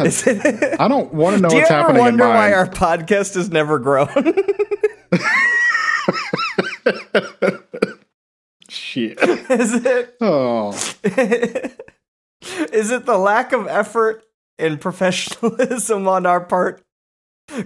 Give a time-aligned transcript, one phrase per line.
[0.00, 2.34] God, Is it- I don't want to know Do you what's happening in wonder mine.
[2.34, 4.08] why our podcast has never grown?
[8.68, 9.18] Shit.
[9.20, 10.70] is it Oh,
[12.72, 14.24] is it the lack of effort
[14.58, 16.82] and professionalism on our part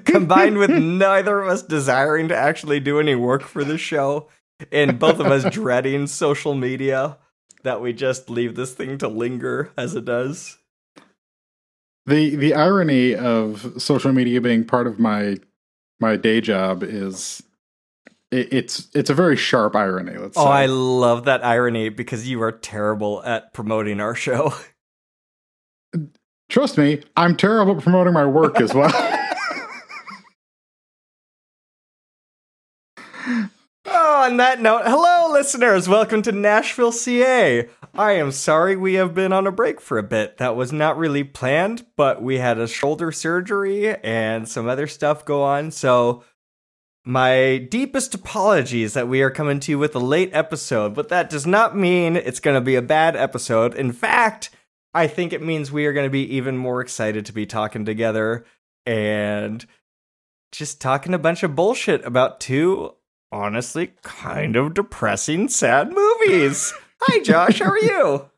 [0.05, 4.29] combined with neither of us desiring to actually do any work for the show
[4.73, 7.19] and both of us dreading social media
[7.65, 10.59] that we just leave this thing to linger as it does?
[12.07, 15.37] The the irony of social media being part of my
[16.01, 17.43] my day job is
[18.31, 20.17] it, it's it's a very sharp irony.
[20.17, 20.51] Let's Oh, say.
[20.51, 24.55] I love that irony because you are terrible at promoting our show.
[26.51, 28.93] Trust me, I'm terrible at promoting my work as well.
[33.87, 35.89] Oh, on that note, hello, listeners.
[35.89, 37.69] Welcome to Nashville, CA.
[37.93, 40.37] I am sorry we have been on a break for a bit.
[40.37, 45.25] That was not really planned, but we had a shoulder surgery and some other stuff
[45.25, 45.73] go on.
[45.73, 46.23] So,
[47.05, 51.31] my deepest apologies that we are coming to you with a late episode, but that
[51.31, 53.75] does not mean it's going to be a bad episode.
[53.75, 54.51] In fact,
[54.95, 57.85] I think it means we are going to be even more excited to be talking
[57.85, 58.45] together
[58.87, 59.67] and
[60.53, 62.95] just talking a bunch of bullshit about two
[63.35, 66.73] honestly kind of depressing, sad movies.
[67.03, 67.59] Hi, Josh.
[67.59, 68.31] How are you?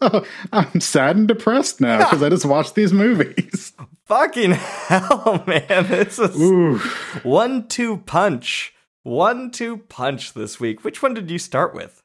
[0.52, 3.72] I'm sad and depressed now because I just watched these movies.
[4.06, 5.86] Fucking hell, man.
[5.88, 6.78] This is Ooh.
[7.24, 8.72] one two punch.
[9.02, 10.84] One two punch this week.
[10.84, 12.02] Which one did you start with?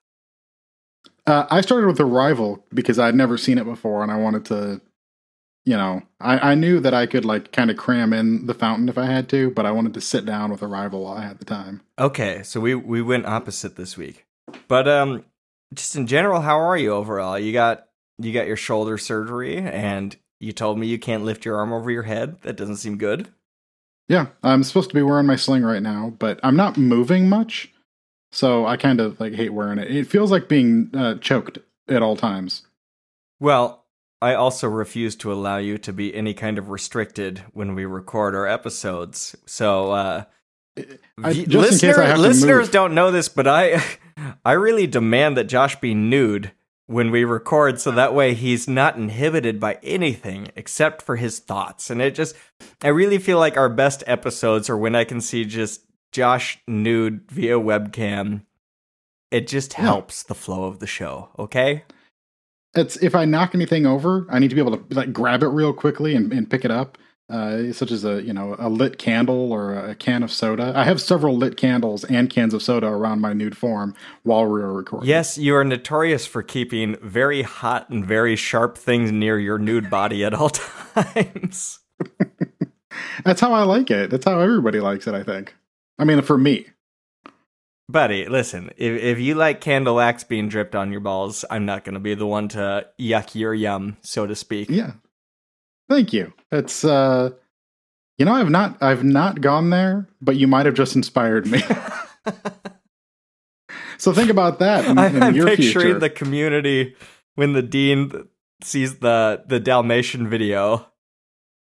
[1.28, 4.82] Uh, I started with Arrival because I'd never seen it before, and I wanted to,
[5.68, 8.88] you know, I, I knew that I could like kind of cram in the Fountain
[8.88, 11.40] if I had to, but I wanted to sit down with Arrival while I had
[11.40, 11.82] the time.
[12.00, 14.26] Okay, so we we went opposite this week.
[14.70, 15.26] But um
[15.74, 17.38] just in general, how are you overall?
[17.38, 21.58] You got you got your shoulder surgery and you told me you can't lift your
[21.58, 22.42] arm over your head.
[22.44, 23.28] That doesn't seem good.
[24.08, 27.74] Yeah, I'm supposed to be wearing my sling right now, but I'm not moving much,
[28.32, 29.94] so I kind of like hate wearing it.
[29.94, 31.58] It feels like being uh, choked
[31.90, 32.66] at all times.
[33.42, 33.84] Well,
[34.22, 38.34] I also refuse to allow you to be any kind of restricted when we record
[38.36, 39.36] our episodes.
[39.46, 40.24] So, uh,
[41.24, 43.84] I- v- just in case I have listeners don't know this, but I,
[44.46, 46.52] I really demand that Josh be nude
[46.88, 51.90] when we record, so that way he's not inhibited by anything except for his thoughts.
[51.90, 52.36] And it just,
[52.82, 55.82] I really feel like our best episodes are when I can see just
[56.14, 58.44] Josh nude via webcam.
[59.30, 59.82] It just Yeah.
[59.82, 61.30] helps the flow of the show.
[61.38, 61.84] Okay.
[62.78, 65.48] It's if I knock anything over, I need to be able to like grab it
[65.48, 66.98] real quickly and, and pick it up,
[67.30, 70.74] uh, such as a you know a lit candle or a can of soda.
[70.76, 74.62] I have several lit candles and cans of soda around my nude form while we
[74.62, 75.10] are recording.
[75.10, 79.90] Yes, you are notorious for keeping very hot and very sharp things near your nude
[79.90, 80.50] body at all
[80.96, 81.80] times.
[83.26, 84.12] that's how I like it.
[84.12, 85.16] That's how everybody likes it.
[85.16, 85.56] I think.
[86.00, 86.68] I mean, for me,
[87.90, 91.86] Buddy, listen, if, if you like candle wax being dripped on your balls, I'm not
[91.86, 94.70] going to be the one to yuck your yum, so to speak.
[94.70, 94.92] yeah.
[95.90, 96.34] Thank you.
[96.52, 97.30] It's uh,
[98.18, 101.62] you know, I've not I've not gone there, but you might have just inspired me.
[103.98, 106.00] so think about that in, in I'm picturing future.
[106.00, 106.96] the community
[107.36, 108.28] when the dean
[108.62, 110.86] sees the the Dalmatian video,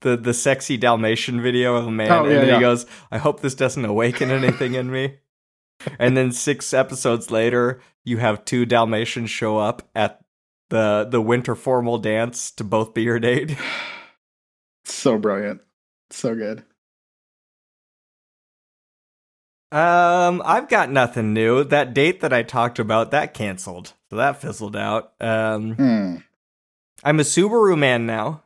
[0.01, 2.55] the the sexy Dalmatian video of a man, Oh, and yeah, then yeah.
[2.55, 5.17] he goes, "I hope this doesn't awaken anything in me."
[5.99, 10.21] And then six episodes later, you have two Dalmatians show up at
[10.69, 13.55] the the winter formal dance to both be your date.
[14.85, 15.61] so brilliant,
[16.09, 16.63] so good.
[19.69, 21.63] Um, I've got nothing new.
[21.63, 25.11] That date that I talked about that canceled, so that fizzled out.
[25.19, 26.15] Um, Hmm.
[27.03, 28.43] I'm a Subaru man now.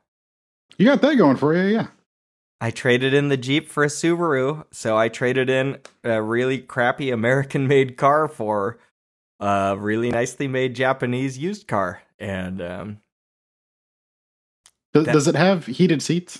[0.77, 1.87] You got that going for you, yeah.
[2.61, 7.11] I traded in the Jeep for a Subaru, so I traded in a really crappy
[7.11, 8.79] American made car for
[9.39, 12.03] a really nicely made Japanese used car.
[12.19, 13.01] And um,
[14.93, 16.39] Does, does it have heated seats?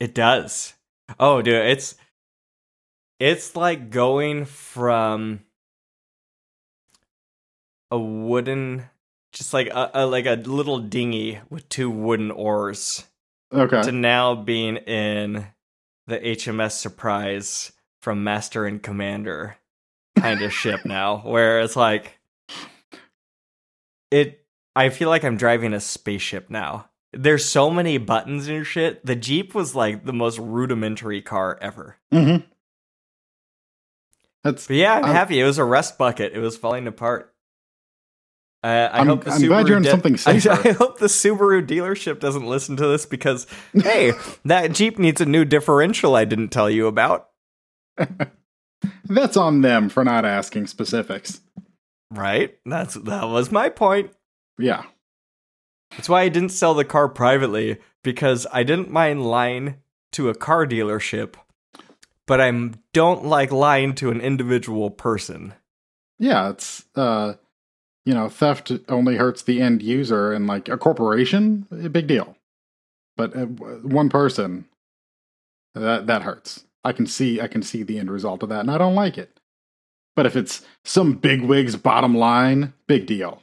[0.00, 0.74] it does.
[1.20, 1.96] Oh, dude, it's
[3.20, 5.40] it's like going from
[7.90, 8.84] a wooden
[9.32, 13.06] just like a, a like a little dinghy with two wooden oars
[13.52, 13.82] Okay.
[13.82, 15.46] to now being in
[16.06, 19.56] the HMS Surprise from Master and Commander
[20.18, 22.18] kind of ship now, where it's like
[24.10, 24.38] it.
[24.74, 26.88] I feel like I'm driving a spaceship now.
[27.12, 29.04] There's so many buttons and shit.
[29.04, 31.96] The Jeep was like the most rudimentary car ever.
[32.12, 32.46] Mm-hmm.
[34.42, 35.38] That's But yeah, I'm I'm- happy.
[35.38, 36.32] It was a rust bucket.
[36.32, 37.31] It was falling apart.
[38.64, 40.32] Uh, I I'm- hope the I'm Subaru glad you're in de- something I.
[40.32, 44.12] I hope the Subaru dealership doesn't listen to this because hey,
[44.44, 47.28] that Jeep needs a new differential I didn't tell you about.
[49.04, 51.40] That's on them for not asking specifics.
[52.10, 52.56] Right?
[52.64, 54.12] That's that was my point.
[54.58, 54.84] Yeah.
[55.92, 59.76] That's why I didn't sell the car privately because I didn't mind lying
[60.12, 61.34] to a car dealership,
[62.26, 65.54] but I don't like lying to an individual person.
[66.18, 67.34] Yeah, it's uh
[68.04, 72.36] you know, theft only hurts the end user and like a corporation, a big deal.
[73.16, 74.66] But uh, one person
[75.74, 76.64] that that hurts.
[76.84, 79.18] I can see I can see the end result of that and I don't like
[79.18, 79.38] it.
[80.16, 83.42] But if it's some bigwig's bottom line, big deal.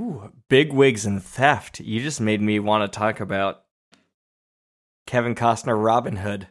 [0.00, 1.80] Ooh, big wigs and theft.
[1.80, 3.64] You just made me want to talk about
[5.06, 6.48] Kevin Costner Robin Hood.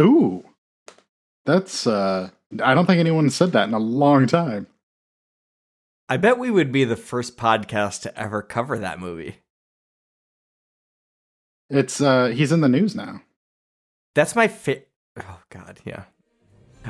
[0.00, 0.44] Ooh.
[1.46, 2.30] That's uh
[2.62, 4.66] I don't think anyone said that in a long time.
[6.08, 9.36] I bet we would be the first podcast to ever cover that movie.
[11.70, 13.22] It's uh he's in the news now.
[14.14, 14.88] That's my fit.
[15.18, 16.04] Oh God, yeah.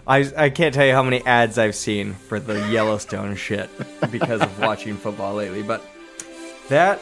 [0.07, 3.69] I I can't tell you how many ads I've seen for the Yellowstone shit
[4.11, 5.85] because of watching football lately, but
[6.69, 7.01] that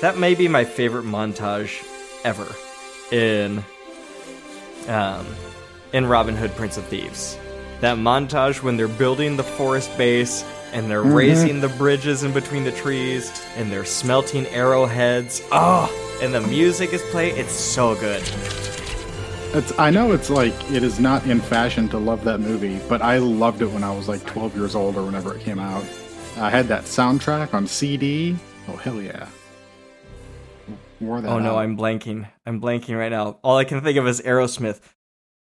[0.00, 1.84] that may be my favorite montage
[2.24, 2.46] ever
[3.10, 3.64] in
[4.86, 5.26] um
[5.92, 7.36] in Robin Hood Prince of Thieves.
[7.80, 11.14] That montage when they're building the forest base and they're mm-hmm.
[11.14, 15.42] raising the bridges in between the trees and they're smelting arrowheads.
[15.50, 15.90] Oh,
[16.22, 17.36] and the music is playing.
[17.38, 18.22] It's so good.
[19.52, 23.02] It's I know it's like it is not in fashion to love that movie, but
[23.02, 25.84] I loved it when I was like 12 years old or whenever it came out.
[26.36, 28.36] I had that soundtrack on CD.
[28.68, 29.26] Oh hell yeah.
[31.00, 31.62] Wore that Oh no, out.
[31.62, 32.28] I'm blanking.
[32.46, 33.38] I'm blanking right now.
[33.42, 34.80] All I can think of is Aerosmith.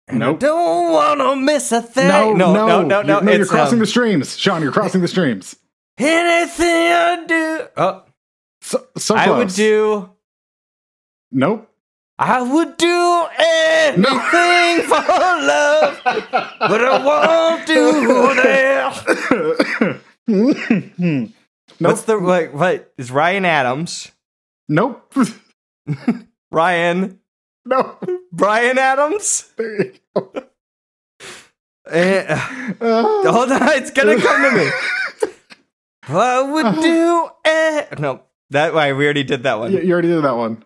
[0.09, 0.39] And I Nope.
[0.39, 2.07] don't wanna miss a thing.
[2.07, 3.13] no, no, no, no, no, no.
[3.15, 4.61] You're, no, you're crossing um, the streams, Sean.
[4.61, 5.55] You're crossing the streams.
[5.97, 7.67] anything I do.
[7.75, 8.03] Oh,
[8.61, 10.09] So, so I would do.
[11.31, 11.69] Nope.
[12.19, 17.91] I would do anything for love, but I won't do
[18.41, 19.99] that.
[20.27, 21.29] nope.
[21.79, 22.53] What's the like?
[22.53, 24.11] What is Ryan Adams?
[24.67, 25.13] Nope.
[26.51, 27.19] Ryan,
[27.69, 27.97] no.
[28.31, 29.51] Bryan Adams.
[29.57, 30.31] There you go.
[31.89, 32.25] Eh,
[32.81, 34.69] Uh, hold on, it's gonna come to me.
[36.09, 37.99] I would do it.
[37.99, 39.71] No, that way we already did that one.
[39.71, 40.63] you, you already did that one.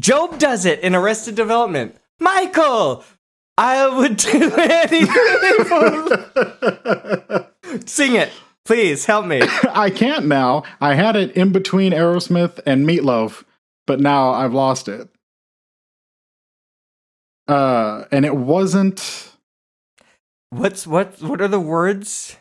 [0.00, 1.96] Gob does it in Arrested Development.
[2.20, 3.04] Michael,
[3.56, 5.06] I would do anything.
[5.64, 7.50] for-
[7.86, 8.30] Sing it,
[8.64, 9.04] please.
[9.06, 9.40] Help me.
[9.70, 10.64] I can't now.
[10.80, 13.44] I had it in between Aerosmith and Meatloaf,
[13.86, 15.08] but now I've lost it.
[17.46, 19.30] Uh, and it wasn't.
[20.50, 21.20] What's what?
[21.20, 22.36] What are the words?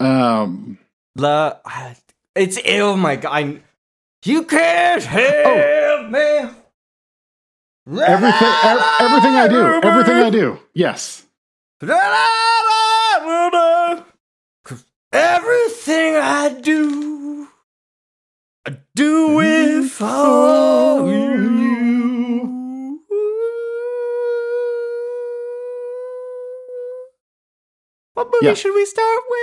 [0.00, 0.78] Um,
[1.16, 1.54] La.
[2.34, 3.30] It's oh my god.
[3.32, 3.60] I,
[4.24, 6.50] you can't help me.
[8.00, 10.58] everything, ev- everything I do, everything I do.
[10.72, 11.24] Yes.
[15.12, 17.48] Everything I do,
[18.66, 21.51] I do it for you.
[28.14, 28.54] What movie Yeah.
[28.54, 29.40] should we start with?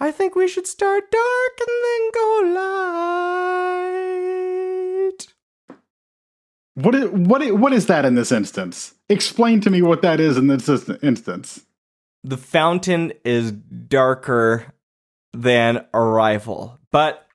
[0.00, 2.42] I think we should start dark and then go
[5.08, 5.26] light.
[6.74, 8.94] What is what is, what is that in this instance?
[9.08, 10.68] Explain to me what that is in this
[11.02, 11.64] instance.
[12.24, 14.72] the fountain is darker
[15.32, 16.78] than Arrival.
[16.92, 17.26] But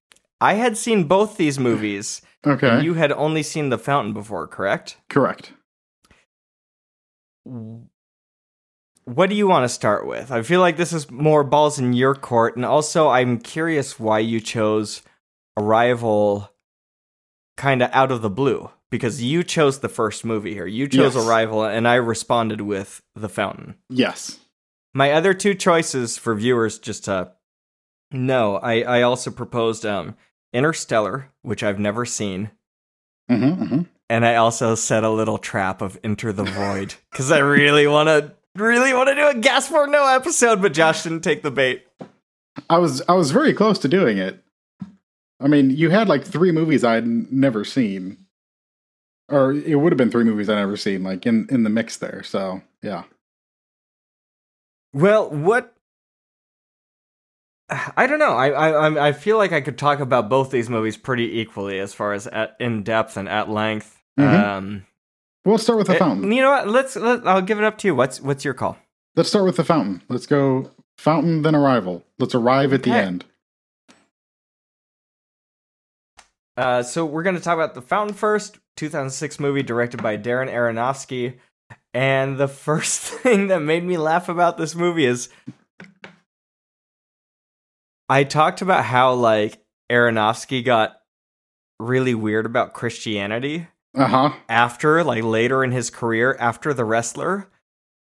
[0.42, 4.46] I had seen both these movies, Okay, and you had only seen the fountain before,
[4.48, 4.98] correct?
[5.10, 5.52] correct.
[9.06, 10.32] What do you want to start with?
[10.32, 14.20] I feel like this is more balls in your court, and also I'm curious why
[14.20, 15.02] you chose
[15.58, 16.50] Arrival
[17.58, 18.70] kind of out of the blue.
[18.90, 20.68] Because you chose the first movie here.
[20.68, 21.28] You chose Yes.
[21.28, 23.76] Arrival, and I responded with The Fountain.
[23.90, 24.40] Yes.
[24.94, 27.32] My other two choices for viewers just to
[28.12, 30.16] know, I, I also proposed um
[30.54, 32.52] Interstellar, which I've never seen,
[33.32, 33.82] Mm-hmm, mm-hmm.
[34.10, 38.10] and I also set a little trap of Enter the Void because I really want
[38.10, 41.86] to really want to do a Gaspar Noé episode, but Josh didn't take the bait.
[42.70, 44.44] I was I was very close to doing it.
[45.40, 48.18] I mean, you had like three movies I'd never seen,
[49.30, 51.98] or it would have been three movies I'd never seen, like in in the mix
[51.98, 52.22] there.
[52.24, 53.04] So yeah,
[54.94, 55.74] Well, what?
[57.98, 58.34] I don't know.
[58.38, 61.94] I I I'm- feel like I could talk about both these movies pretty equally as
[61.94, 64.00] far as at in depth and at length.
[64.20, 64.44] Mhm.
[64.44, 64.86] Um,
[65.46, 66.32] we'll start with the Eh, fountain.
[66.32, 66.68] You know what?
[66.68, 66.96] Let's.
[66.96, 67.96] Let, I'll give it up to you.
[67.96, 68.78] What's What's your call?
[69.16, 70.02] let's start with the fountain.
[70.10, 72.04] Let's go fountain then arrival.
[72.20, 73.26] Let's arrive at the end.
[76.56, 80.52] Uh, so we're going to talk about The Fountain first, 2006 movie directed by Darren
[80.52, 81.38] Aronofsky.
[81.96, 85.30] And the first thing that made me laugh about this movie is
[88.10, 90.98] I talked about how like Aronofsky got
[91.80, 94.34] really weird about Christianity Uh huh.
[94.50, 97.50] after like later in his career after The Wrestler.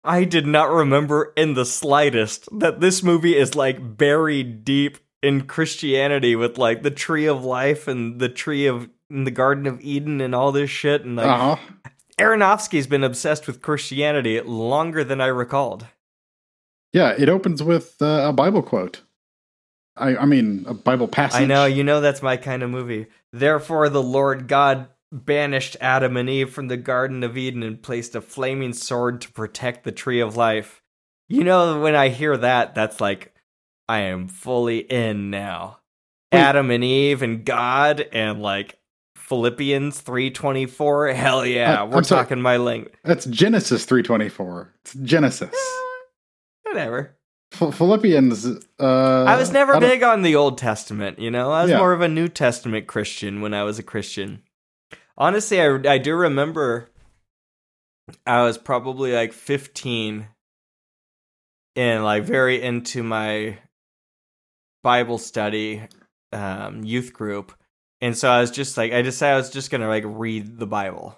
[0.03, 5.41] I did not remember in the slightest that this movie is like buried deep in
[5.45, 9.79] Christianity with like the tree of life and the tree of in the Garden of
[9.81, 11.03] Eden and all this shit.
[11.03, 11.91] And like Uh huh.
[12.19, 15.88] Aronofsky's been obsessed with Christianity longer than I recalled.
[16.93, 19.01] Yeah, it opens with uh, a Bible quote.
[19.95, 21.41] I, I mean, a Bible passage.
[21.41, 23.07] I know, you know that's my kind of movie.
[23.31, 28.15] Therefore, the Lord God banished Adam and Eve from the Garden of Eden and placed
[28.15, 30.82] a flaming sword to protect the tree of life.
[31.27, 33.34] You know, when I hear that, that's like,
[33.89, 35.80] I am fully in now.
[36.32, 36.39] Wait.
[36.39, 38.80] Adam and Eve and God and like
[39.18, 41.10] Philippians 324.
[41.10, 42.24] Hell yeah, Uh, we're sorry.
[42.24, 42.94] talking my language.
[43.03, 44.74] That's Genesis 324.
[44.82, 45.56] It's Genesis.
[46.63, 47.18] Whatever.
[47.51, 48.46] Ph- Philippians.
[48.80, 51.51] Uh, I was never don't- big on the Old Testament, you know?
[51.51, 51.77] I was Yeah.
[51.80, 54.44] more of a New Testament Christian when I was a Christian.
[55.18, 56.89] Honestly, I, I do remember
[58.25, 60.27] I was probably like 15
[61.75, 63.58] and like very into my
[64.84, 65.84] Bible study
[66.34, 67.53] um, youth group.
[68.01, 70.58] And so I was just like, I decided I was just going to like read
[70.58, 71.18] the Bible.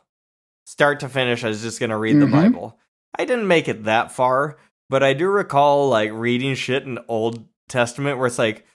[0.65, 2.31] Start to finish, I was just going to read the Mhm.
[2.31, 2.77] Bible.
[3.17, 4.57] I didn't make it that far,
[4.89, 8.65] but I do recall like reading shit in Old Testament where it's like,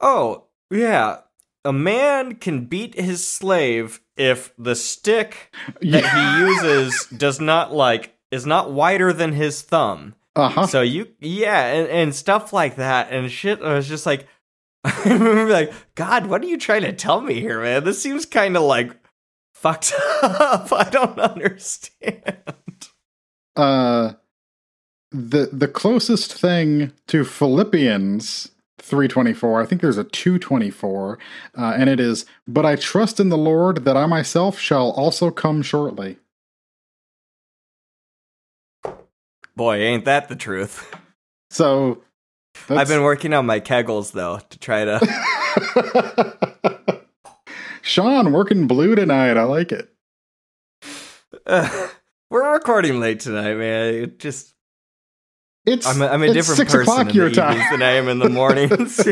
[0.00, 1.18] oh, yeah,
[1.64, 8.16] a man can beat his slave if the stick that he uses does not like
[8.30, 10.14] is not wider than his thumb.
[10.36, 10.66] Uh huh.
[10.66, 13.60] So you yeah, and, and stuff like that and shit.
[13.62, 14.26] I was just like
[14.84, 17.84] I remember like, God, what are you trying to tell me here, man?
[17.84, 18.96] This seems kind of like
[19.54, 20.72] fucked up.
[20.72, 22.88] I don't understand.
[23.56, 24.12] uh,
[25.10, 28.50] the the closest thing to Philippians
[28.90, 31.18] 324, I think there's a 224,
[31.56, 35.30] uh, and it is, "But I trust in the Lord that I myself shall also
[35.30, 36.18] come shortly."
[39.56, 40.94] Boy, ain't that the truth.
[41.50, 42.02] So
[42.68, 45.00] I've been working on my kegels though to try to
[47.82, 49.36] Sean working blue tonight.
[49.36, 49.92] I like it.
[51.46, 51.88] Uh,
[52.30, 53.94] we're recording late tonight, man.
[53.94, 54.54] It just
[55.66, 57.58] It's I'm a, I'm a different six person o'clock in your the time.
[57.70, 58.96] than I am in the mornings.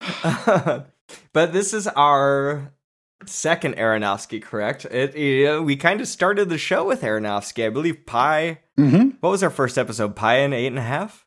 [1.32, 2.72] but this is our
[3.24, 4.84] second Aronofsky, correct?
[4.86, 7.66] It, it- we kind of started the show with Aronofsky.
[7.66, 8.60] I believe Pi.
[8.76, 10.14] hmm What was our first episode?
[10.16, 11.26] Pi and eight and a half.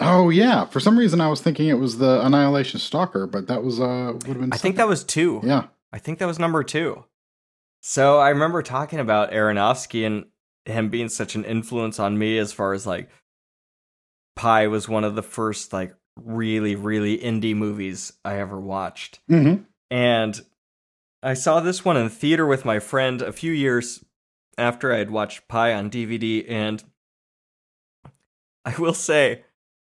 [0.00, 0.66] Oh yeah.
[0.66, 4.12] For some reason, I was thinking it was the Annihilation Stalker, but that was uh
[4.12, 4.52] would have been.
[4.52, 5.40] I think that was two.
[5.42, 5.64] yeah.
[5.92, 7.04] I think that was number two.
[7.80, 10.26] So I remember talking about Aronofsky and
[10.66, 13.08] him being such an influence on me as far as like
[14.34, 19.20] Pi was one of the first like really, really indie movies I ever watched.
[19.28, 19.54] hmm
[19.90, 20.40] And
[21.22, 24.04] I saw this one in theater with my friend a few years
[24.58, 26.44] after I had watched Pi on DVD.
[26.48, 26.84] And
[28.64, 29.44] I will say,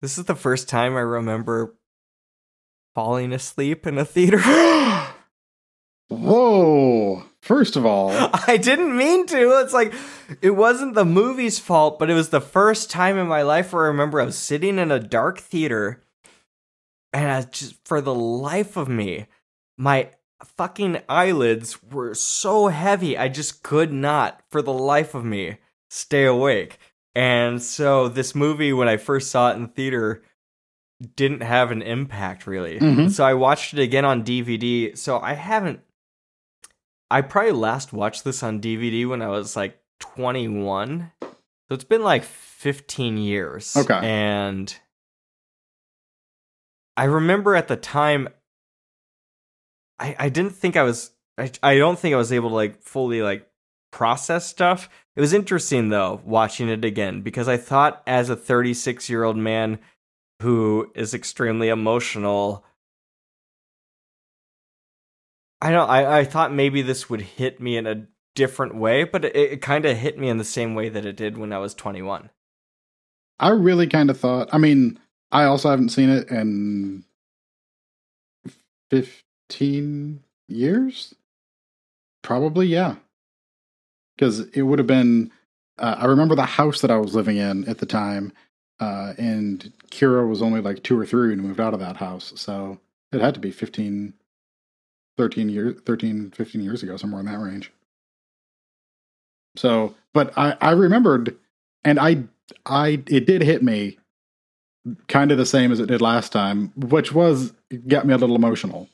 [0.01, 1.75] this is the first time I remember
[2.95, 4.39] falling asleep in a theater.
[6.09, 7.22] Whoa!
[7.43, 8.09] First of all,
[8.47, 9.59] I didn't mean to.
[9.59, 9.93] It's like
[10.41, 13.83] it wasn't the movie's fault, but it was the first time in my life where
[13.83, 16.01] I remember I was sitting in a dark theater
[17.11, 19.25] and I just for the life of me,
[19.77, 20.11] my
[20.55, 23.17] fucking eyelids were so heavy.
[23.17, 25.57] I just could not for the life of me
[25.89, 26.79] stay awake.
[27.13, 30.23] And so this movie when I first saw it in theater
[31.17, 32.79] didn't have an impact really.
[32.79, 33.11] Mhm.
[33.11, 34.95] So I watched it again on DVD.
[34.97, 35.81] So I haven't
[37.13, 41.11] I probably last watched this on DVD when I was like 21.
[41.21, 41.29] So
[41.69, 43.77] it's been like 15 years.
[43.77, 43.99] Okay.
[44.01, 44.75] And
[46.97, 48.29] I remember at the time
[49.99, 52.81] I I didn't think I was I, I don't think I was able to like
[52.81, 53.47] fully like
[53.91, 54.89] process stuff.
[55.15, 59.77] It was interesting though watching it again because I thought as a 36-year-old man
[60.41, 62.65] who is extremely emotional
[65.63, 65.89] I don't.
[65.89, 68.05] I, I thought maybe this would hit me in a
[68.35, 71.15] different way, but it, it kind of hit me in the same way that it
[71.15, 72.29] did when I was 21.
[73.39, 74.49] I really kind of thought.
[74.51, 74.99] I mean,
[75.31, 77.05] I also haven't seen it in
[78.89, 81.15] fifteen years.
[82.21, 82.95] Probably, yeah.
[84.15, 85.31] Because it would have been
[85.77, 88.33] uh, I remember the house that I was living in at the time,
[88.79, 91.97] uh, and Kira was only like two or three when we moved out of that
[91.97, 92.33] house.
[92.35, 92.79] So
[93.11, 94.13] it had to be 15,
[95.17, 97.71] 13 years, 13, 15 years ago, somewhere in that range.
[99.55, 101.35] So, but I, I remembered,
[101.83, 102.23] and I,
[102.65, 103.97] I, it did hit me
[105.07, 107.53] kind of the same as it did last time, which was
[107.87, 108.89] got me a little emotional.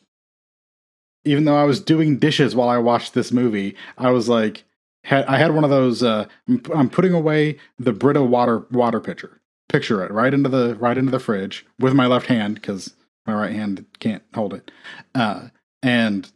[1.25, 4.63] Even though I was doing dishes while I watched this movie, I was like,
[5.03, 6.03] had, I had one of those.
[6.03, 6.25] Uh,
[6.73, 9.41] I'm putting away the Brita water water pitcher.
[9.67, 12.93] Picture it right into the right into the fridge with my left hand because
[13.27, 14.71] my right hand can't hold it.
[15.13, 15.49] Uh,
[15.81, 16.29] and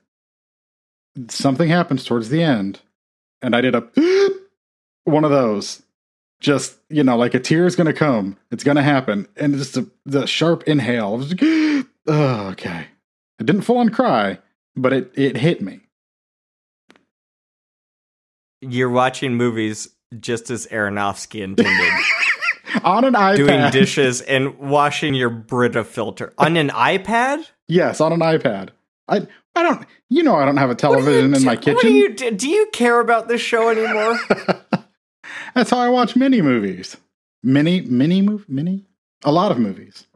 [1.30, 2.82] something happens towards the end,
[3.42, 3.82] and I did a
[5.04, 5.82] one of those.
[6.40, 8.38] Just you know, like a tear is gonna come.
[8.52, 11.20] It's gonna happen, and just a, the sharp inhale.
[11.20, 11.40] Like,
[12.08, 12.88] oh, okay.
[13.40, 14.40] I didn't full on cry,
[14.76, 15.80] but it it hit me.
[18.62, 21.94] You're watching movies just as Aronofsky intended.
[22.84, 23.36] on an iPad.
[23.36, 26.34] Doing dishes and washing your Brita filter.
[26.38, 27.46] On an iPad?
[27.68, 28.70] Yes, on an iPad.
[29.08, 31.76] I I don't you know I don't have a television in my kitchen.
[31.76, 32.32] What do you do?
[32.32, 34.20] do you care about this show anymore?
[35.56, 36.98] That's how I watch mini movies.
[37.44, 38.86] Mini mini movie mini?
[39.24, 40.08] A lot of movies.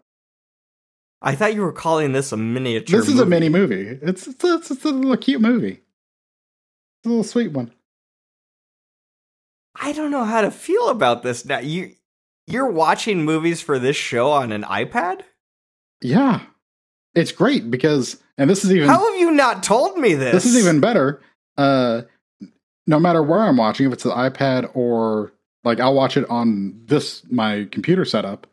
[1.22, 3.00] I thought you were calling this a miniature.
[3.00, 3.27] This is movie.
[3.27, 4.00] a mini movie.
[4.01, 5.82] It's it's, it's, it's a little cute movie.
[7.00, 7.74] It's a little sweet one.
[9.79, 11.60] I don't know how to feel about this now.
[11.60, 11.94] You
[12.46, 15.22] you're watching movies for this show on an iPad?
[16.01, 16.41] Yeah.
[17.18, 20.32] It's great because and this is even How have you not told me this?
[20.32, 21.20] This is even better.
[21.58, 22.04] Uh
[22.86, 25.34] no matter where I'm watching, if it's the iPad or
[25.64, 28.46] like I'll watch it on this my computer setup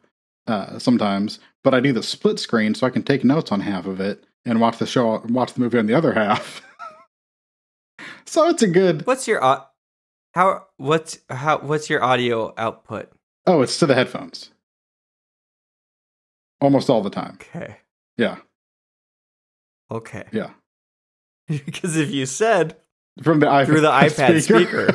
[0.47, 3.85] uh sometimes, but I do the split screen so I can take notes on half
[3.87, 6.63] of it and watch the show watch the movie on the other half.
[8.25, 9.63] so it's a good What's your uh,
[10.33, 13.13] how what's how what's your audio output?
[13.47, 14.51] Oh, it's to the headphones.
[16.63, 17.39] Almost all the time.
[17.43, 17.77] Okay.
[18.17, 18.39] Yeah.
[19.91, 20.25] Okay.
[20.33, 20.51] Yeah.
[21.47, 22.77] because if you said
[23.23, 24.89] from the iPad through the iPad speaker,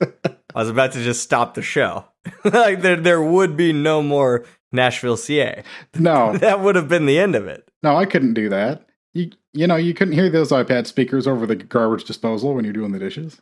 [0.00, 2.04] speaker I was about to just stop the show.
[2.44, 5.62] like there there would be no more Nashville CA.
[5.94, 6.36] No.
[6.36, 7.68] that would have been the end of it.
[7.84, 8.88] No, I couldn't do that.
[9.14, 12.72] You you know, you couldn't hear those iPad speakers over the garbage disposal when you're
[12.74, 13.40] doing the dishes.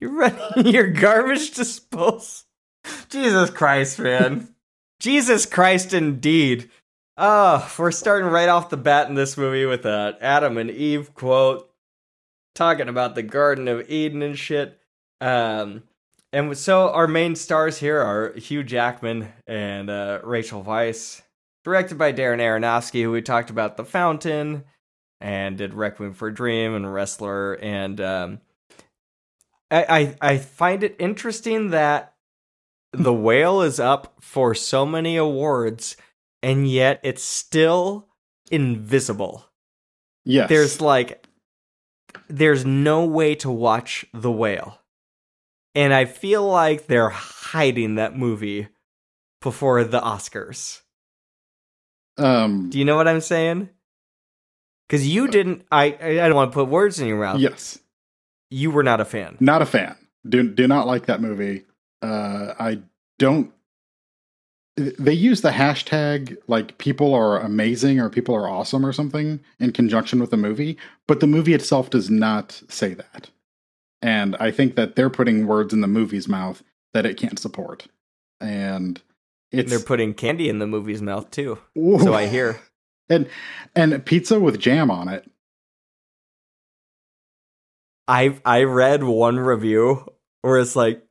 [0.00, 2.46] You're running your garbage disposal.
[3.08, 4.52] Jesus Christ, man.
[4.98, 6.68] Jesus Christ, indeed.
[7.16, 11.14] Oh, we're starting right off the bat in this movie with a Adam and Eve
[11.14, 11.70] quote,
[12.54, 14.80] talking about the Garden of Eden and shit.
[15.20, 15.82] Um,
[16.32, 21.20] and so our main stars here are Hugh Jackman and uh, Rachel Weisz,
[21.64, 24.64] directed by Darren Aronofsky, who we talked about The Fountain
[25.20, 28.40] and did Requiem for a Dream and Wrestler and um,
[29.70, 32.14] I, I, I find it interesting that
[32.92, 35.96] the whale is up for so many awards
[36.42, 38.08] and yet it's still
[38.50, 39.44] invisible.
[40.24, 40.48] Yes.
[40.48, 41.26] There's like
[42.28, 44.78] there's no way to watch the whale.
[45.74, 48.68] And I feel like they're hiding that movie
[49.40, 50.80] before the Oscars.
[52.18, 53.70] Um Do you know what I'm saying?
[54.88, 57.40] Cuz you didn't I I don't want to put words in your mouth.
[57.40, 57.78] Yes
[58.52, 59.36] you were not a fan.
[59.40, 59.96] Not a fan.
[60.28, 61.64] Do do not like that movie.
[62.02, 62.82] Uh, I
[63.18, 63.52] don't.
[64.98, 69.72] They use the hashtag like people are amazing or people are awesome or something in
[69.72, 73.30] conjunction with the movie, but the movie itself does not say that.
[74.00, 77.86] And I think that they're putting words in the movie's mouth that it can't support.
[78.40, 79.00] And
[79.50, 81.58] it's they're putting candy in the movie's mouth too.
[81.78, 81.98] Ooh.
[81.98, 82.60] So I hear.
[83.10, 83.28] And
[83.74, 85.28] and pizza with jam on it.
[88.08, 90.06] I I read one review
[90.40, 91.02] where it's like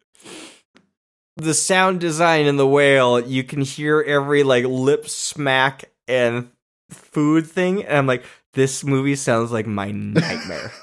[1.41, 6.51] the sound design in the whale, you can hear every like lip smack and
[6.89, 8.23] food thing, and I'm like,
[8.53, 10.71] this movie sounds like my nightmare.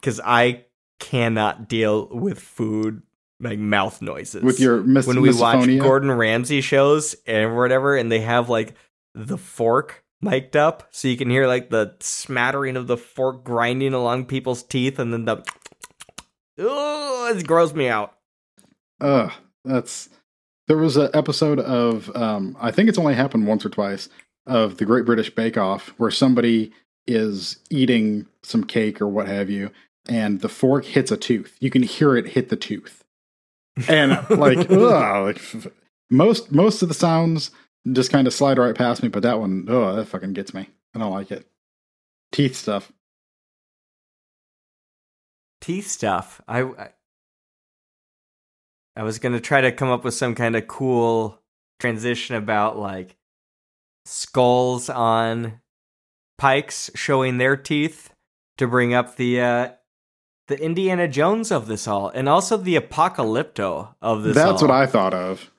[0.00, 0.66] Because I
[1.00, 3.02] cannot deal with food
[3.40, 4.44] like mouth noises.
[4.44, 8.76] With your mis- when we watch Gordon Ramsay shows and whatever, and they have like
[9.16, 13.94] the fork mic'd up so you can hear like the smattering of the fork grinding
[13.94, 15.44] along people's teeth and then the
[16.58, 18.14] oh it grows me out.
[19.00, 19.32] Ugh
[19.66, 20.08] that's
[20.68, 24.08] there was an episode of um i think it's only happened once or twice
[24.46, 26.72] of the great british bake off where somebody
[27.06, 29.70] is eating some cake or what have you
[30.08, 33.04] and the fork hits a tooth you can hear it hit the tooth
[33.88, 35.72] and like ugh, like
[36.10, 37.50] most most of the sounds
[37.92, 39.08] just kind of slide right past me.
[39.08, 40.68] But that one, oh, that fucking gets me.
[40.94, 41.46] I don't like it.
[42.32, 42.92] Teeth stuff.
[45.60, 46.40] teeth stuff.
[46.46, 46.90] I, I
[48.96, 51.40] I was gonna try to come up with some kind of cool
[51.78, 53.16] transition about like
[54.04, 55.60] skulls on
[56.38, 58.10] pikes showing their teeth
[58.58, 59.68] to bring up the uh
[60.48, 64.36] the Indiana Jones of this all, and also the Apocalypto of this.
[64.36, 64.46] Hall.
[64.52, 64.68] That's all.
[64.68, 65.50] what I thought of.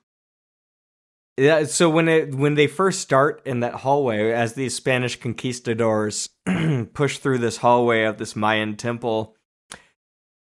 [1.38, 6.30] Yeah, so when it when they first start in that hallway, as these Spanish conquistadors
[6.94, 9.36] push through this hallway of this Mayan temple,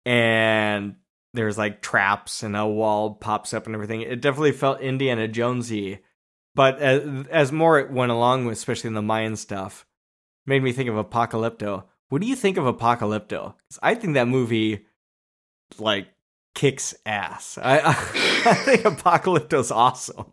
[0.06, 0.96] and
[1.36, 4.02] there's like traps and a wall pops up and everything.
[4.02, 6.00] It definitely felt Indiana Jonesy,
[6.56, 9.86] but as, as more it went along, especially in the Mayan stuff,
[10.46, 11.84] made me think of Apocalypto.
[12.10, 13.56] What do you think of Apocalypto?
[13.82, 14.86] I think that movie
[15.80, 16.08] like
[16.54, 17.58] kicks ass.
[17.62, 17.90] I I,
[18.46, 20.32] I think Apocalypto's awesome.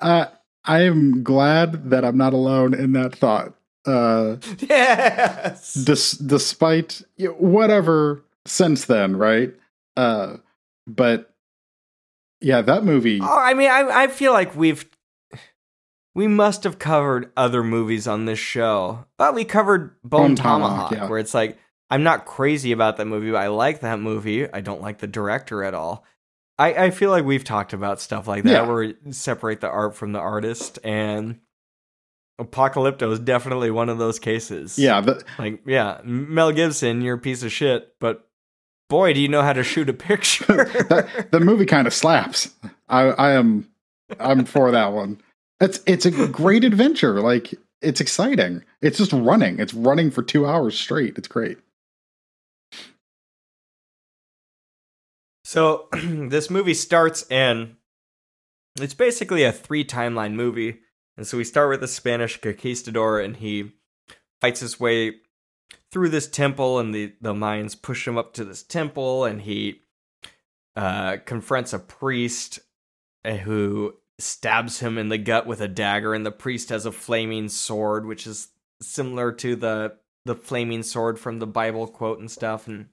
[0.00, 0.26] Uh,
[0.64, 3.54] I am glad that I'm not alone in that thought.
[3.86, 5.74] Uh, Yes.
[5.74, 7.02] dis- despite
[7.38, 9.54] whatever since then, right?
[9.98, 10.36] Uh,
[10.86, 11.34] but
[12.40, 13.18] yeah, that movie.
[13.20, 14.88] Oh, I mean, I I feel like we've
[16.14, 20.70] we must have covered other movies on this show, but we covered Bone, Bone Tomahawk,
[20.70, 21.08] Tomahawk, yeah.
[21.08, 21.58] where it's like
[21.90, 24.50] I'm not crazy about that movie, but I like that movie.
[24.52, 26.04] I don't like the director at all.
[26.58, 28.66] I I feel like we've talked about stuff like that Yeah.
[28.66, 31.40] where we separate the art from the artist, and
[32.40, 34.78] Apocalypto is definitely one of those cases.
[34.78, 38.27] Yeah, the, like yeah, Mel Gibson, you're a piece of shit, but
[38.88, 40.64] boy, do you know how to shoot a picture.
[40.88, 42.50] that the movie kind of slaps.
[42.88, 43.68] I, I am,
[44.18, 45.20] I'm for that one.
[45.60, 47.20] It's it's a great adventure.
[47.20, 48.64] Like it's exciting.
[48.80, 49.58] It's just running.
[49.58, 51.18] It's running for two hours straight.
[51.18, 51.58] It's great.
[55.44, 57.76] So this movie starts and
[58.78, 60.80] it's basically a three timeline movie.
[61.16, 63.72] And so we start with the Spanish conquistador and he
[64.40, 65.14] fights his way
[65.90, 69.82] through this temple and the, the Mayans push him up to this temple and he
[70.76, 72.60] uh, confronts a priest
[73.24, 76.92] uh, who stabs him in the gut with a dagger and the priest has a
[76.92, 78.48] flaming sword which is
[78.80, 82.88] similar to the the flaming sword from the Bible quote and stuff and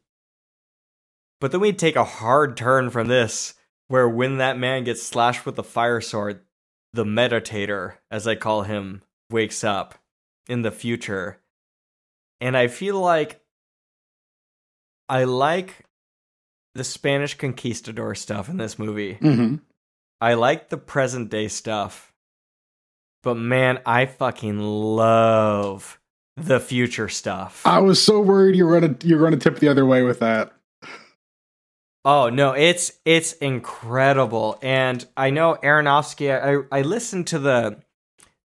[1.46, 3.56] but then we take a hard turn from this,
[3.88, 6.42] where when that man gets slashed with the fire sword,
[6.94, 9.96] the meditator, as I call him, wakes up
[10.48, 11.42] in the future.
[12.42, 13.42] And I feel like
[15.08, 15.86] I like
[16.74, 19.16] the Spanish conquistador stuff in this movie.
[19.16, 19.56] Mm-hmm.
[20.22, 22.14] I like the present day stuff.
[23.24, 26.00] But man, I fucking love
[26.38, 27.66] the future stuff.
[27.66, 30.54] I was so worried you're gonna you were gonna tip the other way with that.
[32.04, 36.30] Oh no, it's it's incredible, and I know Aronofsky.
[36.72, 37.82] I I listened to the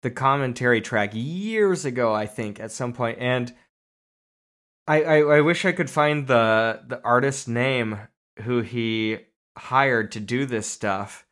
[0.02, 3.52] the commentary track years ago, I think, at some point, and
[4.86, 7.98] I I, I wish I could find the the artist's name
[8.42, 9.18] who he
[9.56, 11.26] hired to do this stuff.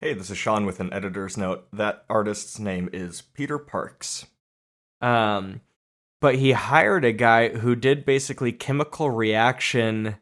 [0.00, 1.68] Hey, this is Sean with an editor's note.
[1.72, 4.26] That artist's name is Peter Parks.
[5.00, 5.60] Um,
[6.20, 10.16] but he hired a guy who did basically chemical reaction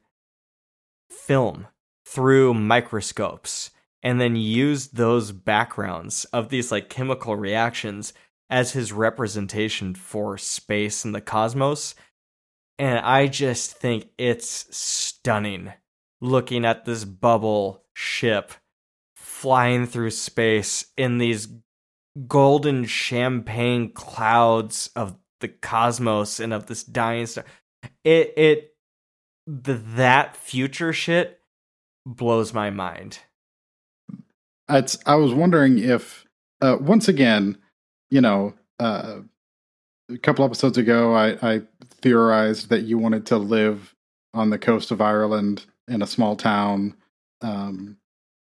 [1.10, 1.66] film
[2.04, 3.70] through microscopes
[4.02, 8.12] and then used those backgrounds of these like chemical reactions
[8.48, 11.94] as his representation for space and the cosmos
[12.78, 15.72] and i just think it's stunning
[16.20, 18.52] looking at this bubble ship
[19.16, 21.48] flying through space in these
[22.26, 27.44] golden champagne clouds of the cosmos and of this dying star
[28.04, 28.74] it it
[29.46, 31.40] the that future shit
[32.04, 33.20] blows my mind.
[34.68, 36.26] It's, I was wondering if,
[36.60, 37.56] uh, once again,
[38.10, 39.20] you know, uh,
[40.10, 41.62] a couple episodes ago, I, I
[42.00, 43.94] theorized that you wanted to live
[44.34, 46.94] on the coast of Ireland in a small town,
[47.40, 47.96] um,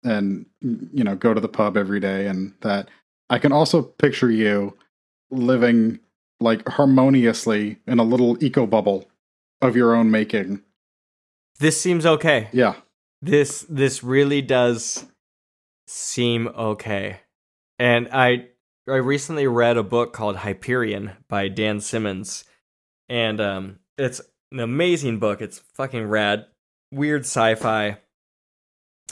[0.04, 2.90] and you know, go to the pub every day, and that
[3.30, 4.78] I can also picture you
[5.30, 6.00] living
[6.40, 9.10] like harmoniously in a little eco bubble
[9.62, 10.62] of your own making.
[11.60, 12.50] This seems okay.
[12.52, 12.76] Yeah,
[13.22, 15.06] This this really does
[15.88, 17.22] seem okay.
[17.80, 18.50] And I
[18.88, 22.44] I recently read a book called Hyperion by Dan Simmons.
[23.10, 25.42] And um it's an amazing book.
[25.42, 26.46] It's fucking rad.
[26.92, 27.98] Weird sci-fi.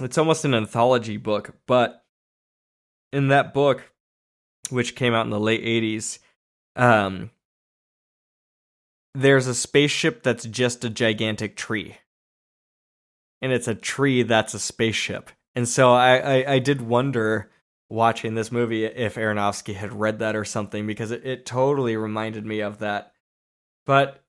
[0.01, 2.03] It's almost an anthology book, but
[3.13, 3.91] in that book
[4.69, 6.19] which came out in the late 80s,
[6.75, 7.31] um
[9.13, 11.97] there's a spaceship that's just a gigantic tree
[13.41, 15.29] and it's a tree that's a spaceship.
[15.55, 17.51] And so I, I, I did wonder
[17.89, 22.45] watching this movie if Aronofsky had read that or something because it, it totally reminded
[22.45, 23.13] me of that.
[23.85, 24.23] But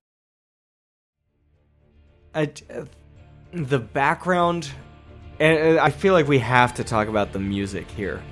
[2.35, 2.51] I,
[3.53, 4.71] the background,
[5.41, 8.23] and I feel like we have to talk about the music here,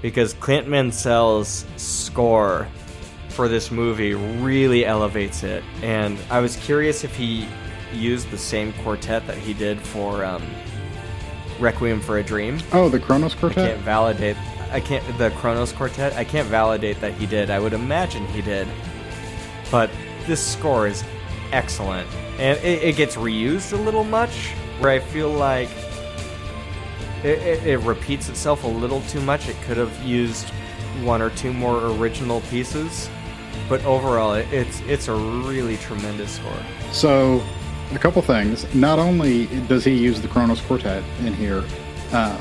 [0.00, 2.66] because Clint Mansell's score
[3.28, 5.62] for this movie really elevates it.
[5.82, 7.46] And I was curious if he
[7.92, 10.42] used the same quartet that he did for um,
[11.58, 12.58] Requiem for a Dream.
[12.72, 13.74] Oh, the Kronos I Quartet.
[13.74, 14.36] can't validate.
[14.72, 16.14] I can't the Kronos Quartet.
[16.14, 17.50] I can't validate that he did.
[17.50, 18.66] I would imagine he did,
[19.70, 19.90] but
[20.26, 21.04] this score is
[21.52, 24.52] excellent, and it, it gets reused a little much.
[24.78, 25.68] Where I feel like
[27.22, 29.48] it, it, it repeats itself a little too much.
[29.48, 30.48] It could have used
[31.02, 33.10] one or two more original pieces,
[33.68, 36.52] but overall, it, it's it's a really tremendous score.
[36.92, 37.42] So,
[37.92, 38.72] a couple things.
[38.74, 41.64] Not only does he use the Kronos Quartet in here,
[42.12, 42.38] um,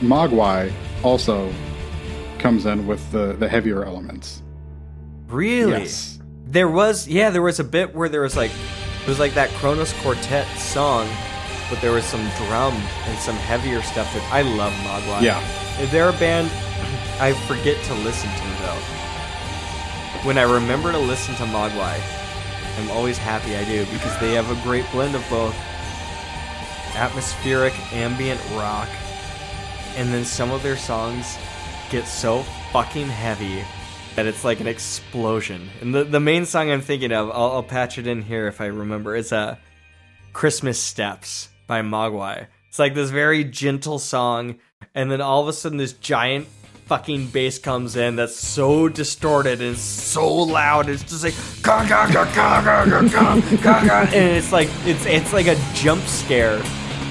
[0.00, 1.52] Mogwai also
[2.38, 4.42] comes in with the, the heavier elements.
[5.26, 5.72] Really?
[5.72, 6.19] Yes.
[6.50, 9.50] There was yeah, there was a bit where there was like it was like that
[9.50, 11.08] Kronos Quartet song,
[11.70, 15.22] but there was some drum and some heavier stuff that I love Mogwai.
[15.22, 15.86] Yeah.
[15.92, 16.50] They're a band
[17.20, 20.26] I forget to listen to though.
[20.26, 22.00] When I remember to listen to Mogwai,
[22.78, 25.54] I'm always happy I do because they have a great blend of both
[26.96, 28.88] atmospheric ambient rock
[29.96, 31.38] and then some of their songs
[31.90, 33.64] get so fucking heavy
[34.16, 35.68] and it's like an explosion.
[35.80, 38.60] And the, the main song I'm thinking of, I'll, I'll patch it in here if
[38.60, 39.56] I remember, is uh,
[40.32, 42.46] Christmas Steps by Mogwai.
[42.68, 44.58] It's like this very gentle song,
[44.94, 46.46] and then all of a sudden this giant
[46.86, 50.88] fucking bass comes in that's so distorted and so loud.
[50.88, 54.00] It's just like gah, gah, gah, gah, gah, gah, gah, gah.
[54.06, 56.60] and it's like it's it's like a jump scare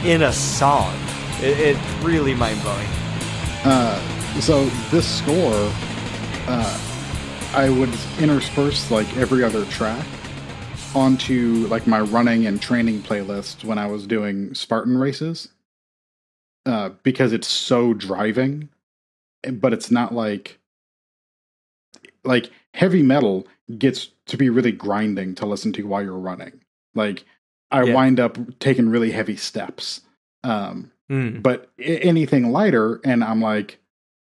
[0.04, 0.94] in a song.
[1.42, 2.88] It, it's really mind blowing.
[3.64, 5.72] Uh, so this score
[6.48, 6.89] uh,
[7.54, 10.06] I would intersperse like every other track
[10.96, 15.50] onto like my running and training playlist when I was doing Spartan races,
[16.66, 18.70] uh, because it's so driving,
[19.52, 20.60] but it's not like
[22.24, 26.62] like heavy metal gets to be really grinding to listen to while you're running.
[26.94, 27.26] Like
[27.72, 27.94] I Yeah.
[27.96, 30.02] wind up taking really heavy steps.
[30.44, 31.42] Um, Mm.
[31.42, 33.80] but anything lighter and i'm like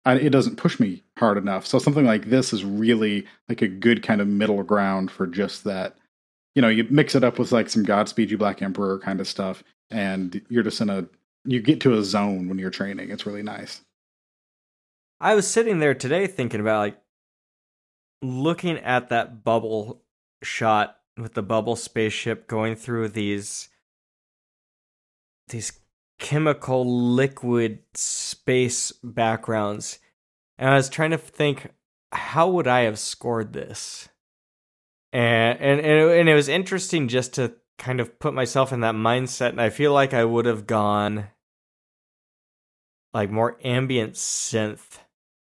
[0.10, 1.68] I, it doesn't push me hard enough.
[1.68, 5.64] So something like this is really like a good kind of middle ground for just
[5.66, 5.96] that
[6.56, 9.28] you know you mix it up with like some godspeed you black emperor kind of
[9.28, 11.08] stuff and you're just in a
[11.46, 13.12] you get to a zone when you're training.
[13.12, 13.82] It's really nice.
[15.22, 16.98] I was sitting there today thinking about like
[18.24, 20.02] looking at that bubble
[20.42, 23.70] shot with the bubble spaceship going through these
[25.50, 25.79] these
[26.20, 30.00] chemical liquid space backgrounds.
[30.58, 31.72] And I was trying to think
[32.12, 34.10] how would I have scored this?
[35.14, 38.82] And and and it, and it was interesting just to kind of put myself in
[38.82, 41.28] that mindset and I feel like I would have gone
[43.14, 45.00] like more ambient synth.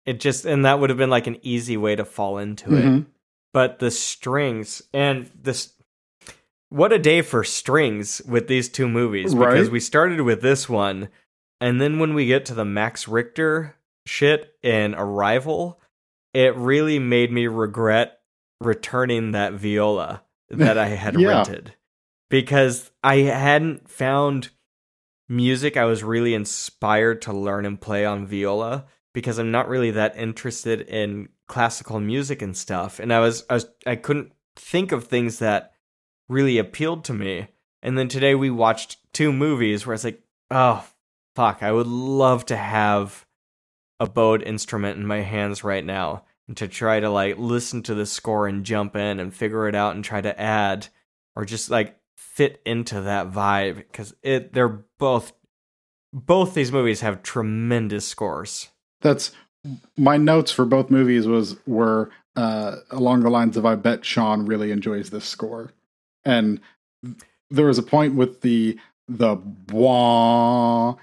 [0.07, 2.85] It just and that would have been like an easy way to fall into it.
[2.85, 3.07] Mhm.
[3.53, 5.74] but the strings and this
[6.75, 11.09] what a day for strings with these two movies because we started with this one
[11.61, 15.81] and then when we get to the max richter shit in arrival
[16.33, 18.21] it really made me regret
[18.61, 21.29] returning that viola that i had Yeah.
[21.29, 21.75] rented
[22.29, 24.51] because i hadn't found
[25.29, 29.93] music i was really inspired to learn and play on viola because I'm not really
[29.93, 32.99] that interested in classical music and stuff.
[32.99, 35.74] And I was, I was, I couldn't think of things that
[36.29, 37.49] really appealed to me.
[37.83, 40.87] And then today we watched two movies where it's like, oh,
[41.35, 43.27] fuck, I would love to have
[44.01, 47.95] a bowed instrument in my hands right now and to try to like listen to
[47.95, 50.89] the score and jump in and figure it out and try to add
[51.37, 55.33] or just like fit into that vibe because it, they're both,
[56.13, 58.69] both these movies have tremendous scores.
[59.01, 59.33] that's
[59.97, 64.45] my notes for both movies was were uh along the lines of i bet sean
[64.45, 65.73] really enjoys this score
[66.25, 66.61] and
[67.51, 69.37] there was a point with the the
[69.73, 70.95] wah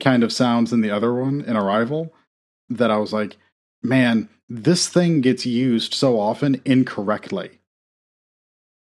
[0.00, 2.12] kind of sounds in the other one in arrival
[2.68, 3.36] that i was like
[3.82, 7.50] man this thing gets used so often incorrectly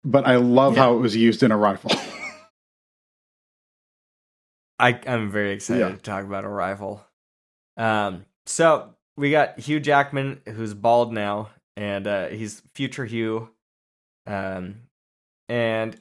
[0.05, 0.85] but i love Yeah.
[0.85, 1.91] how it was used in arrival
[4.79, 5.91] I, I'm very excited Yeah.
[5.91, 7.05] to talk about Arrival.
[7.77, 13.51] Um, so we got Hugh Jackman, who's bald now, and uh, he's future Hugh.
[14.27, 14.81] Um,
[15.49, 16.01] and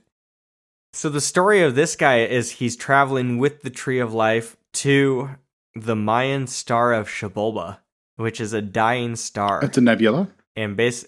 [0.93, 5.29] so the story of this guy is he's traveling with the Tree of Life to
[5.75, 7.79] the Mayan star of Xibalba,
[8.15, 11.05] which is a dying star, it's a nebula and base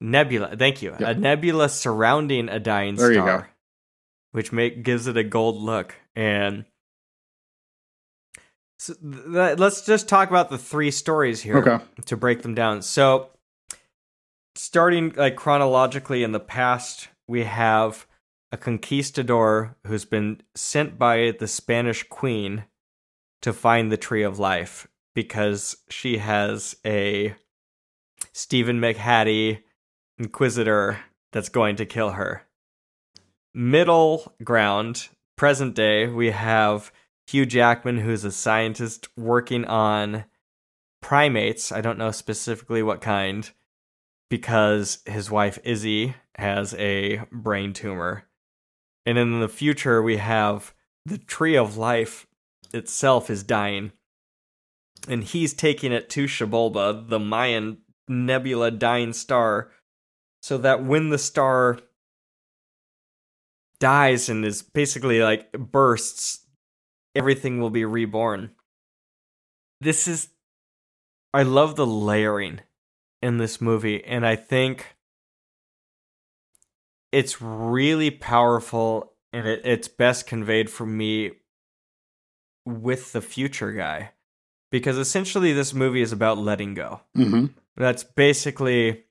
[0.00, 0.56] nebula.
[0.56, 1.10] Thank you, Yeah.
[1.10, 3.38] a nebula surrounding a dying There you star.
[3.40, 3.44] go.
[4.32, 5.94] which make gives it a gold look.
[6.14, 6.64] And
[8.78, 11.84] so th- let's just talk about the three stories here Okay.
[12.06, 12.82] to break them down.
[12.82, 13.30] So,
[14.54, 18.06] starting like chronologically in the past, we have
[18.50, 22.64] a conquistador who's been sent by the Spanish queen
[23.42, 27.34] to find the tree of life because she has a
[28.32, 29.60] Stephen McHattie
[30.18, 30.98] inquisitor
[31.32, 32.42] that's going to kill her.
[33.54, 36.90] Middle ground, present day, we have
[37.26, 40.24] Hugh Jackman, who's a scientist working on
[41.02, 41.70] primates.
[41.70, 43.50] I don't know specifically what kind,
[44.30, 48.24] because his wife Izzy has a brain tumor.
[49.06, 50.74] And in the future, we have
[51.06, 52.26] the tree of life
[52.72, 53.92] itself is dying.
[55.08, 59.70] And he's taking it to Xibalba, the Mayan nebula dying star,
[60.42, 61.78] so that when the star
[63.80, 66.46] dies and is basically like bursts,
[67.14, 68.50] everything will be reborn.
[69.80, 70.28] This is.
[71.32, 72.60] I love the layering
[73.22, 74.96] in this movie, and I think
[77.10, 81.32] it's really powerful and it, it's best conveyed for me
[82.64, 84.12] with the future guy
[84.70, 87.00] because essentially this movie is about letting go.
[87.14, 87.46] Hmm
[87.78, 89.04] that's basically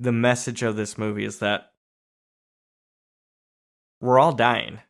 [0.00, 1.72] the message of this movie is that
[4.00, 4.80] we're all dying.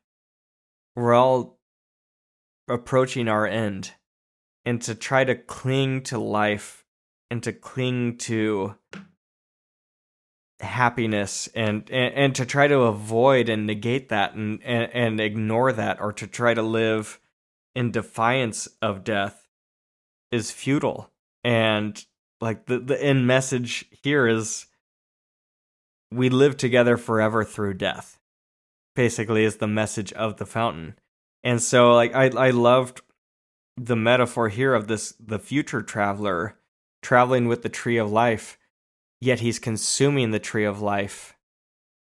[0.96, 1.60] We're all
[2.68, 3.92] approaching our end
[4.64, 6.84] and to try to cling to life
[7.30, 8.74] and to cling to
[10.60, 15.72] happiness and, and and to try to avoid and negate that and, and and ignore
[15.72, 17.20] that or to try to live
[17.74, 19.46] in defiance of death
[20.32, 21.10] is futile.
[21.44, 22.04] And
[22.40, 24.66] like the the end message here is
[26.10, 28.18] we live together forever through death
[28.96, 30.96] basically is the message of the fountain.
[31.44, 33.00] And so like i i loved
[33.76, 36.56] the metaphor here of this the future traveler
[37.02, 38.58] traveling with the tree of life
[39.20, 41.34] yet he's consuming the tree of life.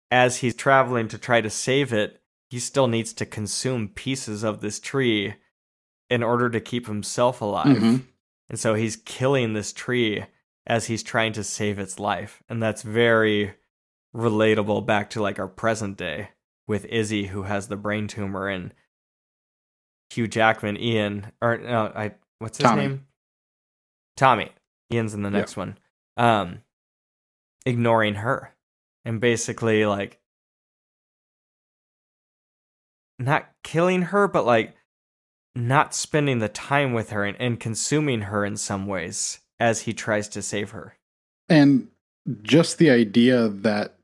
[0.10, 4.62] As he's traveling to try to save it he still needs to consume pieces of
[4.62, 5.36] this tree
[6.10, 7.78] in order to keep himself alive.
[7.78, 8.06] Mhm.
[8.50, 10.26] and so he's killing this tree
[10.68, 12.44] as he's trying to save its life.
[12.48, 13.56] And that's very
[14.16, 16.30] relatable back to like our present day
[16.68, 18.74] with izzy who has the brain tumor and
[20.12, 22.82] hugh jackman ian or no i what's his Tommy.
[22.84, 23.08] name?
[24.16, 24.52] Tommy
[24.94, 25.38] ian's in the Yeah.
[25.38, 25.78] next one
[26.18, 26.62] um
[27.66, 28.54] ignoring her
[29.06, 30.20] and basically like
[33.20, 34.76] not killing her but like
[35.56, 39.94] not spending the time with her and, and consuming her in some ways as he
[39.94, 40.96] tries to save her
[41.48, 41.90] And
[42.42, 43.96] just the idea that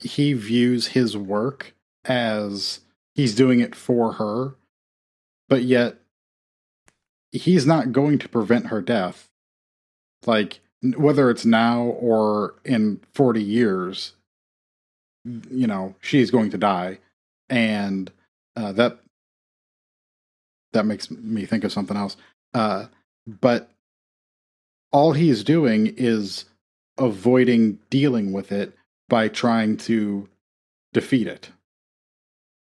[0.00, 2.80] he views his work as
[3.14, 4.54] he's doing it for her,
[5.48, 5.96] but yet
[7.32, 9.27] he's not going to prevent her death.
[10.26, 14.14] Like, whether it's now or in 40 years,
[15.24, 16.98] you know, she's going to die.
[17.48, 18.10] And
[18.56, 18.98] uh, that
[20.72, 22.16] that makes me think of something else.
[22.54, 22.86] Uh,
[23.26, 23.70] but
[24.92, 26.44] all he's doing is
[26.98, 28.74] avoiding dealing with it
[29.08, 30.28] by trying to
[30.92, 31.50] defeat it.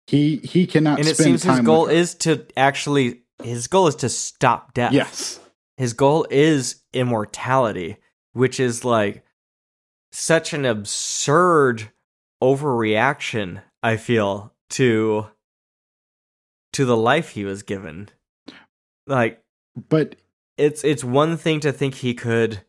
[0.07, 3.95] He he cannot and it spend seems his goal is to actually his goal is
[3.95, 5.39] to stop death yes.
[5.79, 7.97] His goal is immortality
[8.33, 9.23] which is like
[10.11, 11.89] such an absurd
[12.43, 15.25] overreaction i feel to
[16.73, 18.09] to the life he was given.
[19.07, 19.43] Like
[19.89, 20.15] But
[20.57, 22.61] it's it's one thing to think he could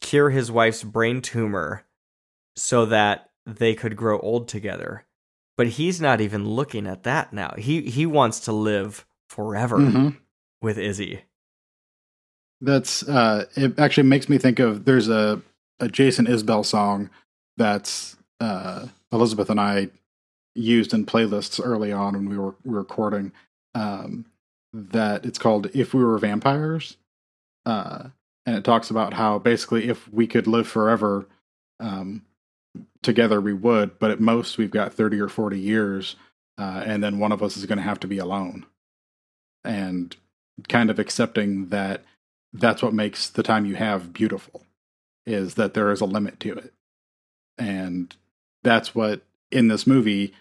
[0.00, 1.84] cure his wife's brain tumor
[2.56, 5.04] so that they could grow old together
[5.56, 7.54] but he's not even looking at that now.
[7.56, 10.18] He he wants to live forever mhm.
[10.60, 11.22] with izzy
[12.62, 15.42] that's uh it actually makes me think of there's a
[15.80, 17.10] a Jason Isbell song
[17.58, 19.90] that's uh Elizabeth and I
[20.54, 23.32] used in playlists early on when we were, we were recording
[23.74, 24.26] um
[24.72, 26.96] that it's called If We Were Vampires.
[27.66, 28.08] Uh
[28.46, 31.26] and it talks about how basically if we could live forever
[31.80, 32.22] um
[33.02, 36.16] together we would, but at most we've got 30 or 40 years
[36.58, 38.66] uh and then one of us is going to have to be alone.
[39.64, 40.16] And
[40.68, 42.04] kind of accepting that
[42.52, 44.66] that's what makes the time you have beautiful
[45.26, 46.72] is that there is a limit to it
[47.58, 48.16] and
[48.62, 50.34] that's what in this movie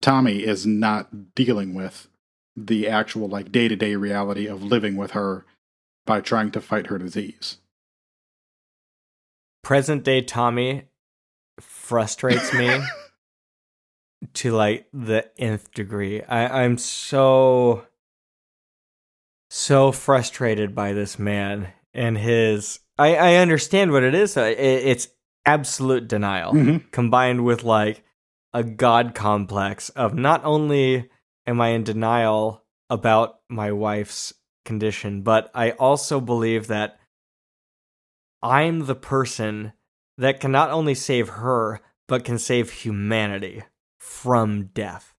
[0.00, 2.08] tommy is not dealing with
[2.56, 5.44] the actual like day-to-day reality of living with her
[6.04, 7.58] by trying to fight her disease
[9.62, 10.84] present day tommy
[11.60, 12.80] frustrates me
[14.34, 16.22] to like the nth degree.
[16.22, 17.86] I, I'm so
[19.48, 24.36] so frustrated by this man and his I, I understand what it is.
[24.36, 25.08] It, it's
[25.44, 26.90] absolute denial Mhm.
[26.90, 28.02] combined with like
[28.52, 31.08] a god complex of not only
[31.46, 34.32] am I in denial about my wife's
[34.64, 36.98] condition, but I also believe that
[38.42, 39.72] I'm the person
[40.18, 43.62] that can not only save her, but can save humanity
[43.98, 45.14] from death.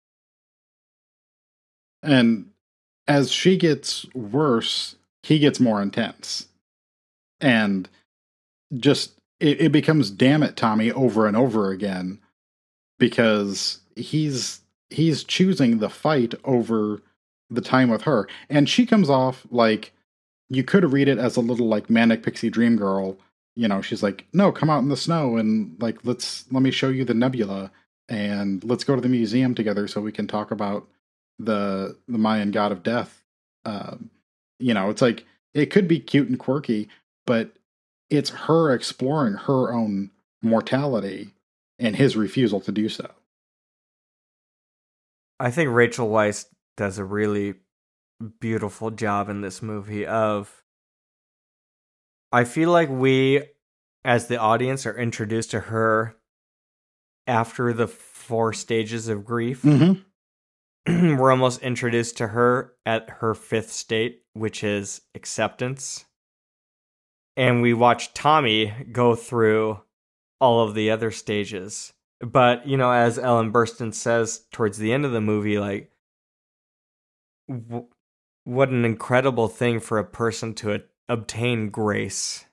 [2.03, 2.51] And
[3.07, 6.47] as she gets worse, he gets more intense.
[7.39, 7.87] And
[8.75, 12.19] just it, it becomes damn it, Tommy, over and over again
[12.99, 17.01] because he's he's choosing the fight over
[17.49, 18.27] the time with her.
[18.49, 19.93] And she comes off like
[20.49, 23.17] you could read it as a little like manic pixie dream girl.
[23.55, 26.71] You know, she's like, no, come out in the snow and like let's let me
[26.71, 27.71] show you the nebula
[28.09, 30.87] and let's go to the museum together so we can talk about
[31.39, 33.23] the the Mayan god of death.
[33.65, 34.09] Um,
[34.59, 36.89] you know, it's like it could be cute and quirky,
[37.25, 37.51] but
[38.09, 40.11] it's her exploring her own
[40.41, 41.31] mortality
[41.79, 43.09] and his refusal to do so.
[45.39, 47.55] I think Rachel Weisz does a really
[48.39, 50.63] beautiful job in this movie of
[52.31, 53.43] I feel like we
[54.03, 56.15] as the audience are introduced to her
[57.27, 59.61] after the four stages of grief.
[59.61, 60.01] Mm-hmm.
[61.17, 66.05] We're almost introduced to her at her fifth state, which is acceptance.
[67.35, 69.81] And we watch Tommy go through
[70.39, 71.91] all of the other stages.
[72.21, 75.91] But, you know, as Ellen Burstyn says towards the end of the movie, like,
[77.49, 77.87] w-
[78.45, 82.45] what an incredible thing for a person to a- obtain grace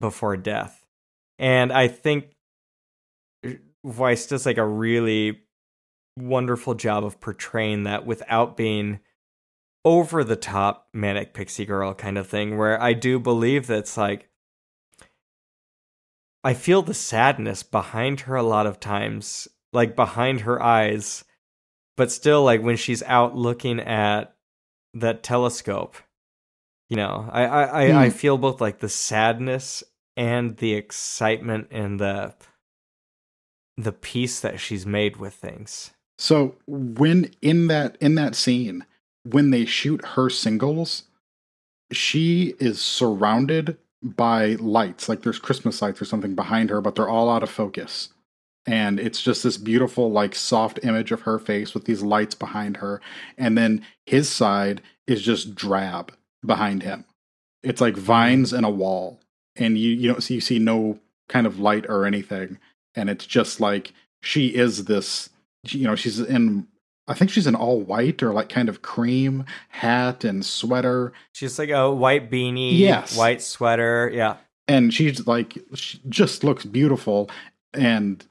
[0.00, 0.84] before death.
[1.38, 2.34] And I think
[3.46, 3.50] uh,
[3.86, 5.42] Weisz does like a really
[6.16, 9.00] wonderful job of portraying that without being
[9.84, 14.28] over the top manic pixie girl kind of thing where I do believe that's like
[16.44, 21.24] I feel the sadness behind her a lot of times, like behind her eyes,
[21.96, 24.34] but still like when she's out looking at
[24.94, 25.96] that telescope,
[26.88, 28.12] you know, I I, I, I mm.
[28.12, 29.84] feel both like the sadness
[30.16, 32.34] and the excitement and the
[33.76, 35.92] the peace that she's made with things.
[36.22, 38.86] So when in that in that scene,
[39.24, 41.02] when they shoot her singles,
[41.90, 47.08] she is surrounded by lights, like there's Christmas lights or something behind her, but they're
[47.08, 48.10] all out of focus.
[48.66, 52.76] And it's just this beautiful, like soft image of her face with these lights behind
[52.76, 53.00] her.
[53.36, 56.12] And then his side is just drab
[56.46, 57.04] behind him.
[57.64, 59.18] It's like vines and a wall.
[59.56, 62.60] And you, you don't see you see no kind of light or anything.
[62.94, 65.30] And it's just like she is this
[65.68, 66.66] you know she's in
[67.08, 71.58] i think she's in all white or like kind of cream hat and sweater She's
[71.58, 73.16] like a white beanie, Yes.
[73.16, 74.10] white sweater.
[74.12, 74.36] Yeah.
[74.68, 77.30] and she's like she just looks beautiful
[77.72, 78.24] and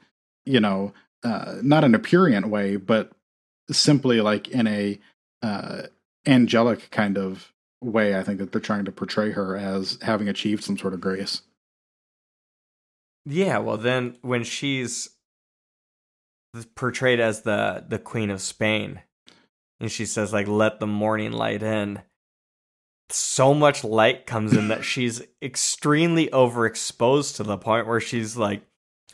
[0.46, 0.92] you know
[1.24, 3.12] uh not in a purient way but
[3.70, 4.98] simply like in a
[5.42, 5.82] uh
[6.26, 7.52] angelic kind of
[7.82, 11.00] way i think that they're trying to portray her as having achieved some sort of
[11.00, 11.42] grace
[13.24, 15.10] Yeah, well then when she's
[16.74, 19.00] portrayed as the the queen of Spain.
[19.80, 22.02] And she says like let the morning light in.
[23.10, 28.62] So much light comes in that she's extremely overexposed to the point where she's like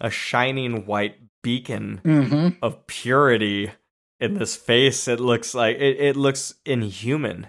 [0.01, 2.49] a shining white beacon mm-hmm.
[2.63, 3.73] of purity
[4.21, 5.09] in this face.
[5.09, 7.49] It looks like it, it looks inhuman.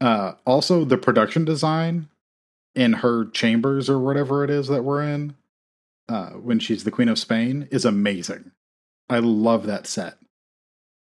[0.00, 2.08] Uh, also, the production design
[2.74, 5.34] in her chambers or whatever it is that we're in,
[6.10, 8.50] uh, when she's the Queen of Spain, is amazing.
[9.08, 10.14] I love that set.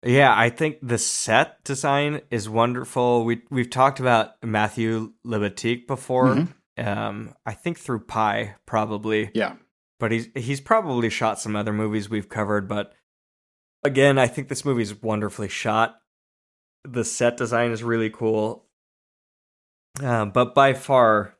[0.06, 3.24] Yeah, I think the set design is wonderful.
[3.26, 6.36] We we've talked about Matthew Libatique before.
[6.36, 6.48] Mhm.
[6.86, 9.56] Um, I think through Pi probably, Yeah.
[10.00, 12.68] but he's he's probably shot some other movies we've covered.
[12.68, 12.94] But
[13.84, 15.96] again, I think this movie's wonderfully shot.
[16.84, 18.66] The set design is really cool.
[20.02, 21.36] Uh, but by far,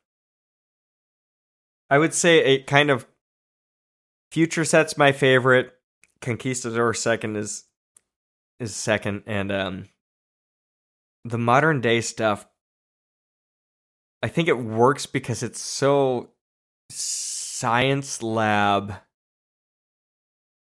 [1.90, 3.06] I would say it kind of
[4.34, 5.72] future set's my favorite.
[6.22, 7.66] Conquistador second is
[8.60, 9.90] is second, and um,
[11.24, 12.48] the modern day stuff.
[14.24, 16.30] I think it works because it's so
[16.90, 18.94] science lab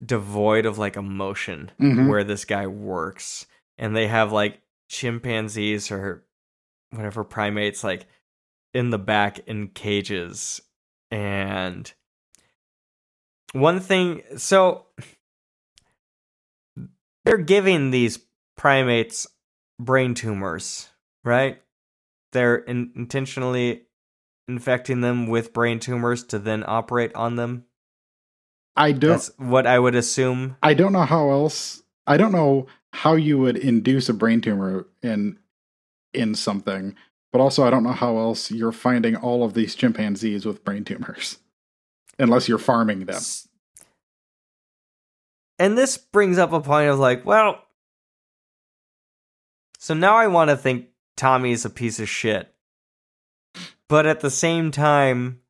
[0.05, 2.07] devoid of like emotion Mhm.
[2.09, 3.47] where this guy works
[3.77, 6.23] and they have like chimpanzees or
[6.91, 8.05] whatever primates like
[8.73, 10.61] in the back in cages
[11.11, 11.91] and
[13.53, 14.85] one thing so
[17.25, 18.19] they're giving these
[18.57, 19.27] primates
[19.79, 20.89] brain tumors,
[21.23, 21.61] right?
[22.31, 23.83] They're in- intentionally
[24.47, 27.65] infecting them with brain tumors to then operate on them.
[28.75, 29.11] I don't.
[29.11, 30.57] That's what I would assume.
[30.63, 31.83] I don't know how else.
[32.07, 35.37] I don't know how you would induce a brain tumor in
[36.13, 36.95] in something,
[37.31, 40.83] but also I don't know how else you're finding all of these chimpanzees with brain
[40.83, 41.37] tumors,
[42.19, 43.21] unless you're farming them.
[45.57, 47.63] And this brings up a point of like, well,
[49.77, 52.53] so now I want to think Tommy is a piece of shit.
[53.87, 55.41] But at the same time,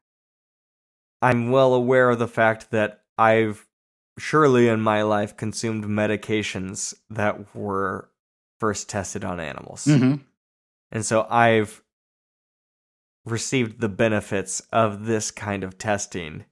[1.22, 3.68] I'm well aware of the fact that I've
[4.18, 8.10] surely in my life consumed medications that were
[8.60, 9.86] first tested on animals.
[9.86, 10.16] hmm
[10.92, 11.82] And so I've
[13.26, 16.46] received the benefits of this kind of testing,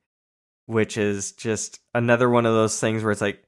[0.68, 3.43] which is just another one of those things where it's like,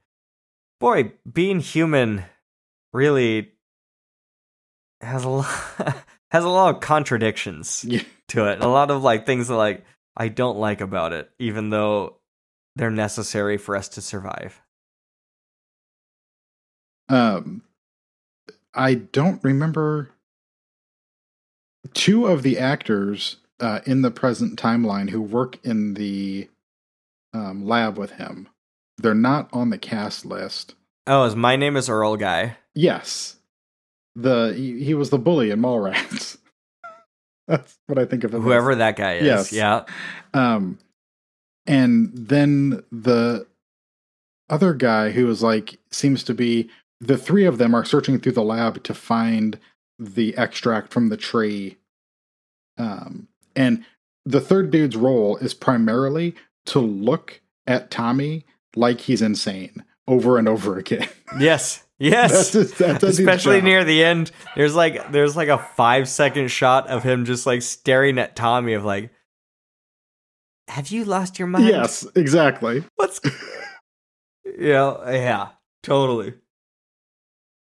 [0.80, 2.24] boy, being human
[2.92, 3.52] really
[5.00, 5.46] has a lot
[6.30, 8.02] has a lot of contradictions Yeah.
[8.28, 8.60] to it.
[8.60, 9.84] A lot of like things that like
[10.16, 12.16] I don't like about it, even though
[12.76, 14.60] they're necessary for us to survive.
[17.08, 17.62] Um,
[18.74, 20.10] I don't remember
[21.94, 26.48] two of the actors uh, in the present timeline who work in the
[27.32, 28.48] um, lab with him.
[28.98, 30.74] They're not on the cast list.
[31.06, 32.56] Oh, is my name is Earl guy.
[32.74, 33.36] Yes,
[34.14, 36.36] the he, he was the bully in Mallrats.
[37.48, 38.40] That's what I think of him.
[38.40, 38.44] as.
[38.44, 39.24] Whoever that guy is.
[39.24, 39.52] Yes.
[39.52, 39.84] Yeah.
[40.34, 40.78] Um,
[41.66, 43.46] and then the
[44.48, 46.70] other guy who is like seems to be
[47.00, 49.58] the three of them are searching through the lab to find
[49.98, 51.76] the extract from the tree.
[52.78, 53.84] Um, and
[54.24, 56.34] the third dude's role is primarily
[56.70, 58.44] to look at Tommy
[58.76, 61.08] like he's insane over and over again.
[61.38, 61.84] Yes.
[62.00, 62.50] Yes.
[62.50, 64.32] That's that's Especially near the end.
[64.56, 68.72] There's like there's like a five second shot of him just like staring at Tommy
[68.72, 69.10] of like
[70.66, 71.68] Have you lost your mind?
[71.68, 72.82] yes, exactly.
[72.96, 73.20] What's
[74.58, 75.48] Yeah, yeah,
[75.84, 76.34] totally.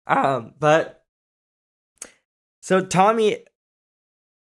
[0.08, 1.06] Um, but
[2.62, 3.38] so Tommy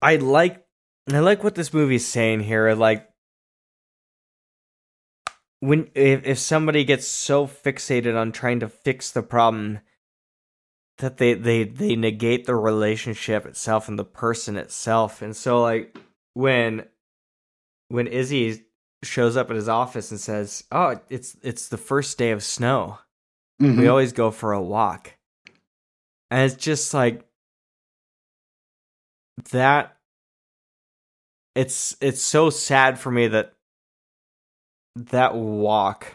[0.03, 0.63] I like
[1.11, 2.75] I like what this movie's saying here.
[2.75, 3.09] Like
[5.61, 9.81] when if, if somebody gets so fixated on trying to fix the problem
[10.99, 15.23] that they they they negate the relationship itself and the person itself.
[15.23, 15.97] And so like
[16.35, 16.85] when
[17.89, 18.65] when izzy
[19.03, 22.99] shows up at his office and says oh it's it's the first day of snow.
[23.61, 23.79] Mhm.
[23.79, 25.15] we always go for a walk.
[26.31, 27.27] And it's just like
[29.53, 29.97] that
[31.55, 33.55] it's it's so sad for me that
[34.97, 36.07] that walk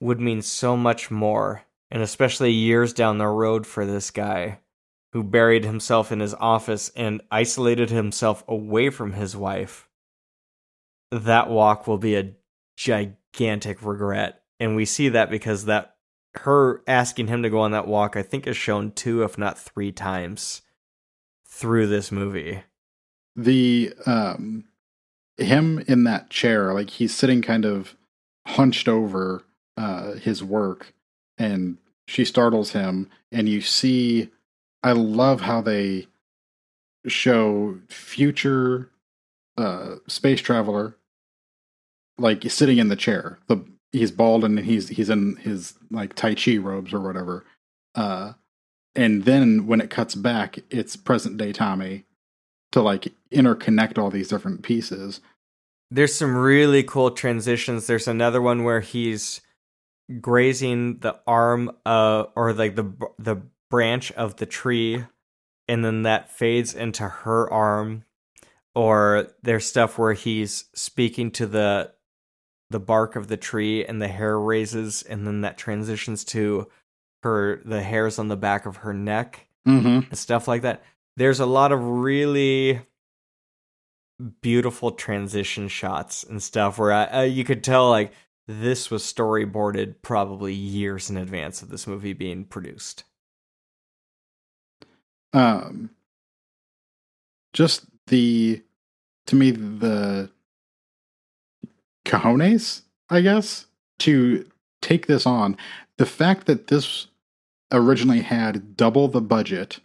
[0.00, 4.58] would mean so much more and especially years down the road for this guy
[5.12, 9.88] who buried himself in his office and isolated himself away from his wife.
[11.10, 12.34] That walk will be a
[12.76, 15.96] gigantic regret and we see that because that
[16.34, 19.58] her asking him to go on that walk i think is shown two if not
[19.58, 20.62] three times
[21.48, 22.62] through this movie.
[23.34, 24.64] The um
[25.38, 27.94] him in that chair like he's sitting kind of
[28.46, 29.44] hunched over
[29.76, 30.92] uh his work
[31.36, 34.30] and she startles him and you see
[34.82, 36.06] i love how they
[37.06, 38.90] show future
[39.56, 40.96] uh space traveler
[42.18, 43.38] like sitting in the chair.
[43.46, 47.44] The he's bald and he's he's in his like tai chi robes or whatever
[47.94, 48.34] uh
[48.94, 52.04] and then when it cuts back it's present day tommy
[52.72, 55.20] to like interconnect all these different pieces.
[55.90, 57.86] There's some really cool transitions.
[57.86, 59.40] There's another one where he's
[60.20, 63.36] grazing the arm uh or like the the
[63.70, 65.04] branch of the tree
[65.68, 68.04] and then that fades into her arm
[68.74, 71.92] or there's stuff where he's speaking to the
[72.70, 76.66] the bark of the tree and the hair raises and then that transitions to
[77.22, 80.08] her the hairs on the back of her neck Mm-hmm.
[80.08, 80.82] and stuff like that.
[81.18, 82.80] There's a lot of really
[84.40, 88.12] beautiful transition shots and stuff where I, uh, you could tell like
[88.46, 93.02] this was storyboarded probably years in advance of this movie being produced.
[95.32, 95.90] Um,
[97.52, 98.62] just the
[99.26, 100.30] to me the
[102.06, 103.66] cojones, I guess,
[103.98, 104.48] to
[104.80, 105.56] take this on.
[105.96, 107.08] The fact that this
[107.72, 109.80] originally had double the budget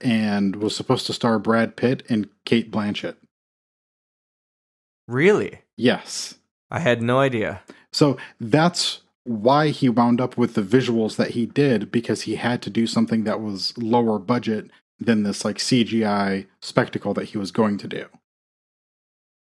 [0.00, 3.16] and was supposed to star Brad Pitt and Cate Blanchett.
[5.08, 5.60] Really?
[5.76, 6.36] Yes.
[6.70, 7.62] I had no idea.
[7.92, 12.62] So that's why he wound up with the visuals that he did because he had
[12.62, 17.50] to do something that was lower budget than this like CGI spectacle that he was
[17.50, 18.06] going to do.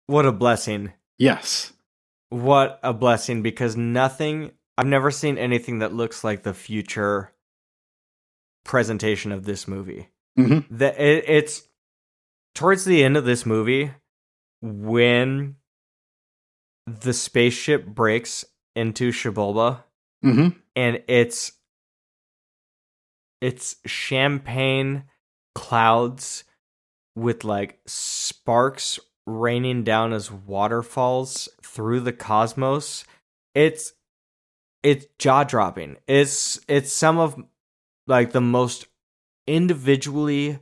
[0.07, 0.92] What a blessing.
[1.18, 1.72] Yes.
[2.30, 7.32] What a blessing because nothing I've never seen anything that looks like the future
[8.64, 10.09] presentation of this movie.
[10.39, 10.66] Mhm.
[10.70, 11.68] The, it, it's
[12.55, 13.91] towards the end of this movie
[14.62, 15.57] when
[16.86, 19.82] the spaceship breaks into Xibalba
[20.22, 21.53] hmm and it's
[23.41, 25.05] it's champagne
[25.55, 26.45] clouds
[27.14, 33.05] with like sparks raining down as waterfalls through the cosmos.
[33.55, 33.93] It's
[34.82, 37.36] it's jaw dropping it's it's some of
[38.07, 38.86] like the most
[39.49, 40.59] individually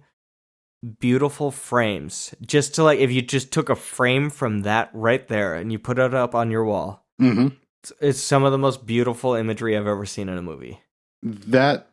[1.00, 5.54] beautiful frames just to like if you just took a frame from that right there
[5.54, 7.48] and you put it up on your wall hmm
[7.82, 10.80] it's, it's some of the most beautiful imagery i've ever seen in a movie.
[11.22, 11.88] That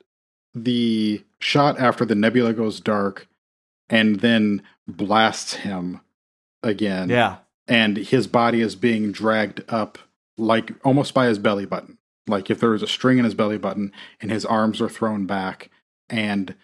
[0.53, 3.27] the shot after the nebula goes dark
[3.89, 6.01] and then blasts him
[6.61, 7.09] again.
[7.09, 7.37] yeah.
[7.67, 9.97] And his body is being dragged up
[10.37, 11.97] like almost by his belly button.
[12.27, 15.25] Like if there was a string in his belly button and his arms are thrown
[15.25, 15.69] back
[16.09, 16.55] and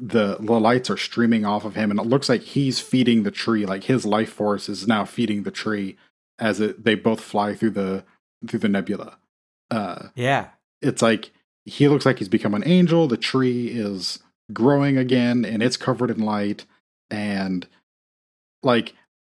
[0.00, 3.30] the, the lights are streaming off of him and it looks like he's feeding the
[3.30, 5.96] tree like his life force is now feeding the tree
[6.38, 8.04] as it, they both fly through the
[8.46, 9.18] through the nebula
[9.70, 11.32] uh yeah it's like
[11.68, 13.06] he looks like he's become an angel.
[13.06, 14.20] The tree is
[14.52, 16.64] growing again and it's covered in light.
[17.10, 17.66] And
[18.62, 18.94] like,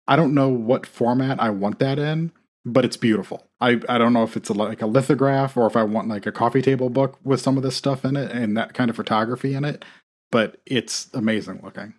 [0.06, 2.32] I don't know what format I want that in,
[2.64, 3.46] but it's beautiful.
[3.60, 6.26] I, I don't know if it's a, like a lithograph or if I want like
[6.26, 8.96] a coffee table book with some of this stuff in it and that kind of
[8.96, 9.84] photography in it,
[10.30, 11.94] but it's amazing looking.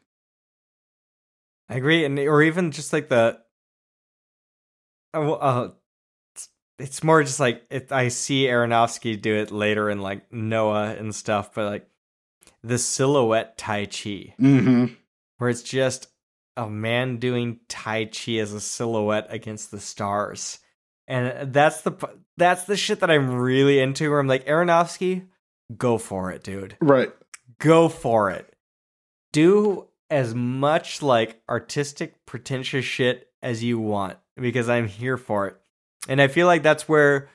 [1.70, 3.40] I agree, and or even just like the,
[5.14, 5.70] uh, well, uh,
[6.36, 6.50] it's,
[6.80, 11.14] it's more just like if I see Aronofsky do it later in like Noah and
[11.14, 11.88] stuff, but like
[12.64, 14.86] the silhouette Tai Chi, Mm-hmm.
[15.38, 16.08] where it's just
[16.58, 20.60] a man doing Tai Chi as a silhouette against the stars,
[21.08, 21.94] and that's the
[22.36, 24.10] that's the shit that I'm really into.
[24.10, 25.28] Where I'm like Aronofsky,
[25.78, 27.12] go for it, dude Right.
[27.60, 28.54] Go for it.
[29.32, 35.58] Do as much like artistic, pretentious shit as you want because I'm here for it.
[36.08, 37.30] And I feel like that's where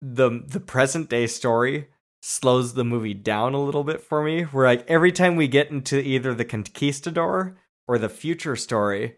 [0.00, 1.88] the the present day story
[2.22, 4.42] slows the movie down a little bit for me.
[4.44, 9.16] Where like every time we get into either the conquistador or the future story,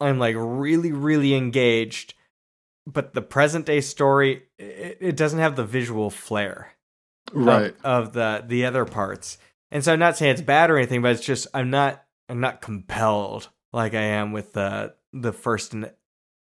[0.00, 2.14] I'm like really, really engaged.
[2.86, 6.72] But the present day story, it, it doesn't have the visual flair
[7.32, 7.74] of- Right.
[7.84, 9.38] of, the the other parts.
[9.70, 12.40] And so I'm not saying it's bad or anything, but it's just I'm not I'm
[12.40, 15.90] not compelled like I am with the the first and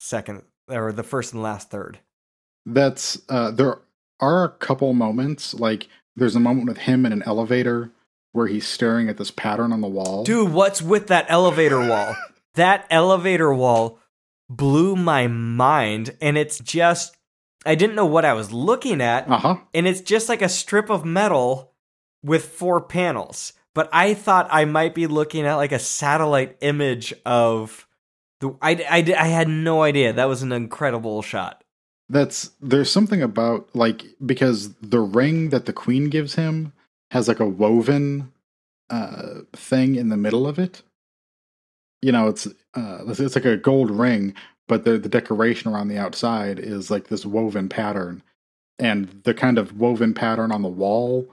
[0.01, 1.99] second or the first and last third.
[2.67, 3.81] that's uh there
[4.21, 7.91] are a couple moments like there's a moment with him in an elevator
[8.33, 12.17] where he's staring at this pattern on the wall Dude, what's with that elevator wall?
[12.55, 13.99] that elevator wall
[14.49, 17.17] blew my mind and it's just
[17.67, 20.91] I didn't know what I was looking at uh-huh and it's just like a strip
[20.91, 21.74] of metal
[22.25, 23.53] with four panels.
[23.75, 27.87] But I thought I might be looking at like a satellite image of
[28.41, 28.57] the.
[28.63, 30.13] I, I, I had no idea.
[30.13, 31.63] That was an incredible shot.
[32.09, 36.73] that's there's something about like because the ring that the queen gives him
[37.11, 38.31] has like a woven
[38.91, 40.83] uh thing in the middle of it
[42.03, 44.35] you know it's uh it's, it's like a gold ring
[44.69, 48.23] but the the decoration around the outside is like this woven pattern
[48.79, 51.27] and the kind of woven pattern on the wall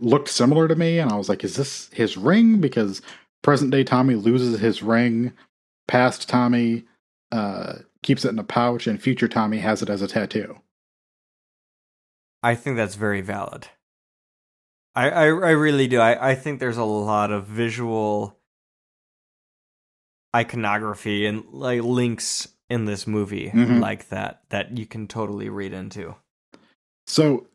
[0.00, 3.00] looked similar to me and i was like is this his ring because
[3.42, 5.32] present day tommy loses his ring
[5.88, 6.84] past tommy
[7.32, 10.58] uh keeps it in a pouch and future tommy has it as a tattoo
[12.42, 13.66] I think that's very valid.
[14.94, 15.98] I, I, I really do.
[15.98, 18.38] I, I think there's a lot of visual
[20.34, 23.80] iconography and like links in this movie Mhm.
[23.80, 26.14] like that that you can totally read into.
[27.06, 27.46] So,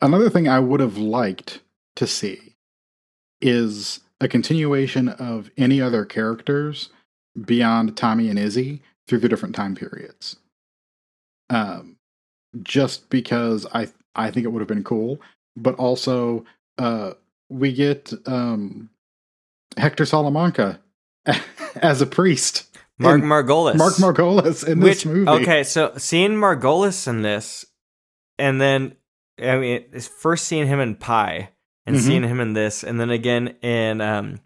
[0.00, 1.60] another thing I would have liked
[2.00, 2.56] to see
[3.42, 6.88] is a continuation of any other characters
[7.44, 10.36] beyond Tommy and Izzy through the different time periods.
[11.50, 11.96] Um,
[12.62, 15.20] just because I I think it would have been cool,
[15.56, 16.46] but also
[16.78, 17.12] uh,
[17.50, 18.88] we get um,
[19.76, 20.80] Hector Salamanca
[21.76, 22.66] as a priest.
[22.98, 23.76] Mark Margolis.
[23.76, 25.28] Mark Margolis in Which this movie.
[25.28, 27.66] okay, so seeing Margolis in this,
[28.38, 28.96] and then
[29.38, 31.50] I mean, it's first seeing him in Pi,
[31.86, 32.00] and Mhm.
[32.00, 34.40] seeing him in this, and then again in um,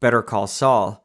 [0.00, 1.02] Better Call Saul.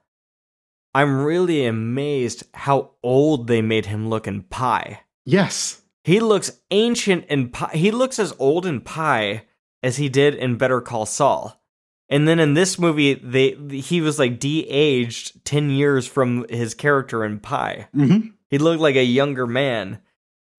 [0.94, 5.02] I'm really amazed how old they made him look in Pi.
[5.26, 5.82] Yes.
[6.04, 7.70] He looks ancient in Pi.
[7.74, 9.44] He looks as old in Pi
[9.82, 11.58] as he did in Better Call Saul.
[12.10, 17.24] And then in this movie, they he was like de-aged ten years from his character
[17.24, 17.88] in Pi.
[17.96, 18.28] Mm-hmm.
[18.50, 20.00] He looked like a younger man.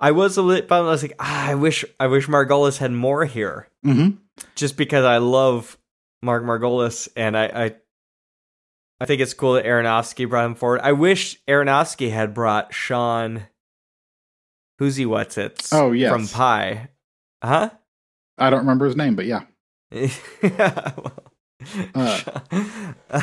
[0.01, 3.25] I was a little, I was like, ah, I wish, I wish Margolis had more
[3.27, 4.17] here, Mm-hmm.
[4.55, 5.77] Just because I love
[6.23, 7.75] Mark Margolis, and I, I,
[9.01, 10.81] I think it's cool that Aronofsky brought him forward.
[10.83, 13.45] I wish Aronofsky had brought Sean,
[14.79, 15.69] who's he, what's it?
[15.73, 16.13] Oh, yes.
[16.13, 16.89] from Pi,
[17.43, 17.71] huh?
[18.39, 19.43] I don't remember his name, but yeah.
[19.91, 20.03] yeah,
[20.97, 21.13] well,
[21.95, 22.21] Uh.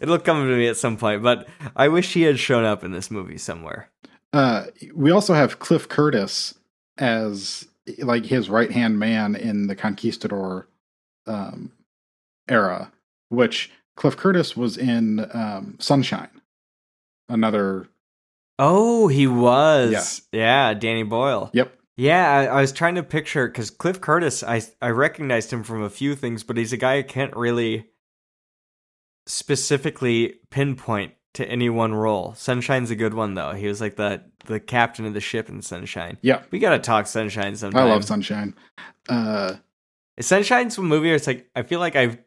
[0.00, 2.92] it'll come to me at some point, but I wish he had shown up in
[2.92, 3.90] this movie somewhere.
[4.32, 6.54] Uh, we also have Cliff Curtis
[6.98, 7.66] as
[7.98, 10.68] like his right hand man in the Conquistador
[11.26, 11.72] um,
[12.48, 12.92] era,
[13.28, 16.40] which Cliff Curtis was in um, Sunshine,
[17.28, 17.88] another.
[18.58, 20.22] Oh, he was.
[20.32, 21.50] Yeah, Danny Boyle.
[21.52, 21.76] Yep.
[21.96, 25.82] Yeah, I, I was trying to picture because Cliff Curtis, I I recognized him from
[25.82, 27.86] a few things, but he's a guy I can't really
[29.26, 32.34] specifically pinpoint to any one role.
[32.34, 33.52] Sunshine's a good one though.
[33.52, 36.18] He was like the the captain of the ship in Sunshine.
[36.22, 37.86] Yeah, We gotta talk Sunshine sometime.
[37.86, 38.54] I love Sunshine.
[39.08, 39.56] Uh,
[40.20, 42.18] Sunshine's a movie where it's like I feel like I've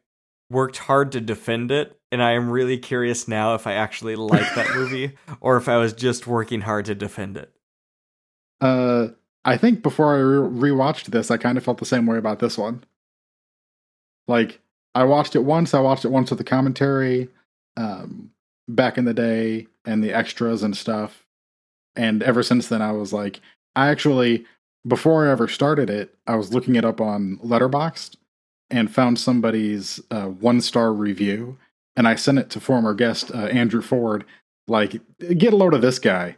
[0.50, 4.54] worked hard to defend it, and I am really curious now if I actually like
[4.56, 7.52] that movie or if I was just working hard to defend it.
[8.62, 9.08] uh,
[9.46, 12.40] I think before I re- rewatched this, I kind of felt the same way about
[12.40, 12.84] this one.
[14.28, 14.62] Like
[14.96, 15.74] I watched it once.
[15.74, 17.28] I watched it once with the commentary
[17.76, 18.32] um,
[18.68, 21.26] back in the day and the extras and stuff.
[21.96, 23.40] And ever since then, I was like,
[23.76, 24.46] I actually,
[24.88, 28.16] before I ever started it, I was looking it up on Letterboxd
[28.70, 31.58] and found somebody's uh, one star review.
[31.96, 34.26] And I sent it to former guest uh, Andrew Ford.
[34.68, 36.38] Like, get a load of this guy.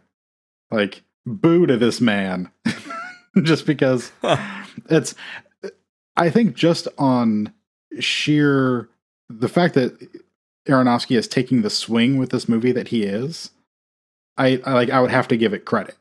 [0.72, 2.52] Like, boo to this man.
[3.44, 4.12] just because
[4.90, 5.16] it's,
[6.18, 7.54] I think, just on
[8.00, 8.90] sheer
[9.30, 9.98] the fact that
[10.68, 13.52] Aronofsky is taking the swing with this movie that he is,
[14.38, 15.96] I, I like I would have to give it credit.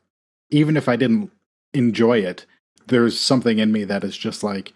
[0.49, 1.31] Even if I didn't
[1.73, 2.45] enjoy it,
[2.87, 4.73] there's something in me that is just like,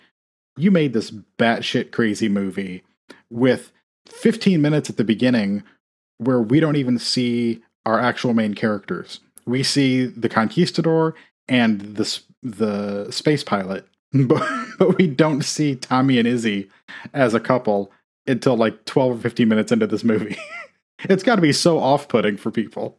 [0.58, 2.84] you made this batshit crazy movie
[3.30, 3.72] with
[4.08, 5.64] 15 minutes at the beginning
[6.18, 9.20] where we don't even see our actual main characters.
[9.46, 11.16] We see the conquistador
[11.48, 16.70] and the the space pilot, but, but we don't see Tommy and Izzy
[17.14, 17.92] as a couple
[18.28, 20.38] until like 12 or 15 minutes into this movie.
[21.00, 22.98] it's got to be so off-putting for people.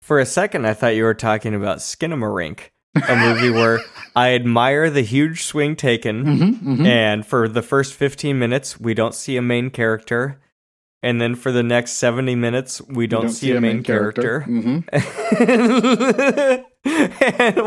[0.00, 2.70] For a second, I thought you were talking about Skinamarink,
[3.08, 3.80] a movie where
[4.16, 9.14] I admire the huge swing taken, Mm-hmm, and for the first 15 minutes, we don't
[9.14, 10.40] see a main character.
[11.04, 14.42] And then for the next 70 minutes, we don't, see, a main, character.
[14.42, 16.64] hmm and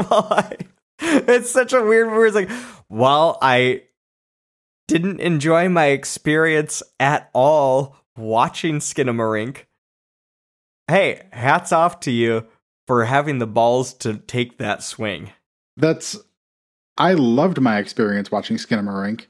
[0.08, 0.56] while I,
[0.99, 2.28] it's such a weird movie.
[2.28, 2.49] It's like,
[2.88, 3.84] while I
[4.88, 9.66] didn't enjoy my experience at all watching Skinamarink,
[10.88, 12.48] hey, hats off to you
[12.88, 15.32] for having the balls to take that swing.
[15.78, 16.18] That's
[16.98, 19.26] I loved my experience watching Skinamarink,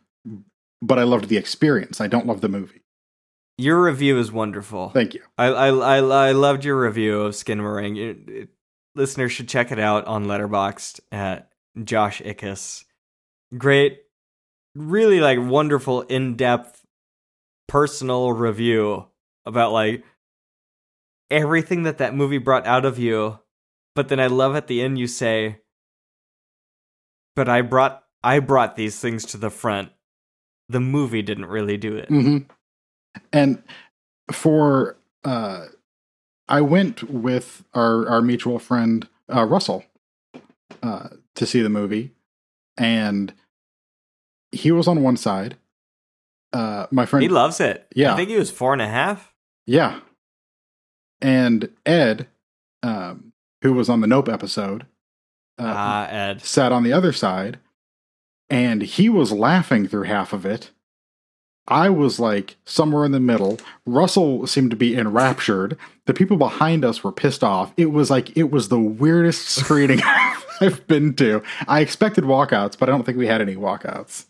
[0.81, 1.99] but I loved the experience.
[1.99, 2.81] I don't love the movie.
[3.57, 4.89] Your review is wonderful.
[4.89, 5.21] Thank you.
[5.37, 8.49] I I I, I loved your review of Skinamarink.
[8.95, 11.51] Listeners should check it out on Letterboxd at
[11.83, 12.85] Josh Ickes.
[13.57, 14.01] Great,
[14.75, 16.85] really like wonderful, in depth,
[17.67, 19.07] personal review
[19.45, 20.03] about like
[21.31, 23.39] everything that that movie brought out of you.
[23.95, 25.61] But then I love at the end you say,
[27.35, 29.91] "But I brought I brought these things to the front.
[30.67, 32.39] The movie didn't really do it." hmm
[33.31, 33.63] And
[34.31, 35.67] for uh,
[36.47, 39.85] I went with our our mutual friend uh, Russell
[40.83, 42.11] uh, to see the movie,
[42.77, 43.33] and
[44.51, 45.57] he was on one side.
[46.53, 47.85] Uh, my friend, He loves it.
[47.95, 48.13] Yeah.
[48.13, 49.33] I think he was four and a half.
[49.65, 49.99] yeah,
[51.21, 52.27] and Ed,
[52.83, 54.83] um, who was on the Nope episode,
[55.59, 56.41] uh, Ah, Ed.
[56.41, 57.59] sat on the other side
[58.49, 60.71] and he was laughing through half of it.
[61.67, 63.57] I was like somewhere in the middle.
[63.87, 65.77] Russell seemed to be enraptured.
[66.05, 67.73] The people behind us were pissed off.
[67.75, 69.99] It was like it was the weirdest screening
[70.61, 71.41] I've been to.
[71.67, 74.25] I expected walkouts, but I don't think we had any walkouts.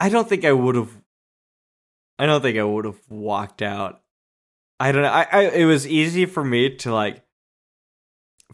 [0.00, 0.90] I don't think I would have.
[2.18, 4.02] I don't think I would have walked out.
[4.80, 5.08] I don't know.
[5.08, 7.22] I, I it was easy for me to like.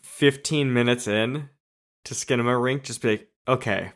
[0.02, 1.48] Fifteen minutes in
[2.04, 3.92] to Skinamarink, just be like, okay,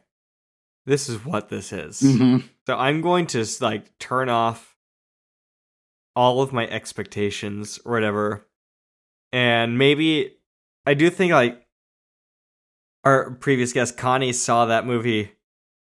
[0.87, 2.01] this is what this is.
[2.01, 2.47] Mm-hmm.
[2.67, 4.75] So I'm going to like turn off
[6.17, 8.47] all of my expectations or whatever.
[9.33, 10.37] And maybe
[10.87, 11.67] I do think like
[13.05, 15.33] our previous guest Connie saw that movie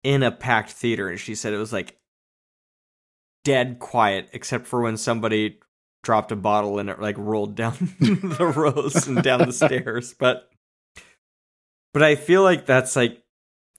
[0.03, 1.96] in a packed theater and she said it was like
[3.44, 5.59] dead quiet except for when somebody
[6.03, 10.51] dropped a bottle and it like rolled down the rows and down the stairs but
[11.92, 13.22] but I feel like that's like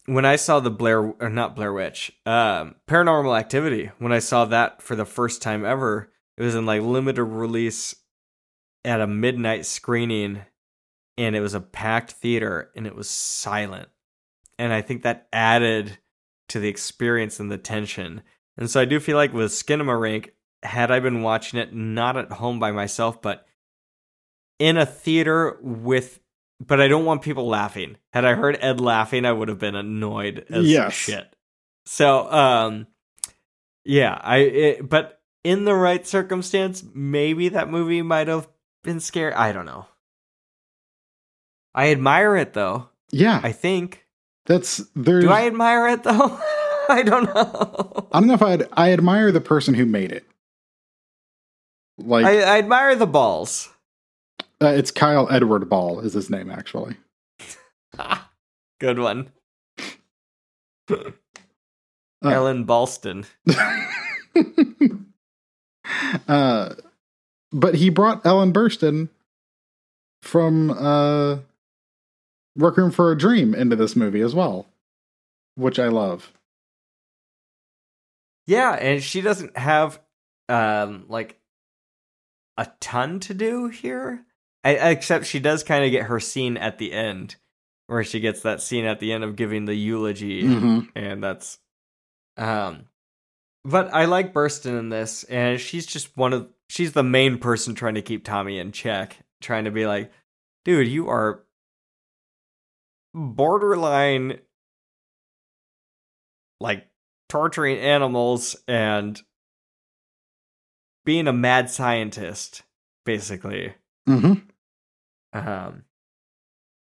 [0.06, 4.46] when I saw the Blair or not Blair Witch um Paranormal Activity when I saw
[4.46, 7.96] that for the first time ever it was in like limited release
[8.84, 10.42] at a midnight screening
[11.18, 13.90] and it was a packed theater and it was silent.
[14.58, 15.98] And I think that added
[16.52, 18.22] to the experience and the tension.
[18.58, 20.30] And so I do feel like with Skinamarink,
[20.64, 23.46] had I been watching it not at home by myself, but
[24.60, 26.20] in a theater with
[26.64, 27.98] but I don't want people laughing.
[28.14, 30.94] Had I heard Ed laughing, I would have been annoyed as Yes.
[30.94, 31.36] shit.
[31.86, 32.88] So, um
[33.84, 38.48] yeah, I it, but in the right circumstance, maybe that movie might have
[38.84, 39.34] been scary.
[39.34, 39.88] I don't know.
[41.74, 42.90] I admire it though.
[43.12, 44.06] Yeah, I think.
[44.46, 45.24] That's there's.
[45.24, 46.40] Do I admire it though?
[46.90, 48.08] I don't know.
[48.12, 50.26] I don't know if I I admire the person who made it.
[51.98, 53.70] Like I, I admire the balls.
[54.62, 56.96] uh, it's Kyle Edward Ball is his name actually.
[58.80, 59.32] Good one.
[62.24, 62.30] Uh.
[62.30, 63.26] Ellen Balston.
[66.28, 66.76] uh,
[67.52, 69.10] but he brought Ellen Burstyn
[70.22, 71.38] from uh,
[72.56, 74.68] Requiem for a Dream into this movie as well,
[75.56, 76.34] which I love.
[78.48, 80.00] Yeah, and she doesn't have
[80.50, 81.40] um like
[82.58, 84.26] a ton to do here.
[84.64, 87.36] I, except she does kind of get her scene at the end,
[87.88, 90.44] where she gets that scene at the end of giving the eulogy.
[90.44, 90.90] Mhm.
[90.96, 91.58] and that's
[92.38, 92.86] um
[93.64, 97.76] but I like Burstyn in this and she's just one of she's the main person
[97.76, 100.12] trying to keep Tommy in check trying to be like
[100.66, 101.44] dude you are
[103.14, 104.40] borderline
[106.60, 106.88] like
[107.30, 109.22] torturing animals and
[111.06, 112.64] being a mad scientist
[113.06, 113.74] basically
[114.06, 114.34] hmm
[115.34, 115.84] um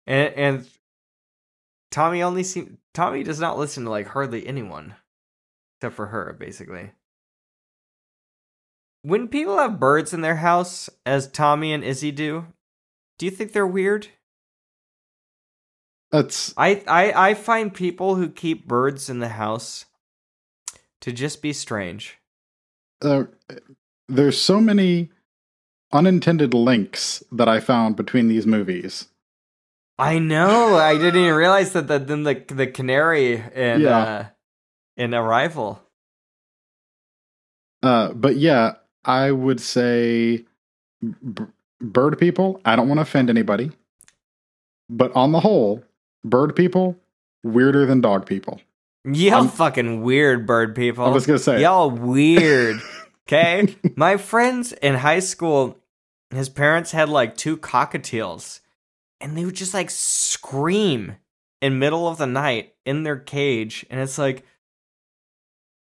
[0.07, 0.69] and and
[1.91, 4.95] Tommy only seem Tommy does not listen to like hardly anyone
[5.79, 6.93] except for her basically.
[9.03, 12.47] When people have birds in their house as Tommy and Izzy do,
[13.19, 14.09] do you think they're weird?
[16.13, 19.87] That's I I I find people who keep birds in the house
[21.01, 22.19] to just be strange.
[23.03, 23.25] uh,
[24.09, 25.11] there's so many
[25.93, 29.09] unintended links that I found between these movies.
[29.99, 30.77] I know.
[30.77, 33.99] I didn't even realize that the then the the canary in Yeah.
[33.99, 34.25] uh
[34.97, 35.81] in Arrival.
[37.83, 40.45] Uh, but yeah, I would say
[41.03, 41.45] b-
[41.81, 42.61] bird people.
[42.65, 43.71] I don't want to offend anybody,
[44.91, 45.83] but on the whole,
[46.25, 46.97] bird people
[47.43, 48.61] weirder than dog people.
[49.05, 51.05] Y'all I'm- fucking weird bird people.
[51.05, 52.81] I was gonna say, Y'all weird.
[53.29, 53.77] Okay?
[53.95, 55.79] My friends in high school,
[56.31, 58.59] his parents had like two cockatiels,
[59.21, 61.15] and they would just like scream
[61.63, 63.87] in middle of the night in their cage.
[63.89, 64.45] And it's like,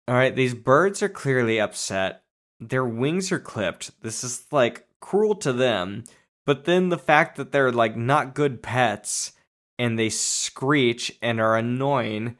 [0.07, 2.22] all right, these birds are clearly upset.
[2.61, 4.01] Their wings are clipped.
[4.01, 6.05] This is like cruel to them.
[6.47, 9.32] But then the fact that they're like not good pets
[9.81, 12.37] and they screech and are annoying,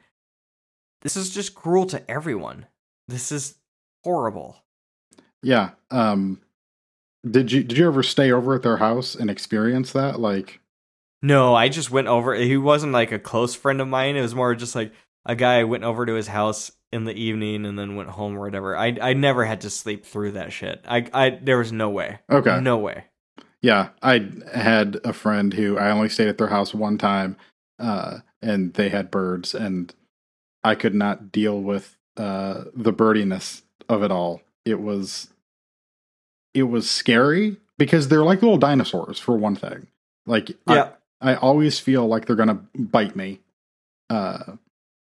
[1.01, 2.67] this is just cruel to everyone.
[3.07, 3.55] This is
[4.03, 4.57] horrible.
[5.43, 5.71] yeah.
[5.89, 6.39] Um,
[7.29, 10.19] did you did you ever stay over at their house and experience that?
[10.19, 10.59] Like,
[11.21, 12.33] No, I just went over.
[12.35, 14.15] He wasn't like a close friend of mine.
[14.15, 14.93] It was more just like
[15.25, 18.35] a guy I went over to his house in the evening and then went home
[18.37, 18.75] or whatever.
[18.77, 20.83] I I never had to sleep through that shit.
[20.87, 22.19] I I there was no way.
[22.29, 23.05] okay, No way.
[23.61, 27.37] Yeah, I had a friend who I only stayed at their house one time,
[27.79, 29.93] uh, and they had birds, and
[30.63, 34.41] I could not deal with uh, the birdiness of it all.
[34.65, 35.29] It was,
[36.53, 39.87] it was scary because they're like little dinosaurs for one thing.
[40.25, 40.89] Like, Yeah.
[41.21, 43.41] I, I always feel like they're gonna bite me.
[44.09, 44.53] Uh,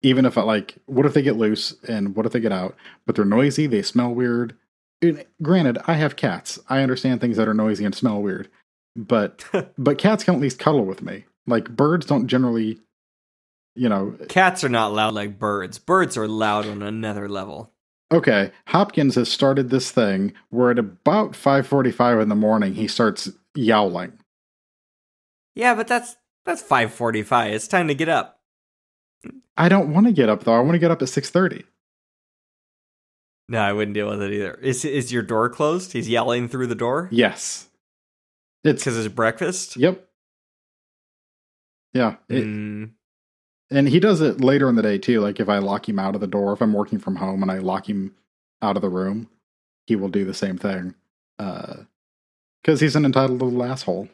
[0.02, 2.74] even if I like, what if they get loose and what if they get out?
[3.06, 4.54] But they're noisy, they smell weird.
[5.42, 6.58] Granted, I have cats.
[6.68, 8.48] I understand things that are noisy and smell weird,
[8.96, 9.44] but
[9.78, 11.24] but cats can at least cuddle with me.
[11.46, 12.80] Like birds don't generally,
[13.74, 14.16] you know.
[14.28, 15.78] Cats are not loud like birds.
[15.78, 17.72] Birds are loud on another level.
[18.12, 22.88] Okay, Hopkins has started this thing where at about five forty-five in the morning he
[22.88, 24.12] starts yowling.
[25.54, 27.52] Yeah, but that's that's 5:45.
[27.52, 28.40] It's time to get up.
[29.56, 30.54] I don't want to get up though.
[30.54, 31.64] I want to get up at six thirty.
[33.50, 34.54] No, I wouldn't deal with it either.
[34.62, 35.92] Is is your door closed?
[35.92, 37.68] He's yelling through the door Yes,
[38.64, 39.76] it's because it's breakfast.
[39.76, 40.08] yep.
[41.92, 42.16] Yeah.
[42.28, 42.90] It, Mm,
[43.70, 45.20] And he does it later in the day too.
[45.20, 47.50] Like if I lock him out of the door, if I'm working from home and
[47.50, 48.14] I lock him
[48.62, 49.28] out of the room,
[49.88, 50.94] he will do the same thing.
[51.38, 54.08] Because he's an entitled little asshole.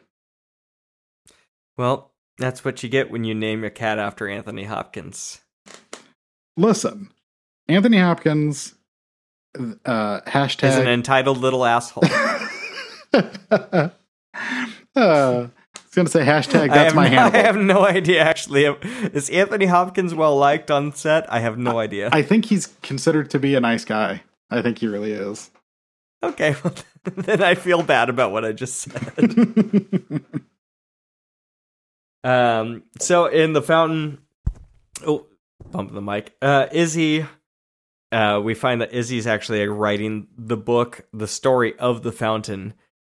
[1.77, 5.41] well, that's what you get when you name your cat after Anthony Hopkins.
[6.55, 7.11] Listen,
[7.67, 8.73] Anthony Hopkins,
[9.85, 12.03] uh, Is an entitled little asshole.
[13.13, 13.89] uh,
[14.95, 15.49] I was
[15.93, 17.39] going to say hashtag that's my no, handle.
[17.39, 18.65] I have no idea actually.
[18.65, 21.31] Is Anthony Hopkins well liked on set?
[21.31, 22.09] I have no idea.
[22.11, 24.23] I think he's considered to be a nice guy.
[24.49, 25.51] I think he really is.
[26.23, 26.73] okay, well,
[27.03, 30.23] then I feel bad about what I just said.
[32.23, 34.19] Um, so in the fountain,
[35.05, 35.27] oh,
[35.71, 36.35] bump the mic.
[36.41, 37.25] Uh, Izzy,
[38.11, 42.73] uh, we find that Izzy's actually like, writing the book, the story of the fountain.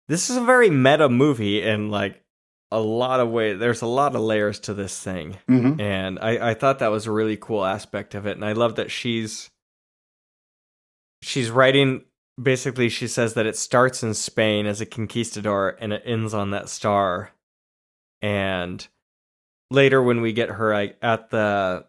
[0.07, 2.23] This is a very meta movie, and like
[2.71, 5.79] a lot of ways, there's a lot of layers to this thing, Mhm.
[5.81, 8.75] and I I thought that was a really cool aspect of it, and I love
[8.75, 9.49] that she's
[11.21, 12.03] she's writing.
[12.41, 16.51] Basically, she says that it starts in Spain as a conquistador and it ends on
[16.51, 17.31] that star
[18.21, 18.87] and
[19.71, 21.85] later when we get her like, at the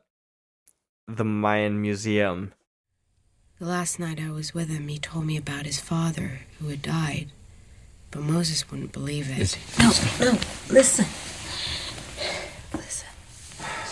[1.06, 2.54] the Mayan museum
[3.58, 6.80] The last night I was with him, he told me about his father who had
[6.80, 7.28] died.
[8.12, 9.38] But Moses wouldn't believe it.
[9.40, 9.90] Izzy, no,
[10.20, 10.38] no,
[10.70, 11.06] listen.
[12.72, 13.08] Listen.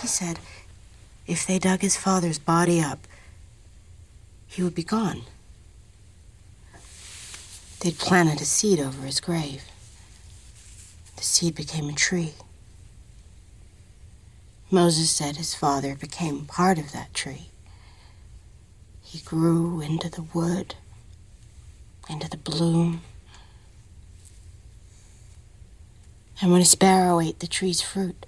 [0.00, 0.38] He said
[1.26, 3.08] if they dug his father's body up,
[4.46, 5.22] he would be gone.
[7.80, 9.64] They'd planted a seed over his grave.
[11.16, 12.34] The seed became a tree.
[14.70, 17.48] Moses said his father became part of that tree.
[19.16, 20.74] He grew into the wood,
[22.06, 23.00] into the bloom.
[26.38, 28.26] And when a sparrow ate the tree's fruit,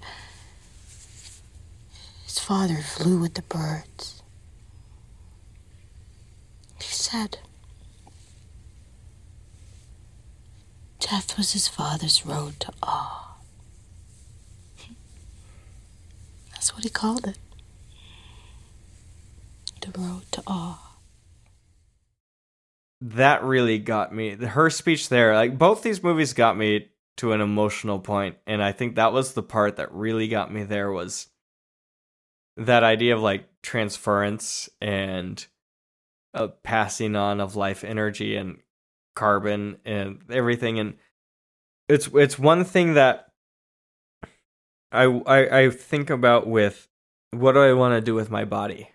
[2.23, 4.23] his father flew with the birds.
[6.81, 7.37] He said,
[10.99, 13.35] Death was his father's road to awe.
[16.53, 17.37] That's what he called it.
[19.81, 20.97] To awe.
[23.01, 27.39] that really got me her speech there like both these movies got me to an
[27.41, 31.27] emotional point and I think that was the part that really got me there was
[32.57, 35.45] that idea of like transference and
[36.33, 38.57] a passing on of life energy and
[39.15, 40.95] carbon and everything and
[41.87, 43.27] it's it's one thing that
[44.91, 46.87] I I, I think about with
[47.31, 48.89] what do I want to do with my body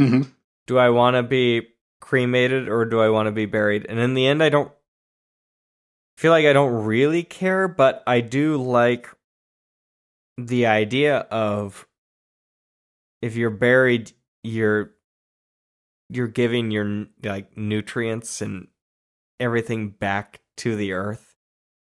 [0.00, 0.22] hmm
[0.66, 1.66] do I want to be
[2.00, 3.86] cremated or do I want to be buried?
[3.88, 4.70] And in the end, I don't
[6.16, 9.08] feel like I don't really care, but I do like
[10.38, 11.88] the idea of
[13.20, 14.12] if you're buried,
[14.44, 14.92] you're
[16.08, 18.68] you're giving your like nutrients and
[19.40, 21.34] everything back to the earth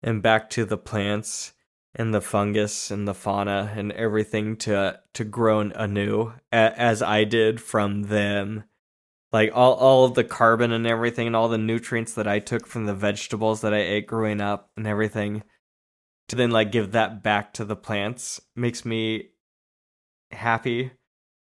[0.02, 1.52] and back to the plants
[1.94, 7.60] and the fungus and the fauna and everything to to grow anew as I did
[7.60, 8.64] from them.
[9.32, 12.66] Like all all of the carbon and everything and all the nutrients that I took
[12.66, 15.42] from the vegetables that I ate growing up and everything
[16.28, 19.30] to then like give that back to the plants makes me
[20.30, 20.92] happy.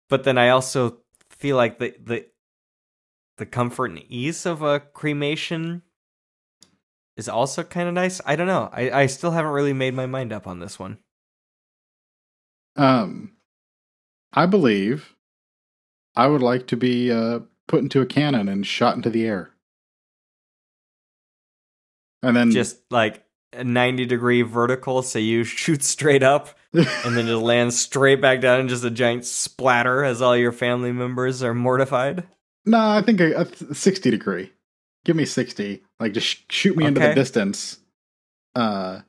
[0.10, 2.26] But then I also feel like the the
[3.38, 5.82] the comfort and ease of a cremation
[7.18, 8.22] is also kind of nice.
[8.26, 8.70] I don't know.
[8.72, 10.98] I, I still haven't really made my mind up on this one.
[12.76, 13.32] Um,
[14.34, 15.16] I believe
[16.16, 19.52] I would like to be uh, put into a cannon and shot into the air.
[22.22, 27.28] And then Just like a 90 degree vertical, so you shoot straight up and then
[27.28, 31.42] just land straight back down and just a giant splatter as all your family members
[31.44, 32.26] are mortified.
[32.66, 34.52] no, I think a, a 60 degree.
[35.06, 35.82] Give me 60.
[36.00, 37.80] Like just sh- shoot me into the distance.
[38.54, 39.02] Uh,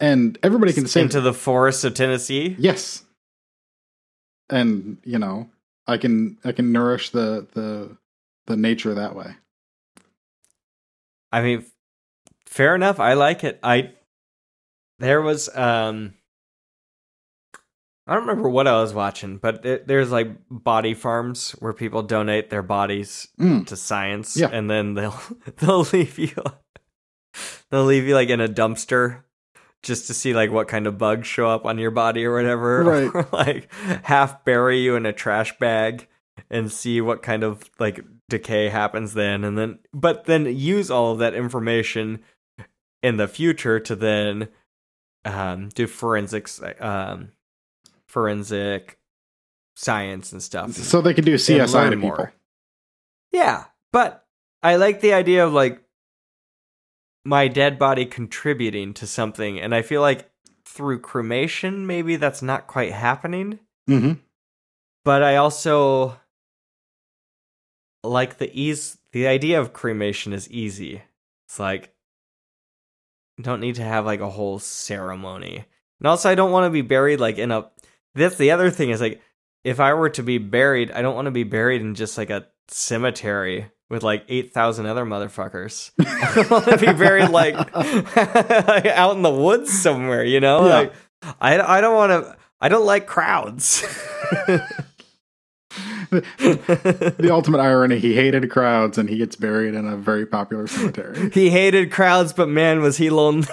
[0.00, 2.54] and everybody can say into the forests of Tennessee.
[2.58, 3.04] yes.
[4.50, 5.48] And you know,
[5.86, 7.96] I can I can nourish the the
[8.46, 9.34] the nature that way.
[11.30, 11.66] I mean,
[12.46, 12.98] fair enough.
[12.98, 13.58] I like it.
[13.62, 13.92] I
[14.98, 16.14] there was um
[18.08, 22.02] I don't remember what I was watching, but there, there's like body farms where people
[22.02, 23.66] donate their bodies Mm.
[23.66, 24.48] to science, Yeah.
[24.50, 25.20] and then they'll
[25.58, 26.32] they'll leave you
[27.70, 29.22] they'll leave you like in a dumpster
[29.82, 32.82] just to see like what kind of bugs show up on your body or whatever,
[32.84, 33.10] Right.
[33.14, 33.72] or like
[34.04, 36.08] half bury you in a trash bag
[36.50, 41.12] and see what kind of like decay happens then, and then but then use all
[41.12, 42.20] of that information
[43.02, 44.48] in the future to then
[45.24, 47.30] um, do forensics um,
[48.08, 48.98] forensic
[49.76, 50.72] science and stuff.
[50.72, 52.28] So they can do CSI to people.
[53.30, 54.26] Yeah, but
[54.62, 55.82] I like the idea of like
[57.24, 60.30] my dead body contributing to something, and I feel like
[60.64, 63.60] through cremation, maybe that's not quite happening.
[63.86, 64.12] hmm
[65.04, 66.18] But I also
[68.02, 68.98] like the ease.
[69.12, 71.02] The idea of cremation is easy.
[71.46, 71.94] It's like
[73.40, 75.64] don't need to have like a whole ceremony,
[76.00, 77.70] and also I don't want to be buried like in a.
[78.18, 79.20] That's the other thing is like
[79.64, 82.30] if I were to be buried, I don't want to be buried in just like
[82.30, 85.90] a cemetery with like 8,000 other motherfuckers.
[85.98, 90.66] I want to be buried like out in the woods somewhere, you know?
[90.66, 90.74] Yeah.
[90.74, 90.92] Like
[91.40, 93.84] I I don't want to I don't like crowds.
[96.38, 101.30] The ultimate irony: he hated crowds, and he gets buried in a very popular cemetery.
[101.34, 103.46] he hated crowds, but man was he lonely.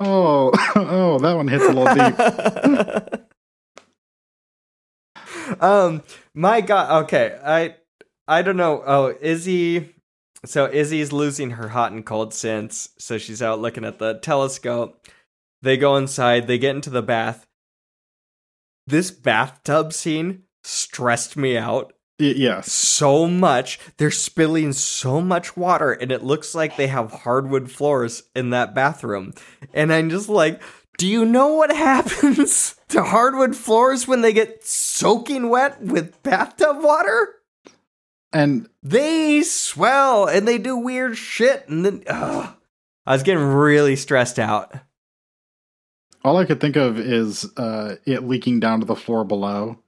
[0.00, 3.20] oh, oh, that one hits a little deep.
[5.60, 6.02] um
[6.32, 7.74] my god okay i
[8.26, 9.94] i don't know oh izzy
[10.44, 15.06] so izzy's losing her hot and cold sense so she's out looking at the telescope
[15.60, 17.46] they go inside they get into the bath
[18.86, 23.80] this bathtub scene stressed me out Y- yes, so much.
[23.96, 28.72] They're spilling so much water and it looks like they have hardwood floors in that
[28.74, 29.34] bathroom.
[29.72, 30.62] And i'm just like
[30.96, 36.82] do you know what happens to hardwood floors when they get soaking wet with bathtub
[36.82, 37.34] water?
[38.32, 42.54] And they swell and they do weird shit and then ugh.
[43.06, 44.72] i was getting really stressed out
[46.24, 49.78] all I could think of is uh, it leaking down to the floor below,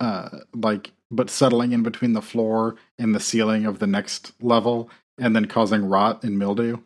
[0.00, 4.90] uh, like but settling in between the floor and the ceiling of the next level,
[5.18, 6.78] and then causing rot and mildew.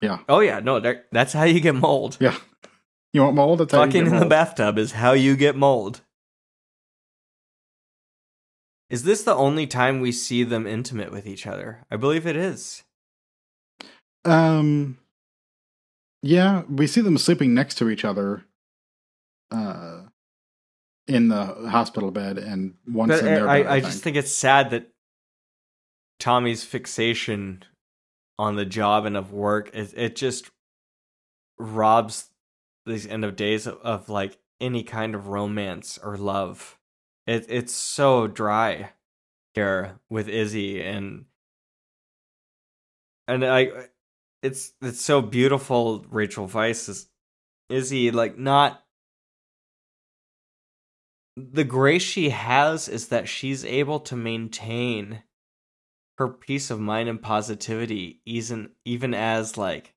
[0.00, 0.20] Yeah.
[0.28, 0.60] Oh yeah.
[0.60, 2.16] No that- that's how you get mold.
[2.20, 2.36] Yeah,
[3.12, 3.58] you want mold?
[3.58, 6.00] That's fucking in the bathtub is how you get mold.
[8.88, 11.84] Is this the only time we see them intimate with each other?
[11.90, 12.82] I believe it is.
[14.24, 14.98] Um,
[16.22, 18.44] yeah, we see them sleeping next to each other,
[19.50, 20.02] uh,
[21.06, 23.70] in the hospital bed, and once But in their I, bed.
[23.70, 24.88] I, I, just think it's sad that
[26.18, 27.64] Tommy's fixation
[28.38, 30.50] on the job and of work it, it just
[31.58, 32.30] robs
[32.86, 36.78] these end of days of, of like any kind of romance or love.
[37.26, 38.92] It it's so dry
[39.54, 41.26] here with Izzy and
[43.28, 43.88] and I
[44.42, 47.08] it's it's so beautiful Rachel Weisz is
[47.68, 48.82] is he like not
[51.36, 55.22] the grace she has is that she's able to maintain
[56.18, 59.94] her peace of mind and positivity even even as like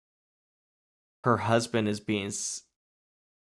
[1.24, 2.62] her husband is being s-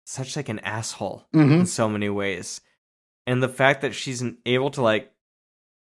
[0.05, 1.61] such like an asshole Mhm.
[1.61, 2.61] in so many ways
[3.27, 5.13] and the fact that she's able to like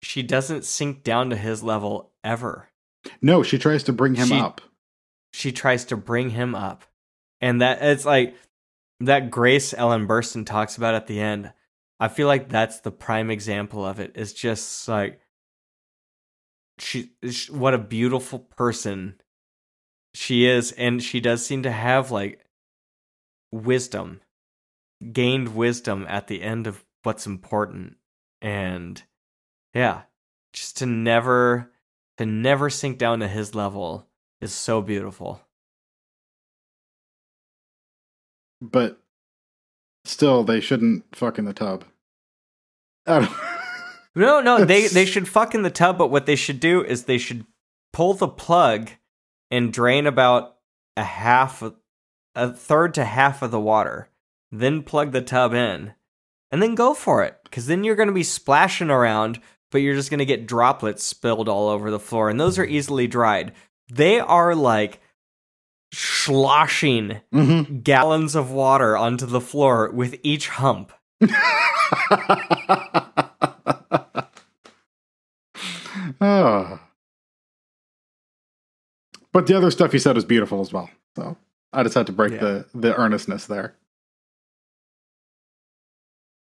[0.02, 2.68] she doesn't sink down to his level ever
[3.22, 4.60] No, she tries to bring him She- up.
[5.32, 6.84] She tries to bring him up.
[7.40, 8.34] And that it's like
[9.00, 11.52] that grace Ellen Burstyn talks about at the end.
[11.98, 14.12] I feel like that's the prime example of it.
[14.14, 15.20] It's just like
[16.80, 19.20] she, sh what a beautiful person
[20.14, 22.44] she is and she does seem to have like
[23.52, 24.20] wisdom
[25.12, 27.96] gained wisdom at the end of what's important
[28.42, 29.02] and
[29.74, 30.02] yeah
[30.52, 31.70] just to never
[32.18, 34.06] to never sink down to his level
[34.40, 35.42] is so beautiful.
[38.60, 39.00] but
[40.04, 41.84] still they shouldn't fuck in the tub.
[44.14, 47.04] No, no, they they should fuck in the tub, but what they should do is
[47.04, 47.46] they should
[47.92, 48.90] pull the plug
[49.50, 50.56] and drain about
[50.96, 51.62] a half
[52.34, 54.08] a third to half of the water.
[54.52, 55.94] Then plug the tub in.
[56.52, 59.40] And then go for it cuz then you're going to be splashing around,
[59.70, 62.64] but you're just going to get droplets spilled all over the floor and those are
[62.64, 63.52] easily dried.
[63.90, 65.00] They are like
[65.92, 67.82] sloshing Mhm.
[67.82, 70.92] gallons of water onto the floor with each hump.
[76.20, 76.80] oh.
[79.32, 80.90] But the other stuff you said was beautiful as well.
[81.14, 81.36] So
[81.72, 82.38] I just had to break Yeah.
[82.38, 83.76] the the earnestness there.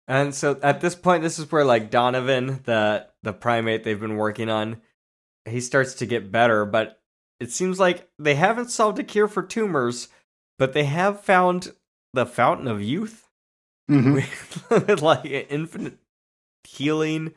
[0.06, 4.14] And so at this point, this is where like Donovan, the the primate they've been
[4.16, 4.80] working on,
[5.46, 7.02] he starts to get better, but
[7.40, 10.08] it seems like they haven't solved a cure for tumors,
[10.58, 11.72] but they have found
[12.12, 13.28] the fountain of youth
[13.90, 14.14] Mhm.
[14.14, 15.98] with, with like infinite
[16.64, 17.34] healing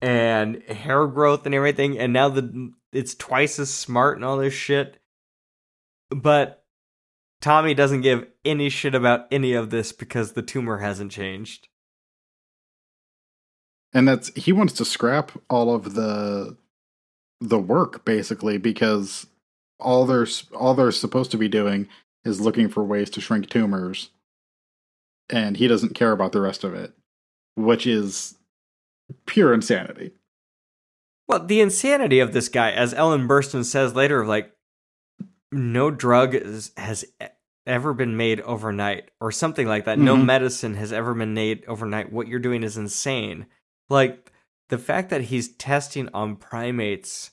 [0.00, 4.54] and hair growth and everything, and now the it's twice as smart and all this
[4.54, 4.98] shit.
[6.10, 6.64] But
[7.40, 11.68] Tommy doesn't give any shit about any of this because the tumor hasn't changed.
[13.92, 16.56] And that's he wants to scrap all of the
[17.40, 19.26] the work basically because
[19.78, 21.88] all they're all they're supposed to be doing
[22.24, 24.10] is looking for ways to shrink tumors
[25.30, 26.92] and he doesn't care about the rest of it
[27.54, 28.36] which is
[29.26, 30.12] pure insanity.
[31.26, 34.52] Well the insanity of this guy as ellen burstyn says later like
[35.52, 37.04] no drug is, has
[37.66, 39.96] ever been made overnight or something like that.
[39.96, 40.04] Mm-hmm.
[40.04, 42.12] no medicine has ever been made overnight.
[42.12, 43.46] What you're doing is insane.
[43.88, 44.29] Like
[44.70, 47.32] the fact that he's testing on primates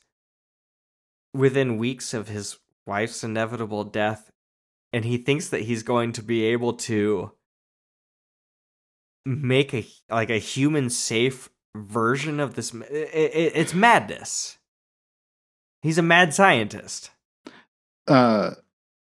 [1.33, 4.31] within weeks of his wife's inevitable death
[4.91, 7.31] and he thinks that he's going to be able to
[9.25, 14.57] make a like a human safe version of this it, it, it's madness.
[15.81, 17.11] He's a mad scientist.
[18.07, 18.51] Uh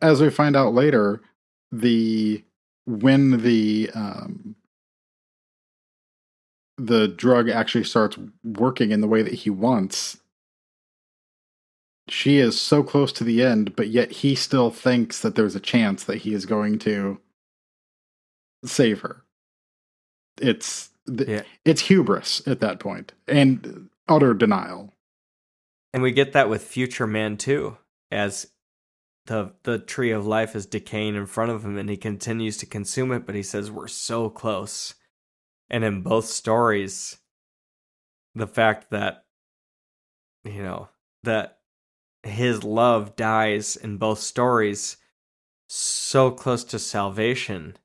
[0.03, 1.23] as we find out later
[1.73, 2.45] the
[2.85, 4.57] when the um
[6.79, 10.19] the drug actually starts working in the way that he wants,
[12.09, 15.61] she is so close to the end, but yet he still thinks that there's a
[15.61, 17.21] chance that he is going to
[18.65, 19.25] save her.
[20.41, 21.43] It's yeah.
[21.65, 24.93] it's hubris at that point and utter denial.
[25.93, 27.77] And we get that with Future Man too,
[28.11, 28.49] as
[29.27, 32.67] the the tree of life is decaying in front of him and he continues to
[32.67, 34.95] consume it, but he says we're so close.
[35.70, 37.19] And in both stories,
[38.35, 39.24] the fact that,
[40.45, 40.89] you know,
[41.24, 41.59] that
[42.23, 44.97] his love dies in both stories
[45.69, 47.77] so close to salvation.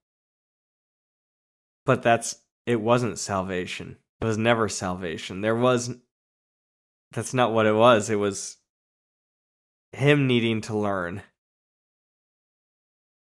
[1.86, 3.98] But that's, it wasn't salvation.
[4.22, 5.42] It was never salvation.
[5.42, 5.94] There was,
[7.12, 8.10] that's not what it was.
[8.10, 8.58] It was
[9.92, 11.22] him needing to learn.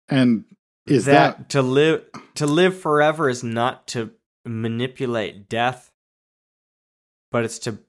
[0.08, 0.46] And
[0.88, 2.06] is that, that to live
[2.36, 4.12] to live forever is not to
[4.46, 5.92] manipulate death,
[7.32, 7.80] but it's to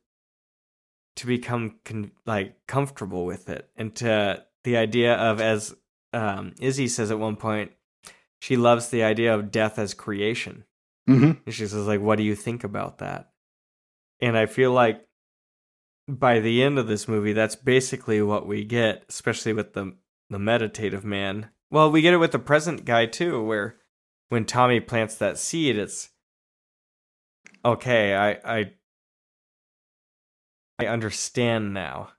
[1.16, 5.74] to become con- like comfortable with it and to the idea of as
[6.12, 7.72] um, Izzy says at one point,
[8.38, 10.64] she loves the idea of death as creation.
[11.08, 11.32] Mm-hmm.
[11.44, 13.30] And she says like, "What do you think about that?"
[14.20, 15.06] And I feel like
[16.08, 19.94] by the end of this movie, that's basically what we get, especially with the
[20.30, 21.50] the meditative man.
[21.70, 23.76] Well, we get it with the present guy too, where
[24.28, 26.10] when Tommy plants that seed, it's
[27.64, 28.72] okay, I I
[30.78, 32.10] I understand now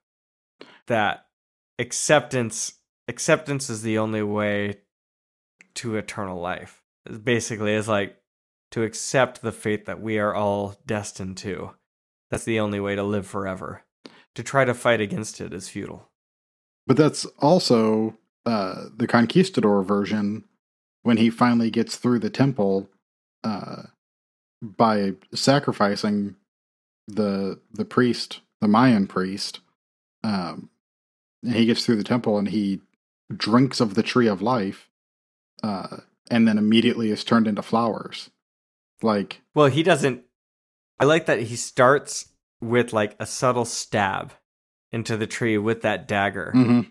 [0.88, 1.26] that
[1.80, 2.74] acceptance
[3.08, 4.82] acceptance is the only way
[5.76, 6.84] to eternal life.
[7.24, 8.18] Basically, is like
[8.72, 11.72] to accept the fate that we are all destined to.
[12.30, 13.84] That's the only way to live forever.
[14.36, 16.10] To try to fight against it is futile.
[16.86, 20.44] But that's also uh, the conquistador version
[21.04, 22.90] when he finally gets through the temple.
[23.44, 23.84] Uh,
[24.62, 26.36] by sacrificing
[27.08, 29.60] the the priest, the Mayan priest.
[30.24, 30.70] Um,
[31.44, 32.82] and he gets through the temple and he
[33.36, 34.90] drinks of the tree of life,
[35.64, 35.98] uh,
[36.30, 38.30] and then immediately is turned into flowers.
[39.02, 40.24] Like, well, he doesn't.
[41.00, 42.30] I like that he starts
[42.60, 44.34] with like a subtle stab
[44.92, 46.82] into the tree with that dagger, mm-hmm.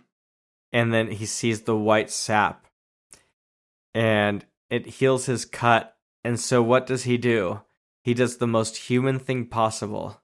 [0.73, 2.67] and then he sees the white sap,
[3.95, 5.96] and it heals his cut
[6.27, 7.63] and so what does he do?
[8.03, 10.21] He does the most human thing possible.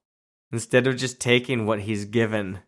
[0.50, 2.60] Instead of just taking what he's given,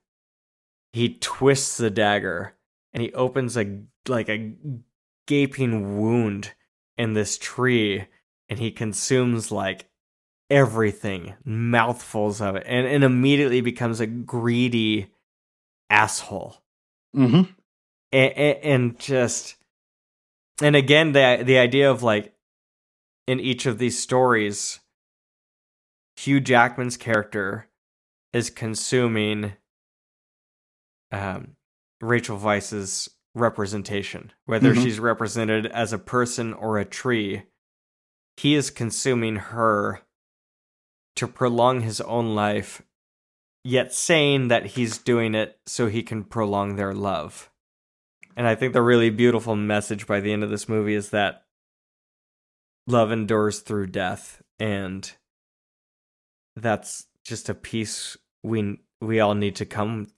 [0.92, 2.54] he twists the dagger
[2.92, 4.54] and he opens a like a
[5.26, 6.52] gaping wound
[6.96, 8.06] in this tree
[8.48, 9.88] and he consumes like
[10.50, 15.10] everything, mouthfuls of it, and, and immediately becomes a greedy
[15.90, 16.62] asshole.
[17.16, 17.50] Mm-hmm.
[18.12, 19.56] And, and, just
[20.62, 22.33] and again the the idea of like
[23.26, 24.80] in each of these stories,
[26.16, 27.68] Hugh Jackman's character
[28.32, 29.54] is consuming
[31.12, 31.56] um,
[32.00, 34.82] Rachel Weisz's representation, whether mm-hmm.
[34.82, 37.44] she's represented as a person or a tree.
[38.36, 40.02] He is consuming her
[41.16, 42.82] to prolong his own life,
[43.62, 47.50] yet saying that he's doing it so he can prolong their love.
[48.36, 51.43] And I think the really beautiful message by the end of this movie is that
[52.86, 55.12] love endures through death and
[56.56, 60.08] that's just a piece we we all need to come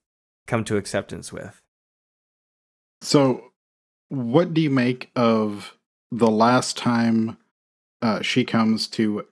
[0.47, 1.62] come to acceptance with.
[3.02, 3.52] So
[4.09, 5.76] what do you make of
[6.10, 7.36] the last time
[8.02, 9.26] uh, she comes to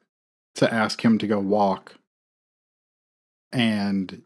[0.56, 1.96] to ask him to go walk?
[3.52, 4.22] And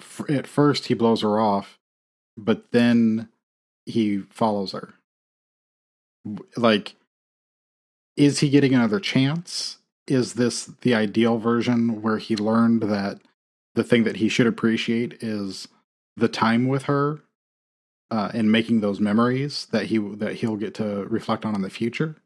[0.00, 1.80] f- at first he blows her off
[2.44, 3.28] but then
[3.86, 4.94] he follows her.
[6.56, 6.96] Like
[8.16, 9.78] is he getting another chance?
[10.06, 13.20] Is this the ideal version where he learned that
[13.74, 15.68] the thing that he should appreciate is
[16.16, 17.20] the time with her
[18.10, 21.70] uh, and making those memories that he that he'll get to reflect on in the
[21.70, 22.16] future?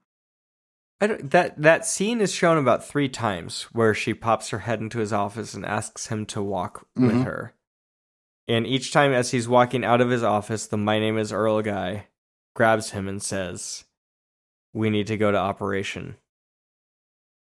[1.01, 4.81] I don't, that that scene is shown about three times where she pops her head
[4.81, 7.25] into his office and asks him to walk with Mhm.
[7.25, 7.55] her.
[8.49, 11.61] And each time as he's walking out of his office, the my name is Earl
[11.63, 12.07] guy
[12.55, 13.85] grabs him and says,
[14.75, 16.17] "We need to go to operation."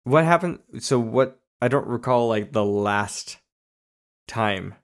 [0.04, 0.58] What happened?
[0.80, 1.38] So what?
[1.62, 3.38] I don't recall like the last
[4.28, 4.74] time.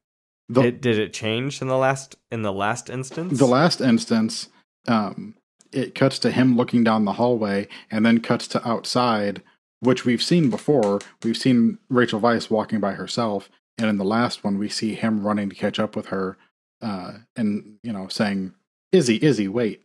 [0.49, 3.39] The, It, did it change in the last in the last instance?
[3.39, 4.49] the last instance,
[4.87, 5.35] um,
[5.73, 9.43] it cuts to him looking down the hallway and then cuts to outside,
[9.81, 11.01] which we've seen before.
[11.25, 15.27] We've seen Rachel Weisz walking by herself, and in the last one, we see him
[15.27, 16.37] running to catch up with her,
[16.81, 18.55] uh, and you know, saying,
[18.93, 19.83] "Izzy, Izzy, wait."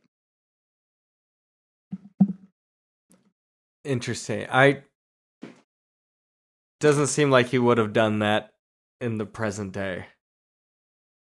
[3.83, 4.47] Interesting.
[4.49, 4.83] I
[6.79, 8.53] doesn't seem like he would have done that
[8.99, 10.05] in the present day.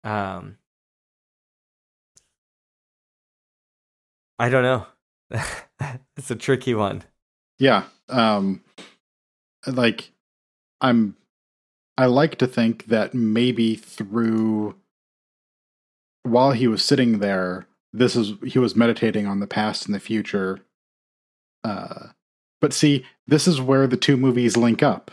[0.03, 0.57] Um
[4.39, 4.85] I don't know.
[6.17, 7.03] it's a tricky one.
[7.59, 7.85] Yeah.
[8.09, 8.63] Um
[9.65, 10.11] like
[10.81, 11.15] I'm
[11.97, 14.75] I like to think that maybe through
[16.23, 19.99] while he was sitting there, this is he was meditating on the past and the
[19.99, 20.59] future.
[21.63, 22.09] Uh
[22.63, 25.11] but see, this is where the two movies link up.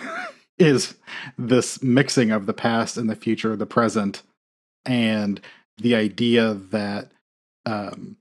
[0.58, 0.94] is
[1.38, 4.22] this mixing of the past and the future, the present,
[4.84, 5.40] and
[5.78, 7.10] the idea that
[7.64, 8.18] um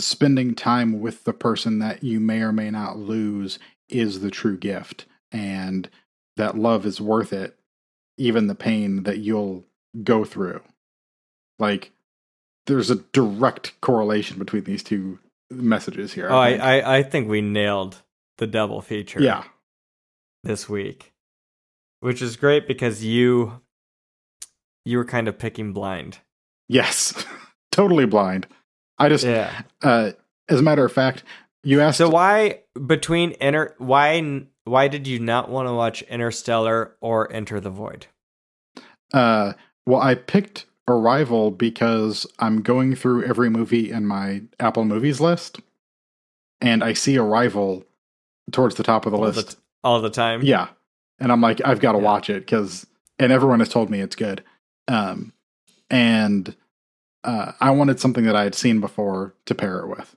[0.00, 3.58] spending time with the person that you may or may not lose
[3.88, 5.88] is the true gift and
[6.36, 7.56] that love is worth it
[8.18, 9.64] even the pain that you'll
[10.02, 10.60] go through
[11.58, 11.92] like
[12.66, 15.18] there's a direct correlation between these two
[15.50, 16.62] messages here Oh, I, think.
[16.62, 18.02] I, I think we nailed
[18.38, 19.44] the double feature yeah
[20.42, 21.12] this week.
[22.00, 23.60] Which is great because you
[24.84, 26.18] you were kind of picking blind.
[26.68, 27.14] yes
[27.72, 28.46] totally blind
[28.98, 29.62] i just Yeah.
[29.82, 30.12] uh
[30.48, 31.24] as a matter of fact
[31.62, 36.96] you asked So why between inter why why did you not want to watch Interstellar
[37.02, 38.06] or Enter the Void?
[39.12, 39.52] Uh,
[39.86, 45.60] well, I picked Arrival because I'm going through every movie in my Apple Movies list,
[46.60, 47.84] and I see Arrival
[48.52, 49.50] towards the top of the all list.
[49.52, 50.42] the, all the time.
[50.42, 50.68] yeah,
[51.18, 52.04] and I'm like, I've got to Yeah.
[52.04, 52.86] watch it because,
[53.18, 54.44] and everyone has told me it's good.
[54.88, 55.32] Um,
[55.88, 56.54] and
[57.24, 60.14] uh, I wanted something that I had seen before to pair it with.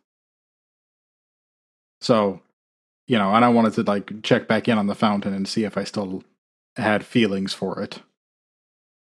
[2.02, 2.41] So,
[3.07, 5.64] you know, and I wanted to like check back in on the fountain and see
[5.64, 6.23] if I still
[6.76, 7.99] had feelings for it.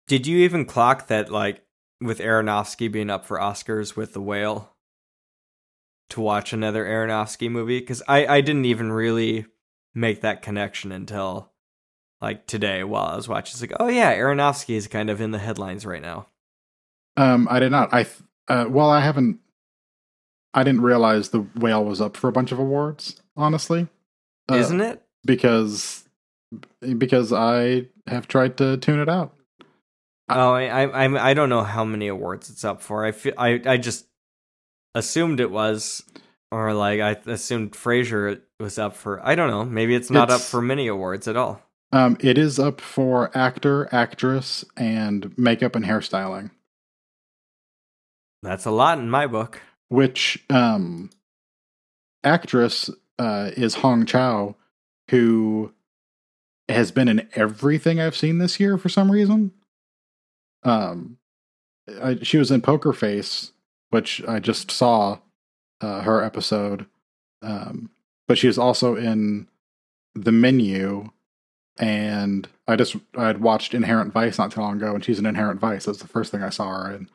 [0.08, 1.62] Did you even clock that, like,
[2.00, 4.72] with Aronofsky being up for Oscars with The Whale,
[6.10, 7.80] to watch another Aronofsky movie?
[7.80, 9.46] Because I, I didn't even really
[9.94, 11.50] make that connection until,
[12.20, 13.52] like, today while I was watching.
[13.54, 16.28] It's like, oh, yeah, Aronofsky is kind of in the headlines right now.
[17.16, 17.92] Um, I did not.
[17.92, 18.16] I th-
[18.48, 19.40] uh, well, I haven't.
[20.54, 23.20] I didn't realize the whale was up for a bunch of awards.
[23.36, 23.88] Honestly,
[24.50, 25.02] Uh, Isn't it?
[25.24, 26.04] because
[26.96, 29.34] because I have tried to tune it out.
[30.28, 33.04] Oh, I, I, I'm- don't know how many awards it's up for.
[33.04, 34.06] I feel, I, I just
[34.94, 36.02] assumed it was,
[36.50, 39.24] or like I assumed Fraser was up for.
[39.26, 39.64] I don't know.
[39.64, 41.60] Maybe it's not up for many awards at all.
[41.92, 46.50] Um, it is up for actor, actress, and makeup and hairstyling,
[48.42, 49.60] That's a lot in my book.
[49.88, 51.10] which um,
[52.24, 52.90] actress
[53.20, 54.56] uh, is Hong Chau,
[55.10, 55.72] who
[56.68, 59.52] has been in everything I've seen this year for some reason.
[60.62, 61.18] Um,
[62.02, 63.52] I, she was in Poker Face,
[63.90, 65.18] which I just saw
[65.80, 66.86] uh, her episode.
[67.42, 67.90] Um,
[68.26, 69.46] but she was also in
[70.14, 71.10] The Menu,
[71.78, 75.26] and I just I had watched Inherent Vice not too long ago, and she's in
[75.26, 75.84] Inherent Vice.
[75.84, 77.10] That's the first thing I saw her in.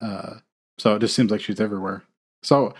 [0.00, 0.34] Uh,
[0.78, 2.02] so it just seems like she's everywhere.
[2.42, 2.74] So,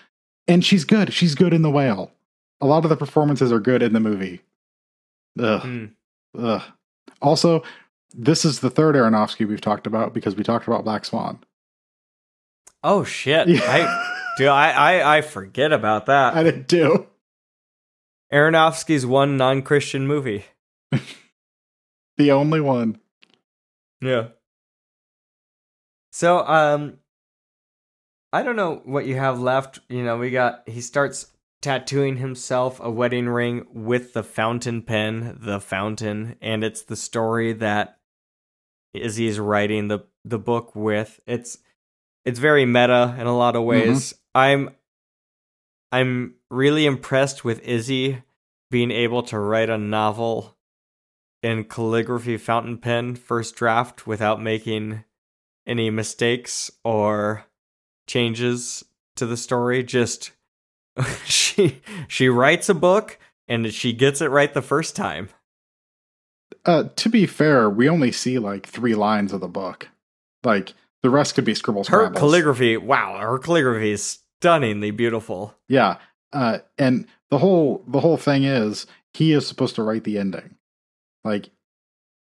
[0.49, 1.13] and she's good.
[1.13, 2.13] She's good in The Whale.
[2.61, 4.41] A lot of the performances are good in the movie.
[5.39, 5.63] Ugh.
[5.63, 5.85] Hmm.
[6.39, 6.63] Ugh.
[7.23, 7.63] Also,
[8.15, 11.39] this is the third Aronofsky we've talked about because we talked about Black Swan.
[12.83, 13.49] Oh shit!
[13.63, 14.07] I
[14.39, 14.49] do.
[14.49, 16.35] I, I I forget about that.
[16.37, 17.07] I did too.
[18.33, 20.45] Aronofsky's one non-Christian movie.
[22.21, 23.01] The only one.
[24.03, 24.29] Yeah.
[26.13, 26.99] So, um,
[28.31, 29.79] I don't know what you have left.
[29.89, 31.33] You know, we got he starts
[31.63, 37.55] tattooing himself a wedding ring with the fountain pen, the fountain, and it's the story
[37.55, 38.00] that
[38.93, 41.21] Izzy is writing the the book with.
[41.27, 41.59] It's
[42.25, 43.91] it's very meta in a lot of mm-hmm.
[43.91, 44.15] ways.
[44.35, 44.71] I'm
[45.93, 48.23] I'm really impressed with Izzy
[48.71, 50.57] being able to write a novel
[51.43, 55.05] in calligraphy fountain pen first draft without making
[55.67, 57.47] any mistakes or
[58.07, 58.85] changes
[59.17, 59.83] to the story.
[59.83, 60.33] Just
[61.25, 63.19] she she writes a book
[63.49, 65.29] and she gets it right the first time.
[66.67, 69.89] Uh, to be fair, we only see like three lines of the book.
[70.45, 71.89] Like the rest could be scribbles.
[71.89, 72.19] Her scrabbles.
[72.21, 75.55] calligraphy, wow, her calligraphy is stunningly beautiful.
[75.69, 75.97] Yeah.
[76.33, 80.57] Uh, and the whole the whole thing is he is supposed to write the ending.
[81.25, 81.51] Like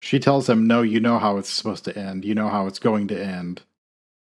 [0.01, 2.23] she tells him, "No, you know how it's supposed to end.
[2.23, 3.63] You know how it's going to end."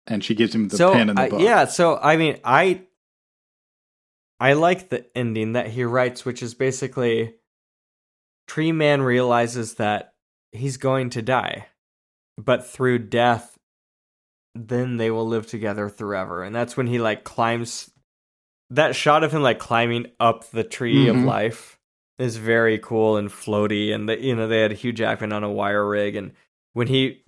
[0.06, 1.40] And she gives him the so pen in the I- book.
[1.40, 2.82] yeah, so I mean, I
[4.40, 7.34] I like the ending that he writes, which is basically
[8.48, 10.14] Tree Man realizes that
[10.50, 11.66] he's going to die,
[12.36, 13.56] but through death,
[14.54, 16.42] then they will live together forever.
[16.42, 17.90] And that's when he like climbs.
[18.70, 21.24] That shot of him like climbing up the tree of Mhm.
[21.26, 21.78] life
[22.18, 23.94] is very cool and floaty.
[23.94, 26.32] And the, you know they had Hugh Jackman on a wire rig, and
[26.72, 27.22] when he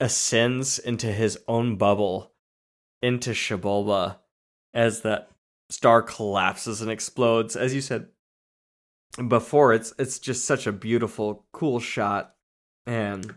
[0.00, 2.32] ascends into his own bubble
[3.02, 4.18] into Xibalba
[4.74, 5.30] as that
[5.68, 7.54] star collapses and explodes.
[7.56, 8.08] As you said
[9.28, 12.34] before, it's it's just such a beautiful, cool shot.
[12.86, 13.34] And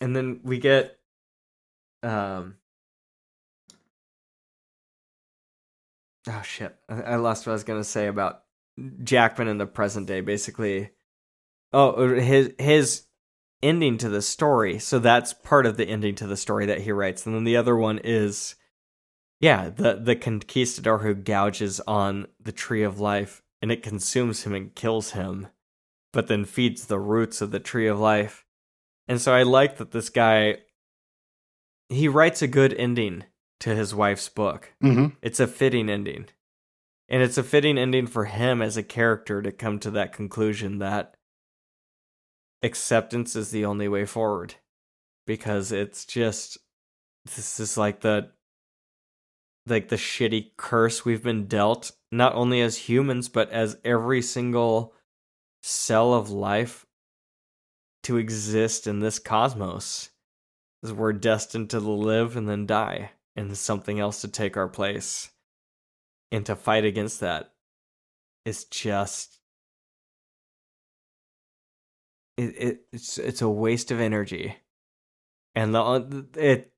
[0.00, 0.98] and then we get
[2.02, 2.56] um
[6.28, 6.76] Oh shit.
[6.88, 8.42] I, I lost what I was gonna say about
[9.02, 10.90] Jackman in the present day, basically.
[11.72, 13.04] Oh, his his
[13.62, 14.78] ending to the story.
[14.78, 17.26] So that's part of the ending to the story that he writes.
[17.26, 18.56] And then the other one is
[19.40, 24.54] yeah, the the conquistador who gouges on the tree of life and it consumes him
[24.54, 25.48] and kills him,
[26.12, 28.44] but then feeds the roots of the tree of life.
[29.08, 30.58] And so I like that this guy
[31.88, 33.24] he writes a good ending
[33.58, 34.72] to his wife's book.
[34.80, 36.26] hmm It's a fitting ending.
[37.08, 40.78] And it's a fitting ending for him as a character to come to that conclusion
[40.78, 41.16] that
[42.62, 44.54] acceptance is the only way forward.
[45.26, 46.58] Because it's just
[47.24, 48.30] this is like the
[49.70, 54.94] like the shitty curse we've been dealt, not only as humans, but as every single
[55.62, 56.86] cell of life
[58.02, 60.10] to exist in this cosmos.
[60.82, 65.30] Is we're destined to live and then die, and something else to take our place.
[66.32, 67.52] And to fight against that
[68.46, 69.40] is just
[72.36, 74.56] it, it it's it's a waste of energy.
[75.54, 76.72] And the it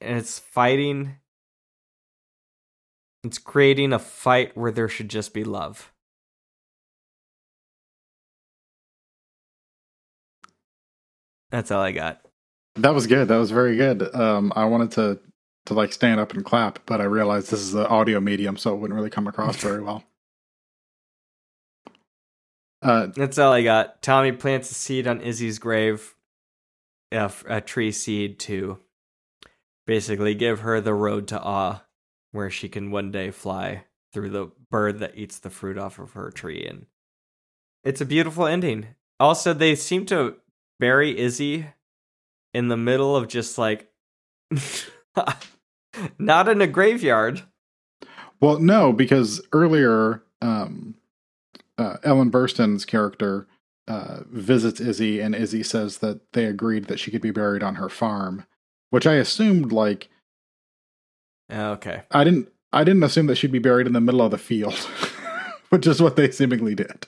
[0.00, 1.16] and it's fighting
[3.24, 5.92] it's creating a fight where there should just be love.
[11.50, 12.20] That's all I got.
[12.76, 13.28] That was good.
[13.28, 14.14] That was very good.
[14.14, 15.20] Um, I wanted to
[15.66, 18.74] to like stand up and clap, but I realized this is an audio medium, so
[18.74, 20.04] it wouldn't really come across very well.
[22.82, 24.02] Uh, That's all I got.
[24.02, 26.14] Tommy plants a seed on Izzy's grave,
[27.10, 28.78] a tree seed to
[29.86, 31.82] basically give her the road to awe,
[32.34, 36.12] where she can one day fly through the bird that eats the fruit off of
[36.12, 36.66] her tree.
[36.66, 36.86] And
[37.84, 38.88] it's a beautiful ending.
[39.20, 40.36] Also, they seem to
[40.80, 41.66] bury Izzy
[42.52, 43.88] in the middle of just like
[46.18, 47.42] not in a graveyard.
[48.40, 50.96] well, no, because earlier, um,
[51.78, 53.46] uh, Ellen Burstyn's character
[53.86, 57.76] uh, visits Izzy, and Izzy says that they agreed that she could be buried on
[57.76, 58.44] her farm,
[58.90, 60.08] which I assumed like
[61.52, 62.02] Okay.
[62.10, 64.74] I didn't I didn't assume that she'd be buried in the middle of the field,
[65.70, 67.06] which is what they seemingly did.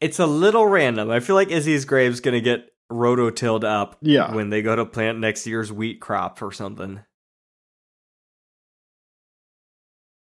[0.00, 1.10] It's a little random.
[1.10, 4.34] I feel like Izzy's grave's gonna get rototilled up Yeah.
[4.34, 7.00] when they go to plant next year's wheat crop or something.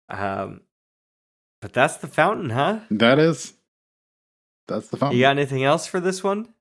[0.09, 0.61] Um,
[1.61, 2.81] but that's the fountain, huh?
[2.91, 3.53] That is
[4.67, 5.17] that's the fountain.
[5.17, 6.53] You got anything else for this one?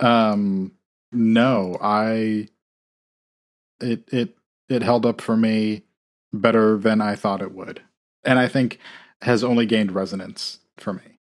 [0.00, 0.72] Um
[1.12, 2.48] no, I
[3.82, 4.36] it it
[4.68, 5.82] it held up for me
[6.32, 7.82] better than I thought it would.
[8.24, 8.78] And I think
[9.22, 11.18] has only gained resonance for me.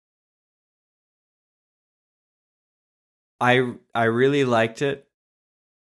[3.41, 5.07] I I really liked it.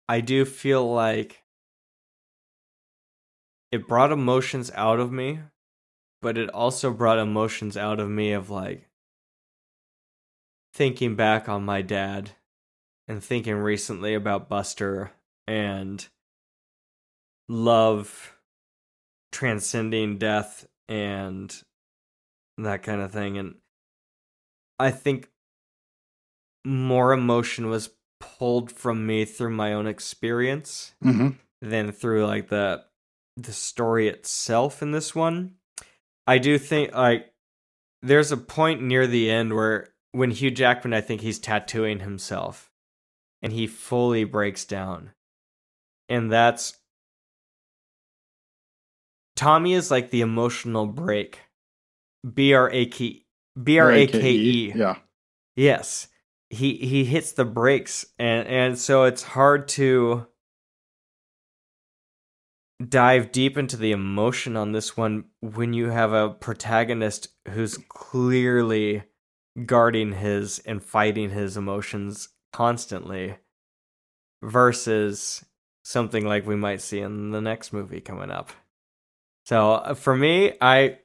[0.09, 1.43] I do feel like
[3.71, 5.41] it brought emotions out of me,
[6.23, 8.89] but it also brought emotions out of me of like
[10.73, 12.31] thinking back on my dad
[13.07, 15.13] and thinking recently about Buster
[15.47, 16.07] and
[17.49, 18.35] love
[19.33, 21.63] transcending death and
[22.57, 23.55] that kind of thing and
[24.79, 25.29] I think
[26.65, 31.31] more emotion was pulled from me through my own experience Mm-hmm.
[31.63, 32.85] than through like the
[33.37, 35.55] the story itself in this one.
[36.27, 37.33] I do think like
[38.03, 42.71] there's a point near the end where when Hugh Jackman, I think he's tattooing himself,
[43.43, 45.11] and he fully breaks down,
[46.09, 46.79] and that's
[49.39, 51.39] Tommy is like the emotional break.
[52.35, 53.23] B R A K
[53.63, 54.73] B R A K E.
[54.75, 54.97] Yeah.
[55.55, 56.09] Yes.
[56.51, 60.27] He he hits the brakes and and so it's hard to
[62.85, 69.05] dive deep into the emotion on this one when you have a protagonist who's clearly
[69.67, 73.37] guarding his and fighting his emotions constantly
[74.43, 75.45] versus
[75.85, 78.51] something like we might see in the next movie coming up.
[79.49, 80.99] So uh, for me, I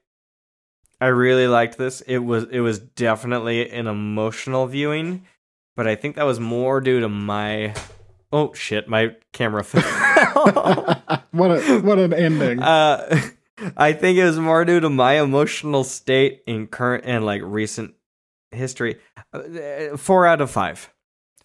[1.00, 2.02] I really liked this.
[2.02, 5.26] It was it was definitely an emotional viewing,
[5.78, 7.74] but I think that was more due to my
[8.34, 9.82] oh shit, my camera fell.
[11.32, 12.62] what a what an ending.
[12.62, 13.22] Uh,
[13.78, 17.94] I think it was more due to my emotional state in current and like recent
[18.52, 19.00] history.
[19.32, 20.92] Uh, four out of five.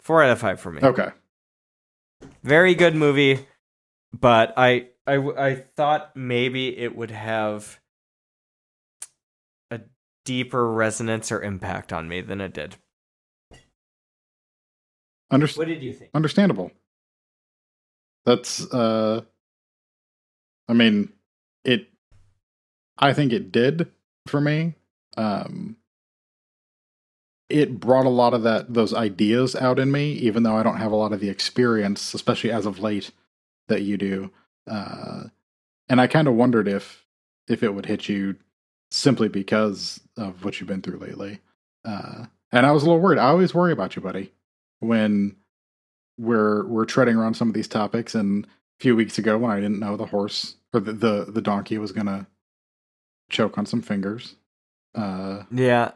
[0.00, 0.80] Four out of five for me.
[0.82, 1.10] Okay.
[2.42, 3.46] Very good movie,
[4.12, 7.80] but I I I thought maybe it would have
[9.70, 9.80] a
[10.24, 12.76] deeper resonance or impact on me than it did.
[15.32, 16.10] Underst- What did you think?
[16.14, 16.70] understandable.
[18.24, 19.22] That's uh
[20.68, 21.12] I mean,
[21.64, 21.88] it
[22.98, 23.90] I think it did
[24.26, 24.74] for me.
[25.16, 25.76] Um
[27.48, 30.76] it brought a lot of that those ideas out in me even though I don't
[30.76, 33.10] have a lot of the experience especially as of late
[33.68, 34.30] that you do.
[34.68, 35.24] Uh
[35.88, 37.04] and I kind of wondered if
[37.48, 38.36] if it would hit you
[38.90, 41.40] simply because of what you've been through lately.
[41.84, 43.18] Uh and I was a little worried.
[43.18, 44.32] I always worry about you, buddy,
[44.80, 45.36] when
[46.18, 48.48] we're we're treading around some of these topics and a
[48.80, 51.92] few weeks ago when I didn't know the horse or the the, the donkey was
[51.92, 52.26] gonna
[53.30, 54.34] choke on some fingers.
[54.94, 55.92] Uh Yeah,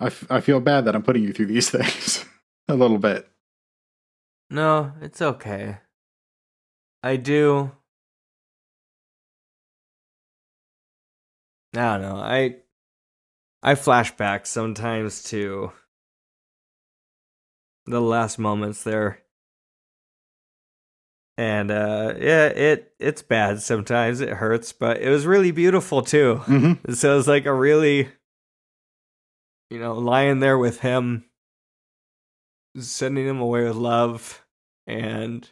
[0.00, 2.24] I, f- I feel bad that I'm putting you through these things
[2.68, 3.28] a little bit.
[4.50, 5.78] no, it's okay.
[7.06, 7.70] I do.
[11.72, 12.16] I don't know.
[12.16, 12.56] I
[13.62, 15.70] I flash back sometimes to
[17.84, 19.20] the last moments there.
[21.38, 24.20] And uh yeah, it it's bad sometimes.
[24.20, 26.40] It hurts, but it was really beautiful too.
[26.46, 26.92] Mm-hmm.
[26.94, 28.08] So it's like a really,
[29.70, 31.26] you know, lying there with him,
[32.76, 34.44] sending him away with love,
[34.88, 35.48] and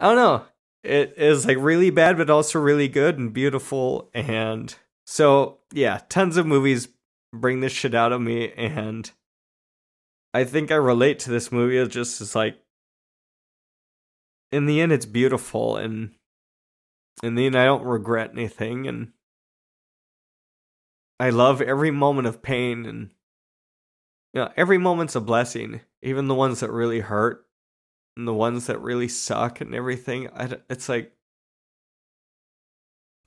[0.00, 0.44] Oh, I don't know.
[0.84, 4.10] It is like really bad, but also really good and beautiful.
[4.14, 4.74] And
[5.06, 6.88] so, yeah, tons of movies
[7.32, 8.52] bring this shit out of me.
[8.52, 9.10] And
[10.32, 12.58] I think I relate to this movie just as like,
[14.52, 15.76] in the end, it's beautiful.
[15.76, 16.12] And
[17.22, 18.86] in the end, I don't regret anything.
[18.86, 19.12] And
[21.18, 23.10] I love every moment of pain and
[24.34, 27.47] you know, every moment's a blessing, even the ones that really hurt
[28.18, 30.28] and the ones that really suck and everything.
[30.34, 31.12] I, it's like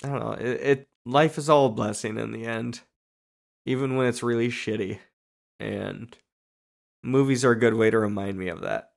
[0.03, 0.33] I don't know.
[0.33, 2.81] It, it life is all a blessing in the end,
[3.65, 4.99] even when it's really shitty.
[5.59, 6.15] And
[7.03, 8.91] movies are a good way to remind me of that.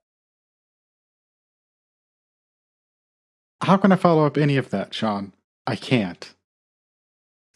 [3.61, 5.33] How can I follow up any of that, Sean?
[5.65, 6.33] I can't.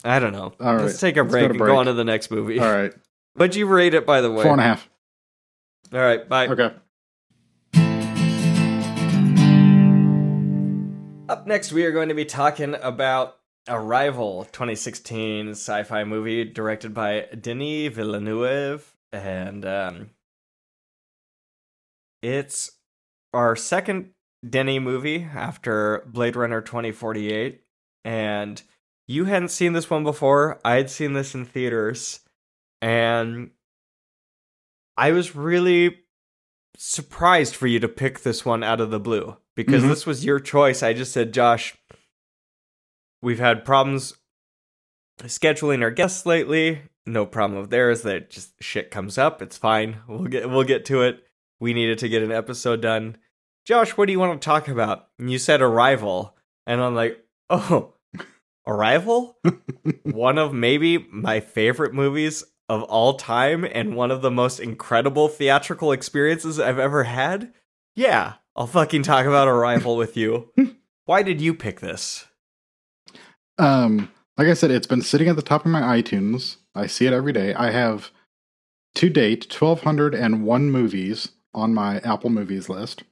[0.03, 0.53] I don't know.
[0.61, 1.71] All Let's take a break to and break.
[1.71, 2.59] go on to the next movie.
[2.59, 2.93] All right.
[3.33, 4.43] What'd you rate it, by the way?
[4.43, 4.89] Four and a half.
[5.91, 6.47] All right, bye.
[6.47, 6.71] Okay.
[11.29, 13.37] Up next, we are going to be talking about
[13.67, 18.95] Arrival 2016 sci fi movie directed by Denis Villeneuve.
[19.13, 20.09] And um,
[22.23, 22.71] it's
[23.31, 24.09] our second
[24.49, 27.61] Denny movie after Blade Runner 2048.
[28.03, 28.59] And
[29.07, 30.59] you hadn't seen this one before.
[30.65, 32.21] I had seen this in theaters.
[32.81, 33.51] And
[34.97, 35.99] I was really
[36.75, 39.89] surprised for you to pick this one out of the blue because Mhm.
[39.89, 40.81] this was your choice.
[40.83, 41.75] I just said, Josh,
[43.21, 44.15] we've had problems
[45.23, 46.83] scheduling our guests lately.
[47.05, 48.03] No problem of theirs.
[48.03, 49.41] That just shit comes up.
[49.41, 49.97] It's fine.
[50.07, 51.23] We'll get we'll get to it.
[51.59, 53.17] We needed to get an episode done.
[53.65, 55.09] Josh, what do you want to talk about?
[55.19, 57.93] And you said Arrival, and I'm like, oh,
[58.65, 59.37] Arrival,
[60.03, 65.27] one of maybe my favorite movies of all time, and one of the most incredible
[65.27, 67.51] theatrical experiences I've ever had.
[67.95, 70.51] Yeah, I'll fucking talk about Arrival with you.
[71.05, 72.27] Why did you pick this?
[73.57, 76.57] Um, like I said, it's been sitting at the top of my iTunes.
[76.75, 77.53] I see it every day.
[77.53, 78.11] I have
[78.95, 83.03] to date 1,201 movies on my Apple Movies list.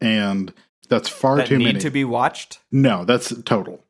[0.00, 0.52] And
[0.88, 1.80] That's far that too need many.
[1.80, 2.58] to be watched?
[2.72, 3.84] no, that's total.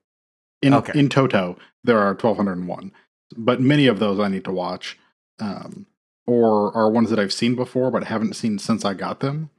[0.61, 0.99] In Okay.
[0.99, 2.91] in toto, there are 1201,
[3.37, 4.99] but many of those I need to watch,
[5.39, 5.87] um,
[6.27, 9.51] or are ones that I've seen before but haven't seen since I got them.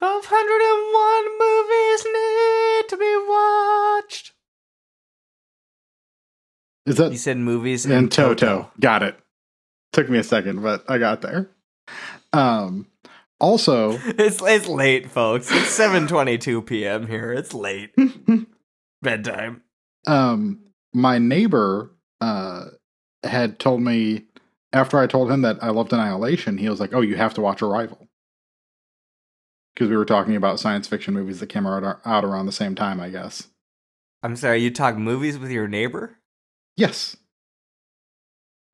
[0.00, 4.32] 1201 movies need to be watched.
[6.86, 8.70] Is that You said movies in, and Toto.
[8.80, 9.18] Got it.
[9.92, 11.50] Took me a second, but I got there.
[12.32, 12.86] Um,
[13.40, 15.50] also, It's it's late, folks.
[15.50, 17.06] It's 7:22 p.m.
[17.06, 17.32] here.
[17.32, 17.90] It's late.
[19.02, 19.62] Bedtime.
[20.06, 20.60] um,
[20.94, 22.64] my neighbor uh,
[23.22, 24.24] had told me
[24.72, 27.40] after I told him that I loved Annihilation, he was like, "Oh, you have to
[27.40, 28.07] watch Arrival,"
[29.78, 32.74] because we were talking about science fiction movies that came out, out around the same
[32.74, 33.46] time, I guess.
[34.24, 36.16] I'm sorry, you talk movies with your neighbor?
[36.76, 37.16] Yes,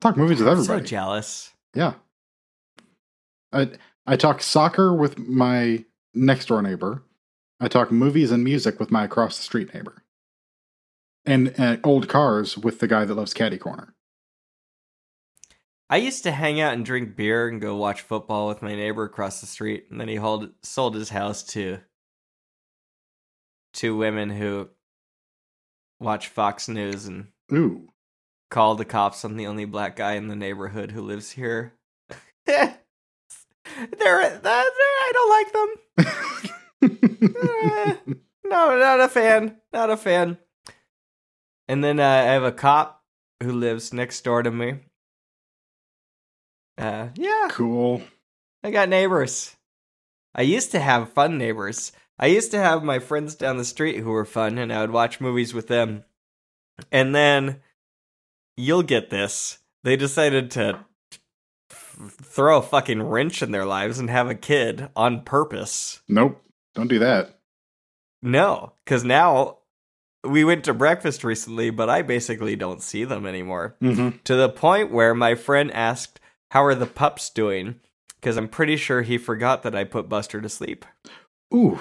[0.01, 0.81] talk movies with I'm everybody.
[0.81, 1.51] So jealous.
[1.75, 1.93] Yeah.
[3.53, 3.69] I
[4.07, 7.03] I talk soccer with my next door neighbor.
[7.59, 10.03] I talk movies and music with my across the street neighbor.
[11.23, 13.94] And uh, old cars with the guy that loves Caddy Corner.
[15.89, 19.03] I used to hang out and drink beer and go watch football with my neighbor
[19.03, 21.79] across the street, and then he hold, sold his house to
[23.73, 24.69] two women who
[25.99, 27.89] watch Fox News and Ooh.
[28.49, 31.73] call the cops on the only black guy in the neighborhood who lives here.
[32.45, 32.79] they're,
[33.93, 35.69] they're, I don't like them.
[36.85, 37.95] Eh,
[38.45, 39.57] no, not a fan.
[39.73, 40.37] Not a fan.
[41.67, 43.03] And then uh, I have a cop
[43.41, 44.75] who lives next door to me.
[46.77, 48.01] Uh, yeah, cool.
[48.63, 49.55] I got neighbors.
[50.33, 51.91] I used to have fun neighbors.
[52.19, 54.91] I used to have my friends down the street who were fun, and I would
[54.91, 56.03] watch movies with them.
[56.91, 57.61] And then,
[58.57, 59.59] you'll get this.
[59.83, 60.85] They decided to
[61.69, 66.01] throw a fucking wrench in their lives and have a kid on purpose.
[66.09, 66.41] Nope.
[66.73, 67.39] Don't do that.
[68.21, 69.59] No, because now
[70.23, 73.77] we went to breakfast recently, but I basically don't see them anymore.
[73.81, 74.17] Mm-hmm.
[74.25, 76.19] To the point where my friend asked,
[76.51, 77.79] How are the pups doing?
[78.15, 80.85] Because I'm pretty sure he forgot that I put Buster to sleep.
[81.53, 81.79] Ooh.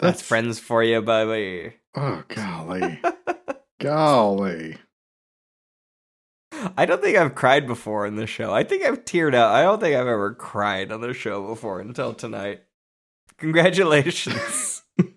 [0.00, 1.76] That's, friends for you, baby.
[1.96, 3.00] Oh, golly.
[3.80, 4.78] golly.
[6.76, 8.52] I don't think I've cried before in this show.
[8.52, 9.54] I think I've teared out.
[9.54, 12.62] I don't think I've ever cried on the show before until tonight.
[13.38, 14.82] Congratulations.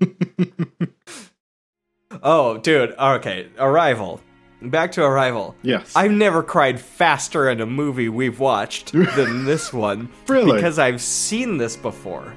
[2.23, 2.93] oh, dude.
[2.97, 3.49] Okay.
[3.57, 4.21] Arrival.
[4.61, 5.55] Back to Arrival.
[5.63, 5.91] yes.
[5.95, 10.09] I've never cried faster in a movie we've watched than this one.
[10.27, 10.53] Really?
[10.53, 12.33] Because I've seen this before.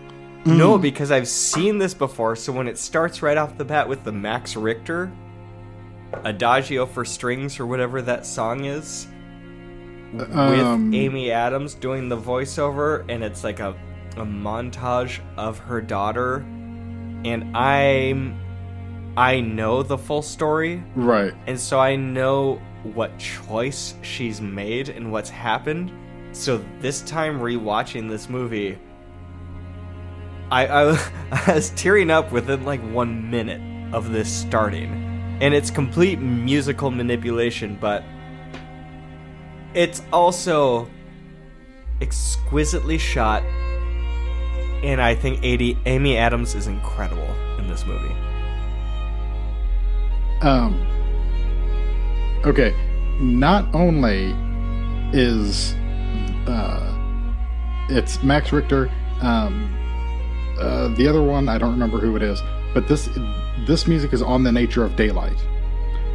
[0.47, 0.83] No, Mm.
[0.83, 2.37] because I've seen this before.
[2.37, 5.11] So when it starts right off the bat with the Max Richter
[6.25, 9.07] Adagio for Strings or whatever that song is,
[10.13, 13.75] with Um, Amy Adams doing the voiceover, and it's like a,
[14.17, 16.37] a montage of her daughter.
[17.25, 18.37] And I'm.
[19.17, 20.83] I know the full story.
[20.97, 21.35] Right.
[21.47, 25.93] And so I know what choice she's made and what's happened.
[26.33, 28.79] So this time rewatching this movie,
[30.51, 31.11] I, I,
[31.47, 33.61] I was tearing up within like one minute
[33.95, 35.11] of this starting.
[35.41, 38.05] And it's complete musical manipulation, but
[39.75, 40.89] it's also
[42.01, 43.43] exquisitely shot.
[44.83, 48.15] And I think Amy, Amy Adams is incredible in this movie.
[50.45, 50.75] Um.
[52.45, 52.75] Okay.
[53.21, 54.35] Not only
[55.13, 55.75] is
[56.47, 56.95] uh,
[57.89, 58.91] it's Max Richter.
[59.23, 59.71] Um,
[60.61, 62.43] uh, the other one I don't remember who it is,
[62.75, 63.09] but this
[63.67, 65.41] this music is on the nature of daylight,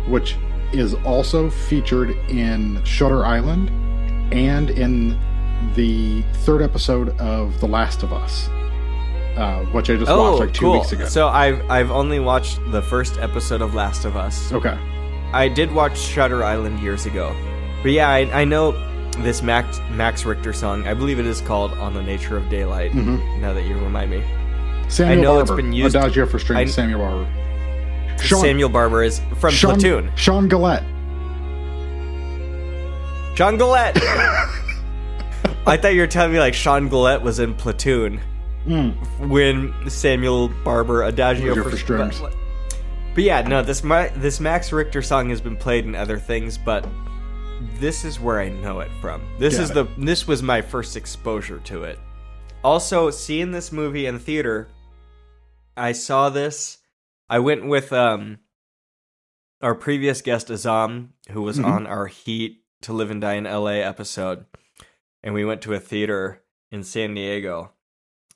[0.07, 0.37] which
[0.71, 3.69] is also featured in Shutter Island
[4.31, 5.19] and in
[5.75, 8.49] the third episode of The Last of Us,
[9.37, 10.79] uh, which I just watched like two Oh, cool.
[10.79, 11.05] weeks ago.
[11.05, 14.51] So I've I've only watched the first episode of Last of Us.
[14.51, 14.77] okay.
[15.33, 17.35] I did watch Shutter Island years ago,
[17.83, 18.71] but yeah, I, I know
[19.19, 20.87] this Max Max Richter song.
[20.87, 23.39] I believe it is called "On the Nature of Daylight." Mhm.
[23.39, 24.23] Now that you remind me,
[24.87, 27.27] Samuel I know Barber, it's been used- Adagio for Strings, I- Samuel Barber.
[28.21, 30.11] Sean, Samuel Barber is from Sean, Platoon.
[30.15, 30.83] Sean Gillette.
[33.35, 33.95] Sean Gillette.
[35.65, 38.19] I thought you were telling me like Sean Gillette was in Platoon
[38.69, 39.27] Mm.
[39.29, 42.19] when Samuel Barber Adagio for, for Strings.
[42.19, 42.35] But,
[43.15, 46.87] but yeah, no, this this Max Richter song has been played in other things, but
[47.79, 49.21] this is where I know it from.
[49.39, 49.73] This Got is it.
[49.73, 51.99] the this was my first exposure to it.
[52.63, 54.67] Also, seeing this movie in theater,
[55.75, 56.77] I saw this.
[57.29, 58.37] I went with um
[59.61, 61.65] our previous guest Azam, who was Mhm.
[61.65, 64.45] on our Heat to Live and Die in LA episode,
[65.23, 67.71] and we went to a theater in San Diego.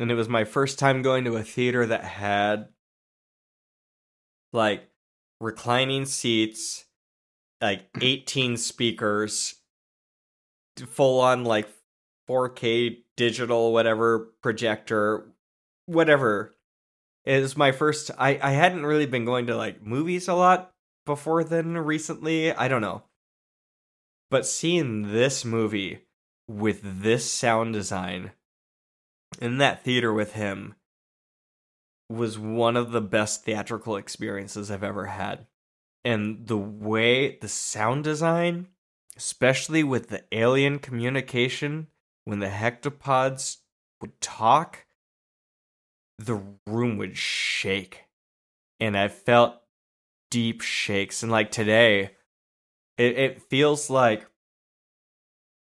[0.03, 2.67] And it was my first time going to a theater that had
[4.51, 4.89] like
[5.39, 6.84] reclining seats,
[7.61, 9.55] like 18 speakers,
[10.85, 11.69] full on like
[12.30, 15.31] 4K digital whatever projector,
[15.85, 16.53] whatever.
[17.23, 20.73] It was my first I I hadn't really been going to like movies a lot
[21.05, 22.51] before then recently.
[22.51, 23.03] I don't know.
[24.30, 26.01] But seeing this movie
[26.45, 28.31] with this sound design
[29.41, 30.76] in that theater with him
[32.10, 35.47] was one of the best theatrical experiences I've ever had.
[36.05, 38.68] And the way the sound design,
[39.18, 41.88] especially with the alien communication,
[42.26, 43.57] when the heptapods
[44.01, 44.85] would talk,
[46.18, 48.03] the room would shake.
[48.80, 49.55] And I felt
[50.30, 51.23] deep shakes.
[51.23, 52.11] And like today,
[52.97, 54.26] it, it feels like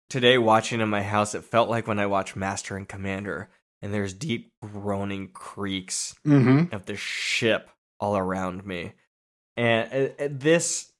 [0.09, 3.49] today watching in my house, it felt like when I watched Master and Commander
[3.81, 6.73] and there's deep groaning creaks Mm-hmm.
[6.73, 7.69] of the ship
[7.99, 8.93] all around me.
[9.57, 10.91] And uh, uh, this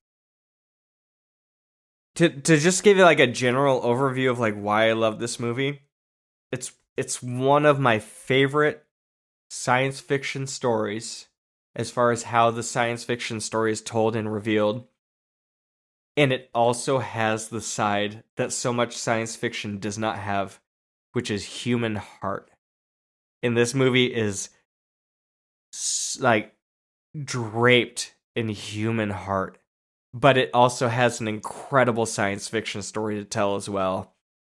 [2.16, 5.40] to to just give you like a general overview of like why I love this
[5.40, 5.82] movie.
[6.52, 8.84] It's it's one of my favorite
[9.50, 11.28] science fiction stories
[11.76, 14.88] as far as how the science fiction story is told and revealed.
[16.18, 20.60] And it also has the side that so much science fiction does not have,
[21.12, 22.50] which is human heart.
[23.44, 24.50] And this movie is
[26.20, 26.56] like
[27.24, 29.58] draped in human heart,
[30.14, 34.14] but it also has an incredible science fiction story to tell as well.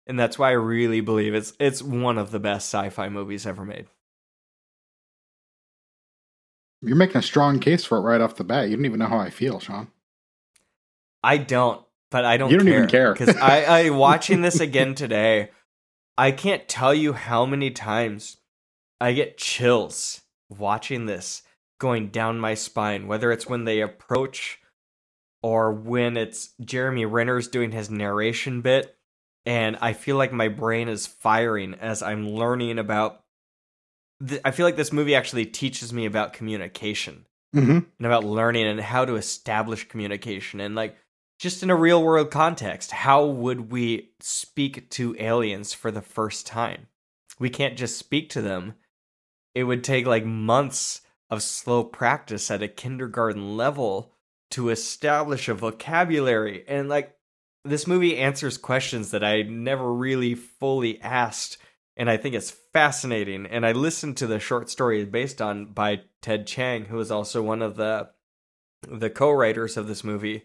[0.07, 3.65] And that's why I really believe it's it's one of the best sci-fi movies ever
[3.65, 3.87] made.
[6.83, 8.69] You're making a strong case for it right off the bat.
[8.69, 9.89] You don't even know how I feel, Sean.
[11.27, 12.51] I don't, but I don't.
[12.51, 13.13] You don't even care.
[13.13, 15.51] because I, I watching this again today.
[16.17, 18.37] I can't tell you how many times
[19.01, 21.43] I get chills watching this
[21.79, 23.07] going down my spine.
[23.09, 24.59] Whether it's when they approach,
[25.43, 28.97] or when it's Jeremy Renner's doing his narration bit,
[29.45, 33.23] and I feel like my brain is firing as I'm learning about.
[34.27, 37.71] th- I feel like this movie actually teaches me about communication Mm-hmm.
[37.99, 40.95] and about learning and how to establish communication and like
[41.39, 46.47] just in a real world context how would we speak to aliens for the first
[46.47, 46.87] time
[47.39, 48.75] we can't just speak to them
[49.55, 51.01] it would take like months
[51.31, 54.13] of slow practice at a kindergarten level
[54.51, 57.15] to establish a vocabulary and like
[57.65, 61.59] this movie answers questions that i never really fully asked
[61.97, 63.47] and I think it's fascinating.
[63.47, 67.43] And I listened to the short story based on by Ted Chiang, who is also
[67.43, 68.11] one of the
[68.87, 70.45] the co-writers of this movie.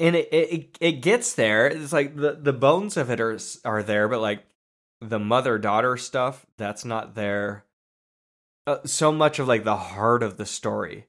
[0.00, 1.68] And it it, it gets there.
[1.68, 4.44] It's like the the bones of it are are there, but like
[5.00, 7.64] the mother daughter stuff that's not there.
[8.66, 11.06] Uh, so much of like the heart of the story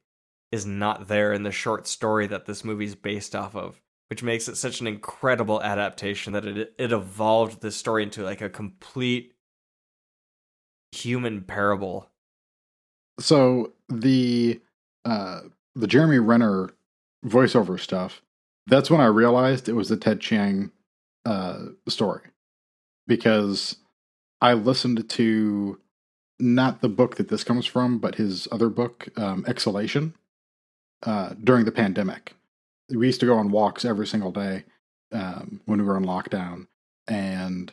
[0.51, 3.81] is not there in the short story that this movie's based off of
[4.11, 8.41] which makes it such an incredible adaptation that it it evolved this story into like
[8.41, 9.33] a complete
[10.91, 12.09] human parable.
[13.21, 14.59] So the
[15.05, 15.43] uh
[15.77, 16.71] the Jeremy Renner
[17.25, 18.21] voiceover stuff,
[18.67, 20.71] that's when I realized it was the Ted Chiang
[21.25, 22.21] uh story.
[23.07, 23.77] Because
[24.41, 25.79] I listened to
[26.39, 30.15] not the book that this comes from, but his other book, um, Exhalation,
[31.03, 32.33] uh, during the pandemic.
[32.89, 34.63] We used to go on walks every single day
[35.11, 36.67] um, when we were in lockdown,
[37.07, 37.71] and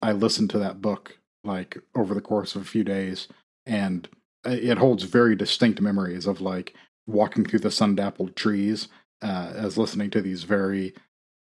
[0.00, 3.28] I listened to that book like over the course of a few days,
[3.66, 4.08] and
[4.44, 6.74] it holds very distinct memories of like
[7.06, 8.88] walking through the sun dappled trees
[9.22, 10.94] uh, as listening to these very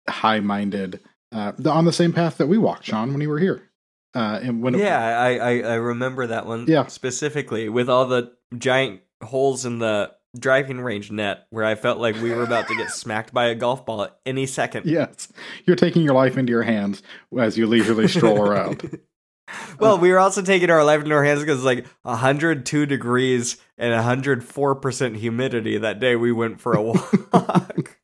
[0.09, 0.99] high minded
[1.31, 3.69] uh, on the same path that we walked, Sean, when you were here.
[4.15, 6.85] Uh, and when yeah, I, I I remember that one Yeah.
[6.85, 12.15] specifically with all the giant holes in the driving range net where I felt like
[12.21, 14.85] we were about to get smacked by a golf ball at any second.
[14.85, 15.31] yes,
[15.65, 17.01] you're taking your life into your hands
[17.39, 18.99] as you leisurely stroll around.
[19.79, 23.57] Well, we were also taking our life into our hands because it's like 102 degrees
[23.77, 26.81] and 104% humidity that day we went for a
[27.33, 27.97] walk.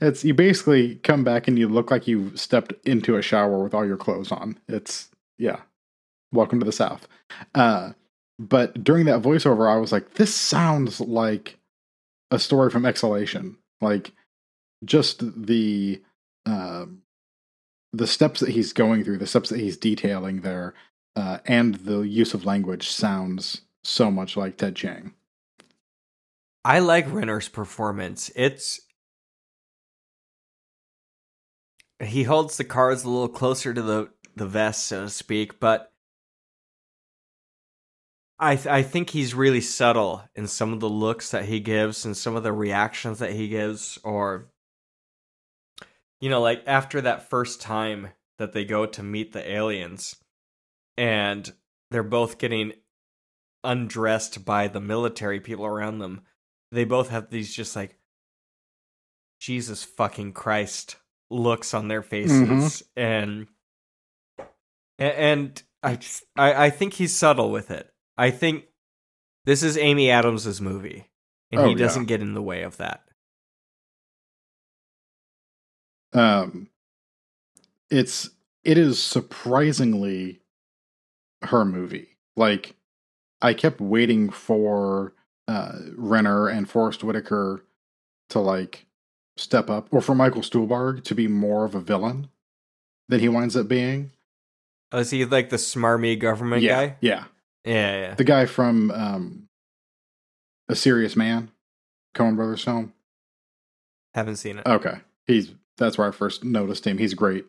[0.00, 3.74] It's you basically come back and you look like you stepped into a shower with
[3.74, 4.58] all your clothes on.
[4.68, 5.60] It's yeah.
[6.32, 7.06] Welcome to the South.
[7.54, 7.92] Uh
[8.38, 11.58] but during that voiceover I was like, this sounds like
[12.30, 13.56] a story from Exhalation.
[13.80, 14.12] Like
[14.84, 16.00] just the
[16.46, 17.02] um
[17.92, 20.74] the steps that he's going through, the steps that he's detailing there,
[21.16, 25.14] uh, and the use of language sounds so much like Ted Chiang.
[26.64, 28.30] I like Renner's performance.
[28.36, 28.80] It's
[32.02, 35.92] he holds the cards a little closer to the the vest, so to speak, but
[38.38, 42.06] I th- I think he's really subtle in some of the looks that he gives
[42.06, 44.50] and some of the reactions that he gives, or
[46.20, 48.08] you know, like after that first time
[48.38, 50.16] that they go to meet the aliens,
[50.96, 51.52] and
[51.90, 52.72] they're both getting
[53.64, 56.22] undressed by the military people around them.
[56.72, 57.96] They both have these just like
[59.40, 60.96] Jesus fucking Christ
[61.30, 63.46] looks on their faces, and
[64.98, 67.92] and I just I, I think he's subtle with it.
[68.18, 68.64] I think
[69.46, 71.08] this is Amy Adams's movie,
[71.50, 73.02] and Oh, he doesn't get in the way of that.
[76.12, 76.68] Um,
[77.90, 78.30] it's
[78.64, 80.42] it is surprisingly
[81.42, 82.16] her movie.
[82.36, 82.76] Like,
[83.42, 85.14] I kept waiting for
[85.48, 87.64] uh, Renner and Forest Whitaker
[88.30, 88.86] to like
[89.36, 92.28] step up, or for Michael Stuhlbarg to be more of a villain
[93.08, 94.12] than he winds up being.
[94.92, 96.96] Oh, is he like the smarmy government yeah, guy?
[97.00, 97.24] yeah,
[97.64, 98.14] Yeah, yeah.
[98.14, 99.48] the guy from um,
[100.68, 101.50] A Serious Man,
[102.14, 102.92] Coen Brothers film.
[104.14, 104.66] Haven't seen it.
[104.66, 106.98] Okay, he's that's where I first noticed him.
[106.98, 107.46] He's great.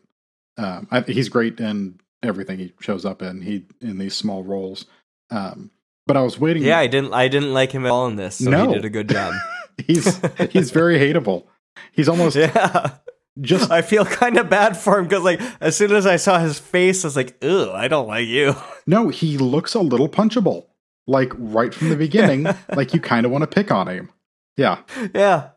[0.57, 3.41] Um, I, he's great in everything he shows up in.
[3.41, 4.85] He in these small roles.
[5.31, 5.72] Um,
[6.07, 6.64] but I was waiting.
[6.64, 7.14] yeah, I didn't.
[7.14, 8.36] I didn't like him at all in this.
[8.44, 8.68] So No.
[8.68, 9.34] he did a good job.
[9.88, 10.19] he's
[10.52, 11.45] he's very hateable.
[11.91, 12.91] He's almost yeah.
[13.40, 16.40] just I feel kind of bad for him because, like, as soon as I saw
[16.40, 18.56] his face, I was like, "Ugh, I don't like you."
[18.88, 19.10] no.
[19.10, 20.65] He looks a little punchable.
[21.07, 22.45] Like right from the beginning,
[22.76, 24.11] like you kind of want to pick on him.
[24.56, 24.80] Yeah.
[25.15, 25.49] yeah,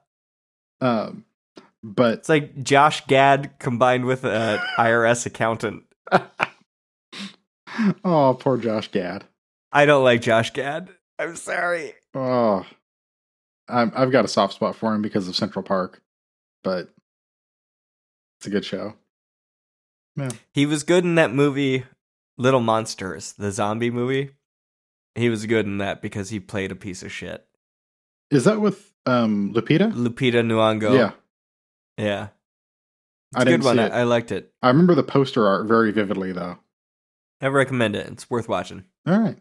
[0.81, 1.25] Um,
[1.83, 5.83] but it's like Josh Gad combined with an IRS accountant.
[8.05, 9.25] oh, poor Josh Gad.
[9.75, 10.89] I don't like Josh Gad.
[11.19, 11.95] I'm sorry.
[12.15, 12.65] Oh,
[13.69, 16.01] I'm, I've got a soft spot for him because of Central Park,
[16.63, 16.89] but
[18.39, 18.95] it's a good show.
[20.17, 20.31] Yeah.
[20.53, 21.85] He was good in that movie,
[22.39, 24.31] Little Monsters, the zombie movie.
[25.17, 27.45] He was good in that because he played a piece of shit.
[28.31, 29.93] Is that with um Lupita?
[29.93, 30.95] Lupita Nyong'o.
[30.95, 31.11] Yeah,
[31.99, 32.29] yeah.
[33.33, 33.77] It's I a didn't good one.
[33.77, 33.93] see I, it.
[33.93, 34.53] I liked it.
[34.63, 36.59] I remember the poster art very vividly, though.
[37.41, 38.07] I recommend it.
[38.09, 38.85] It's worth watching.
[39.07, 39.37] All right.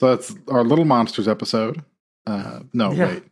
[0.00, 1.84] So that's our Little Monsters episode.
[2.26, 3.06] Uh, no, Yeah.
[3.06, 3.22] wait.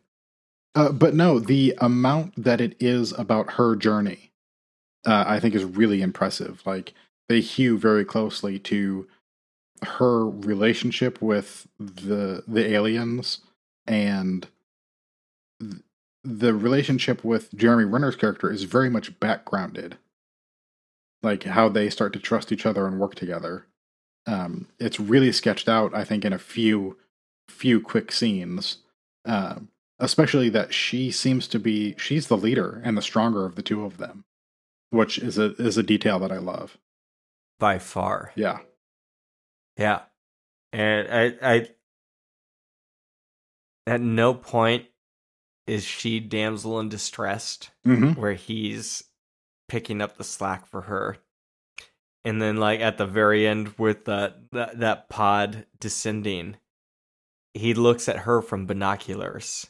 [0.75, 4.31] Uh, but no, the amount that it is about her journey,
[5.05, 6.61] uh, I think is really impressive.
[6.65, 6.93] Like
[7.27, 9.07] they hew very closely to
[9.83, 13.39] her relationship with the the aliens
[13.87, 14.47] and
[15.59, 15.81] th-
[16.23, 19.97] the relationship with Jeremy Renner's character is very much backgrounded.
[21.23, 23.65] Like how they start to trust each other and work together.
[24.29, 26.97] Um, it's really sketched out, I think, in a few
[27.47, 28.77] few quick scenes.
[29.25, 29.69] Um,
[29.99, 33.83] especially that she seems to be she's the leader and the stronger of the two
[33.83, 34.23] of them,
[34.91, 36.77] which is a is a detail that I love.
[37.59, 38.31] By far.
[38.35, 38.59] Yeah.
[39.77, 40.01] Yeah.
[40.71, 41.69] And I I
[43.87, 44.85] at no point
[45.67, 48.19] is she damsel in distress Mm-hmm.
[48.19, 49.03] where he's
[49.67, 51.17] picking up the slack for her.
[52.25, 56.57] And then like at the very end with the, that that pod descending,
[57.53, 59.67] he looks at her from binoculars,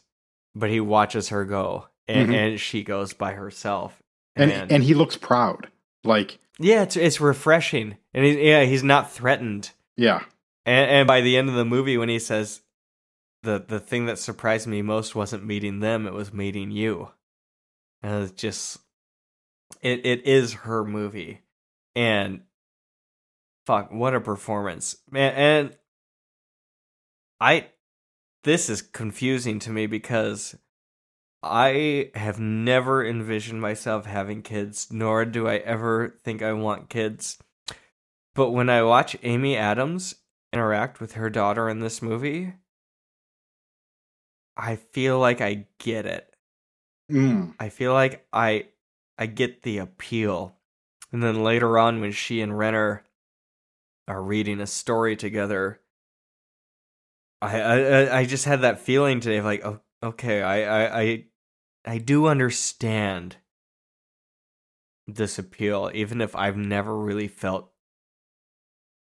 [0.55, 2.33] but he watches her go and, Mhm.
[2.35, 4.01] and she goes by herself.
[4.35, 5.67] And and he looks proud.
[6.03, 7.97] Like, yeah, it's it's refreshing.
[8.13, 9.71] And he, yeah, he's not threatened.
[9.97, 10.23] yeah.
[10.65, 12.61] And, and by the end of the movie, when he says,
[13.43, 17.09] "the the thing that surprised me most wasn't meeting them; it was meeting you,"
[18.03, 18.79] and it's just,
[19.81, 21.41] it it is her movie,
[21.95, 22.41] and
[23.65, 25.33] fuck, what a performance, man!
[25.33, 25.77] And
[27.39, 27.67] I,
[28.43, 30.55] this is confusing to me because
[31.41, 37.37] I have never envisioned myself having kids, nor do I ever think I want kids.
[38.35, 40.15] But when I watch Amy Adams
[40.51, 42.53] interact with her daughter in this movie,
[44.57, 46.33] I feel like I get it.
[47.09, 47.55] Mm.
[47.59, 48.67] I feel like I
[49.17, 50.55] I get the appeal.
[51.11, 53.03] And then later on when she and Renner
[54.07, 55.79] are reading a story together,
[57.41, 61.25] I I, I just had that feeling today of like, oh, okay, I, I I
[61.85, 63.37] I do understand
[65.07, 67.71] this appeal, even if I've never really felt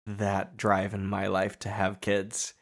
[0.05, 2.53] that drive in my life to have kids.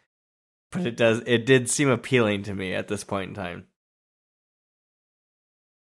[0.71, 3.65] But it does it did seem appealing to me at this point in time.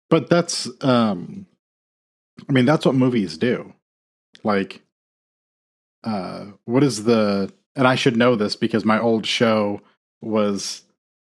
[0.09, 1.47] But that's um
[2.49, 3.73] I mean that's what movies do.
[4.43, 4.83] Like
[6.05, 9.81] uh what is the and I should know this because my old show
[10.21, 10.83] was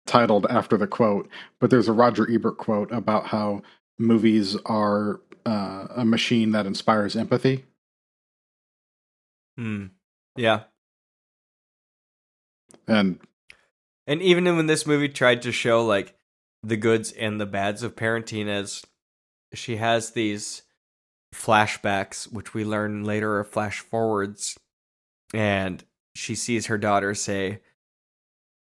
[0.06, 1.28] titled after the quote,
[1.60, 3.62] but there's a Roger Ebert quote about how
[3.98, 7.64] movies are uh, a machine that inspires empathy.
[9.56, 9.86] Hmm.
[10.36, 10.64] Yeah.
[12.88, 13.20] And
[14.06, 16.16] And even when this movie tried to show like
[16.62, 18.82] the goods and the bads of parenting as
[19.54, 20.62] she has these
[21.35, 24.59] flashbacks, which we learn later are flash forwards,
[25.32, 25.85] and
[26.15, 27.61] she sees her daughter say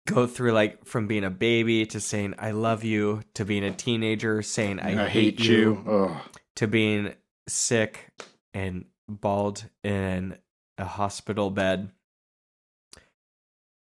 [0.08, 3.72] go through like from being a baby to saying I love you to being a
[3.72, 6.18] teenager saying I, hate, you, Ugh.
[6.56, 7.14] to being
[7.48, 8.10] sick
[8.54, 10.38] and bald in
[10.78, 11.92] a hospital bed.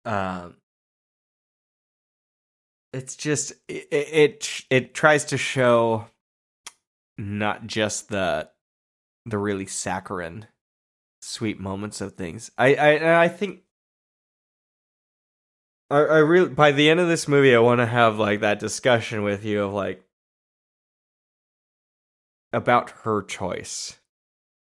[0.05, 0.55] Um,
[2.93, 6.07] it's just it, it it tries to show
[7.17, 8.49] not just the
[9.27, 10.47] the really saccharine
[11.21, 12.49] sweet moments of things.
[12.57, 13.61] I I I think
[15.89, 18.59] I I really by the end of this movie I want to have like that
[18.59, 20.03] discussion with you of like
[22.53, 23.99] about her choice.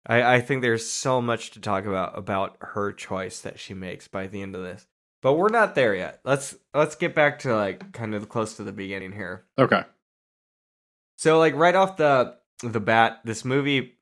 [0.06, 4.08] I I think there's so much to talk about about her choice that she makes
[4.08, 4.88] by the end of this.
[5.22, 6.20] But we're not there yet.
[6.26, 9.46] Let's let's get back to like kind of close to the beginning here.
[9.58, 9.84] Okay.
[11.18, 13.93] So like right off the the bat, this movie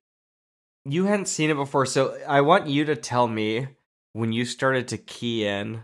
[0.86, 3.68] you hadn't seen it before, so I want you to tell me
[4.14, 5.84] when you started to key in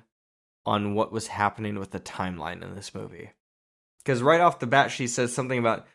[0.65, 3.31] on what was happening with the timeline in this movie.
[3.99, 5.87] Because right off the bat, she says something about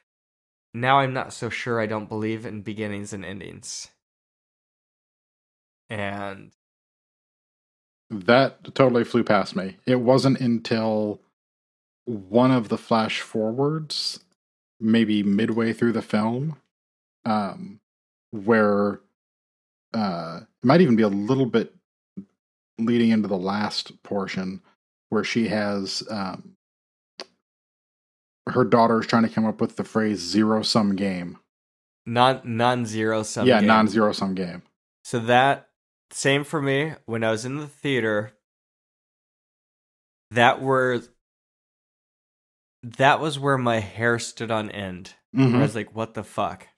[0.75, 3.89] now I'm not so sure I don't believe in beginnings and endings.
[5.91, 6.53] And
[8.11, 9.77] That totally flew past me.
[9.87, 11.21] It wasn't until
[12.07, 14.21] one of the flash forwards,
[14.81, 16.57] maybe midway through the film,
[17.27, 17.81] um,
[18.33, 19.01] where
[19.95, 21.75] uh, it might even be a little bit
[22.79, 24.61] leading into the last portion,
[25.11, 26.57] where she has um,
[28.49, 28.65] her
[28.99, 31.39] is trying to come up with the phrase zero sum game.
[32.07, 33.47] non non zero sum.
[33.47, 33.69] yeah, game.
[33.69, 34.63] non zero sum game.
[35.05, 35.69] So that
[36.11, 38.33] same for me when I was in the theater.
[40.31, 41.03] That were
[42.83, 45.15] that was where my hair stood on end.
[45.33, 46.69] Where I was like, "What the fuck?"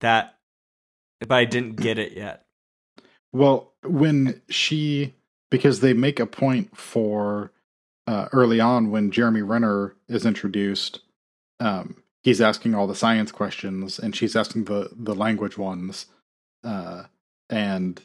[0.00, 0.34] That,
[1.20, 2.44] but I didn't get it yet.
[3.32, 5.14] Well, when she,
[5.50, 7.52] because they make a point for
[8.06, 11.00] uh, early on when Jeremy Renner is introduced,
[11.60, 16.06] um, he's asking all the science questions and she's asking the the language ones,
[16.64, 17.04] uh,
[17.48, 18.02] and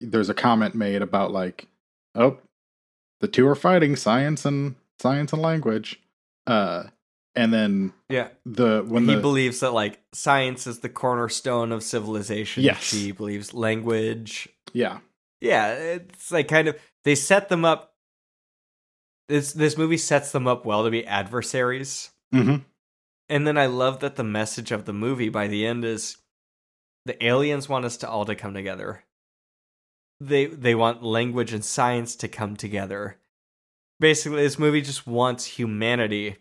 [0.00, 1.68] there's a comment made about like,
[2.14, 2.38] oh,
[3.20, 6.00] the two are fighting science and science and language,
[6.46, 6.84] uh,
[7.36, 11.82] and then Yeah, the when he the believes that like science is the cornerstone of
[11.82, 12.62] civilization.
[12.62, 12.82] Yes.
[12.82, 14.48] she believes language.
[14.72, 14.98] yeah
[15.40, 17.94] Yeah, it's like kind of they set them up.
[19.28, 22.10] This this movie sets them up well to be adversaries.
[22.32, 22.56] hmm
[23.28, 26.18] And then I love that the message of the movie by the end is
[27.06, 29.04] the aliens want us to all to come together.
[30.20, 33.18] They they want language and science to come together.
[34.00, 36.36] Basically, this movie just wants humanity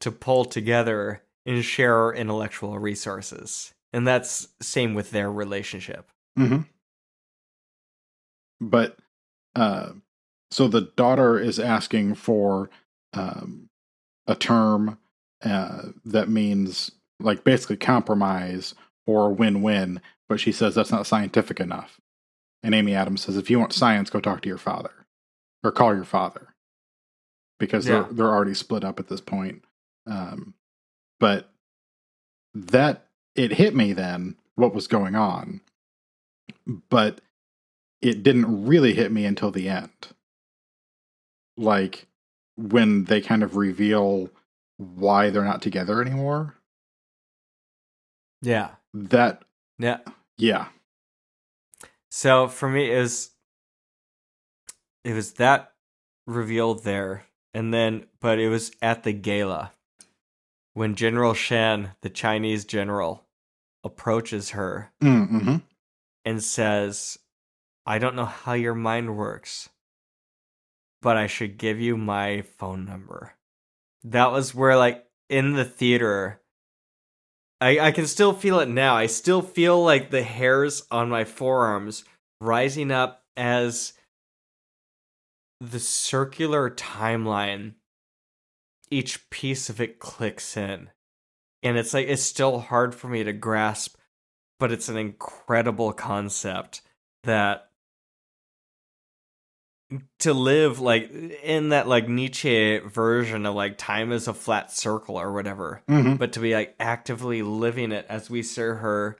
[0.00, 3.72] to pull together and share our intellectual resources.
[3.92, 6.10] And that's same with their relationship.
[6.36, 6.58] hmm
[8.60, 8.96] But
[9.56, 9.90] uh,
[10.50, 12.70] so the daughter is asking for
[13.12, 13.68] um,
[14.26, 14.98] a term
[15.42, 18.74] uh, that means like basically compromise
[19.06, 22.00] or win-win, but she says that's not scientific enough.
[22.62, 24.92] And Amy Adams says, if you want science, go talk to your father
[25.64, 26.54] or call your father
[27.58, 28.02] because Yeah.
[28.04, 29.64] they're they're already split up at this point.
[30.06, 30.54] Um,
[31.18, 31.50] but
[32.54, 35.60] that it hit me then what was going on,
[36.88, 37.20] but
[38.02, 40.08] it didn't really hit me until the end.
[41.56, 42.06] Like
[42.56, 44.30] when they kind of reveal
[44.76, 46.56] why they're not together anymore.
[48.42, 48.70] Yeah.
[48.94, 49.42] That
[49.78, 49.98] Yeah.
[50.38, 50.68] yeah.
[52.10, 53.30] So for me, it was
[55.04, 55.72] it was that
[56.26, 57.24] revealed there,
[57.54, 59.72] and then but it was at the gala
[60.74, 63.24] when General Shang, the Chinese general,
[63.84, 65.56] approaches her Mm-hmm.
[66.24, 67.18] and says,
[67.86, 69.68] "I don't know how your mind works,
[71.02, 73.34] but I should give you my phone number."
[74.04, 76.40] That was where, like, in the theater.
[77.60, 78.96] I, I can still feel it now.
[78.96, 82.04] I still feel like the hairs on my forearms
[82.40, 83.92] rising up as
[85.60, 87.74] the circular timeline,
[88.90, 90.90] each piece of it clicks in.
[91.62, 93.96] And it's like, it's still hard for me to grasp,
[94.58, 96.82] but it's an incredible concept
[97.24, 97.66] that
[100.20, 101.10] to live like
[101.42, 106.14] in that like Nietzsche version of like time is a flat circle or whatever Mm-hmm.
[106.14, 109.16] but to be like actively living it as we see her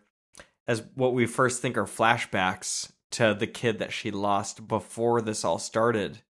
[0.69, 5.45] as what we first think are flashbacks to the kid that she lost before this
[5.45, 6.23] all started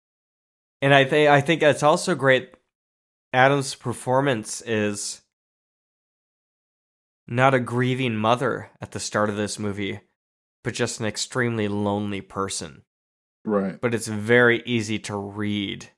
[0.81, 2.53] And I think I think it's also great.
[3.31, 5.21] Adam's performance is
[7.27, 9.99] not a grieving mother at the start of this movie,
[10.63, 12.83] but just an extremely lonely person.
[13.45, 13.79] Right.
[13.79, 15.89] But it's very easy to read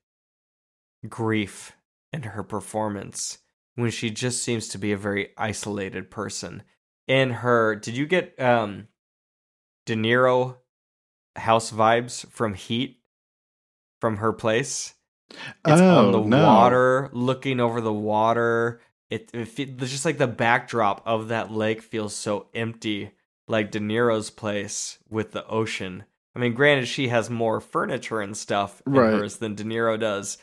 [1.07, 1.73] grief
[2.13, 3.39] in her performance
[3.75, 6.63] when she just seems to be a very isolated person.
[7.07, 8.87] In her, did you get um
[9.85, 10.57] De Niro
[11.35, 13.01] house vibes from Heat
[13.99, 14.93] from her place?
[15.65, 16.45] It's oh, on the no.
[16.45, 18.81] water, looking over the water.
[19.09, 23.11] It, it just like the backdrop of that lake feels so empty,
[23.47, 26.05] like De Niro's place with the ocean.
[26.35, 29.11] I mean, granted, she has more furniture and stuff in Right.
[29.13, 30.37] hers than De Niro does,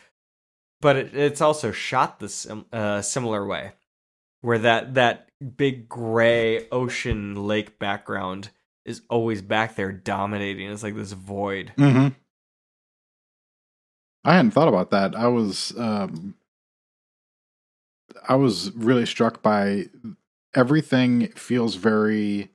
[0.83, 3.73] but it, it's also shot this sim- uh, similar way,
[4.43, 8.51] where that that big gray ocean lake background
[8.85, 10.71] is always back there dominating.
[10.71, 11.73] It's like this void.
[11.79, 12.09] hmm
[14.29, 15.17] I hadn't thought about that.
[15.17, 16.35] I was um
[18.29, 19.87] I was really struck by
[20.55, 22.51] everything feels very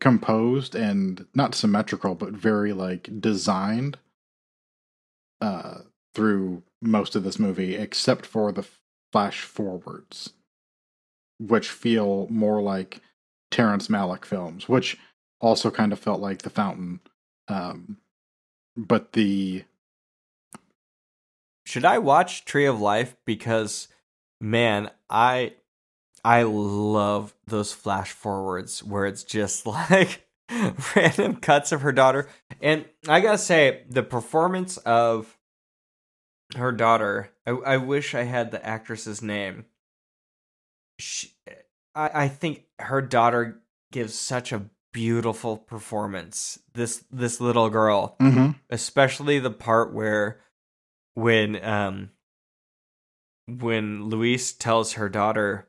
[0.00, 3.98] composed and not symmetrical, but very like designed
[5.40, 8.66] uh through most of this movie, except for the
[9.12, 10.30] flash forwards,
[11.38, 13.00] which feel more like
[13.52, 14.98] Terrence Malick films, which
[15.40, 16.98] also kind of felt like The Fountain.
[17.46, 17.98] Um,
[18.76, 19.62] but the
[21.70, 23.14] Should I watch Tree of Life?
[23.24, 23.86] Because
[24.40, 25.54] man, I
[26.24, 30.26] I love those flash forwards where it's just like
[30.96, 32.28] random cuts of her daughter.
[32.60, 35.38] And I gotta say, the performance of
[36.56, 39.66] her daughter, I, I wish I had the actress's name.
[40.98, 41.30] She,
[41.94, 46.58] I, I think her daughter gives such a beautiful performance.
[46.74, 48.56] This this little girl Mhm.
[48.70, 50.40] especially the part where
[51.14, 52.10] when um
[53.46, 55.68] when Louise tells her daughter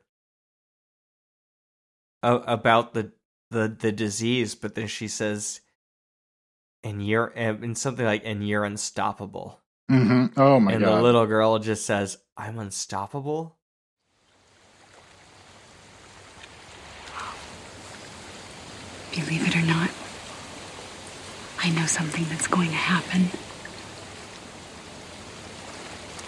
[2.22, 3.12] a- about the
[3.50, 5.60] the the disease but then she says
[6.84, 9.58] and you're and something like and you're unstoppable
[9.90, 10.40] Mm-hmm.
[10.40, 10.88] Oh my and god!
[10.88, 13.56] And the little girl just says i'm unstoppable
[19.14, 19.90] Believe it or not,
[21.62, 23.28] I know something that's going to happen.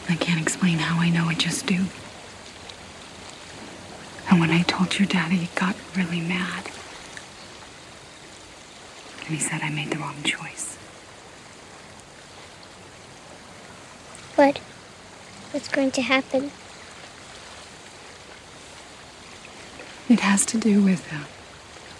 [0.08, 1.86] I can't explain how I know, I just do.
[4.30, 6.70] And when I told your daddy, he got really mad.
[9.26, 10.76] And he said I made the wrong choice.
[14.36, 14.58] What?
[15.52, 16.50] What's going to happen?
[20.08, 21.10] It has to do with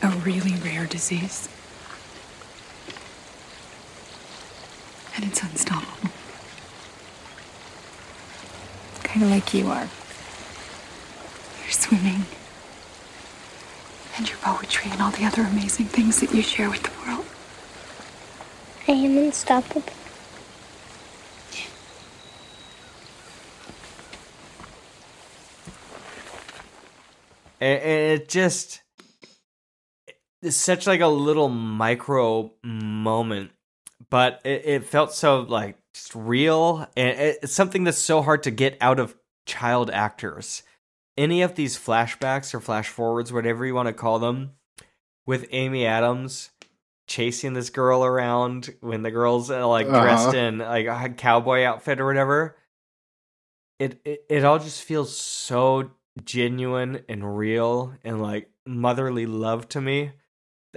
[0.02, 1.48] a, a really rare disease.
[5.16, 6.10] And it's unstoppable.
[9.14, 9.88] Kind of like you are.
[11.62, 12.24] Your swimming,
[14.16, 17.24] and your poetry, and all the other amazing things that you share with the world.
[18.88, 19.84] I am unstoppable.
[27.60, 28.82] and, and it just
[30.42, 33.52] it's such like a little micro moment
[34.10, 38.50] but it, it felt so like just real and it's something that's so hard to
[38.50, 39.14] get out of
[39.46, 40.62] child actors
[41.16, 44.52] any of these flashbacks or flash forwards whatever you want to call them
[45.26, 46.50] with amy adams
[47.06, 50.36] chasing this girl around when the girl's uh, like dressed Uh-huh.
[50.36, 52.56] in like a cowboy outfit or whatever
[53.78, 55.90] it, it it all just feels so
[56.24, 60.12] genuine and real and like motherly love to me.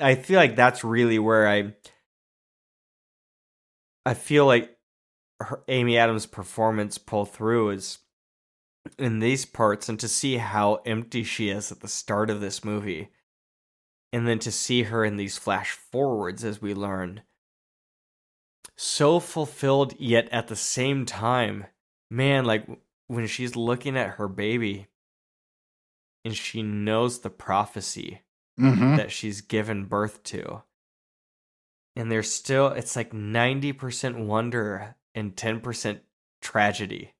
[0.02, 1.76] I feel like that's really where I
[4.06, 4.77] I feel like
[5.40, 8.00] her, Amy Adams' performance pull through is
[8.98, 12.64] in these parts and to see how empty she is at the start of this
[12.64, 13.10] movie.
[14.14, 17.22] And then to see her in these flash forwards as we learn
[18.78, 21.66] so fulfilled yet at the same time
[22.12, 22.66] man like
[23.08, 24.88] when she's looking at her baby
[26.24, 28.22] and she knows the prophecy
[28.58, 30.64] hmm that she's given birth to.
[31.96, 36.00] And there's still, it's like 90% wonder and 10%
[36.42, 37.14] tragedy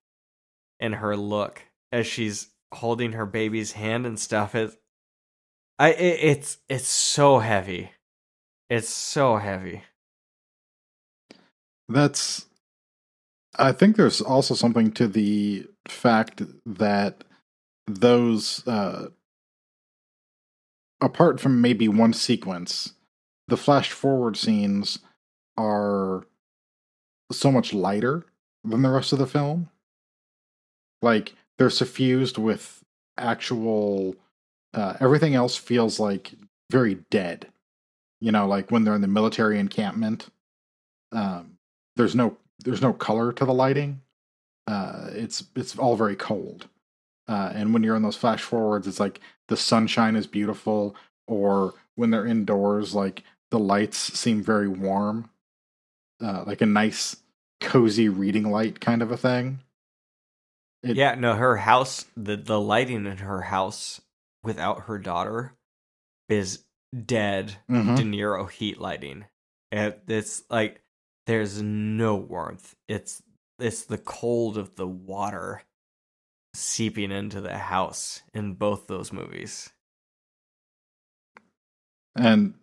[0.78, 4.54] in her look as she's holding her baby's hand and stuff.
[4.54, 7.90] I, it, it's, it's so heavy.
[8.70, 9.82] It's so heavy.
[11.88, 12.46] That's.
[13.58, 17.24] I think there's also something to the fact that
[17.88, 19.08] those, uh,
[21.00, 22.92] apart from maybe one sequence,
[23.48, 24.98] the flash forward scenes
[25.56, 26.26] are
[27.30, 28.24] so much lighter
[28.64, 29.68] than the rest of the film.
[31.02, 32.82] Like they're suffused with
[33.16, 34.16] actual
[34.74, 36.32] uh, everything else feels like
[36.70, 37.46] very dead.
[38.20, 40.28] You know, like when they're in the military encampment,
[41.12, 41.58] um,
[41.96, 44.00] there's no there's no color to the lighting.
[44.66, 46.68] Uh, it's it's all very cold.
[47.28, 50.96] Uh, and when you're in those flash forwards, it's like the sunshine is beautiful,
[51.26, 55.28] or when they're indoors, like the lights seem very warm,
[56.20, 57.16] uh, like a nice,
[57.60, 59.60] cozy reading light kind of a thing.
[60.82, 64.00] It- yeah, no, her house, the the lighting in her house
[64.44, 65.54] without her daughter
[66.28, 66.64] is
[67.04, 67.96] dead Mhm.
[67.96, 69.26] De Niro heat lighting.
[69.72, 70.80] And it's like
[71.26, 72.74] there's no warmth.
[72.88, 73.22] It's
[73.58, 75.62] it's the cold of the water
[76.54, 79.70] seeping into the house in both those movies.
[82.14, 82.54] And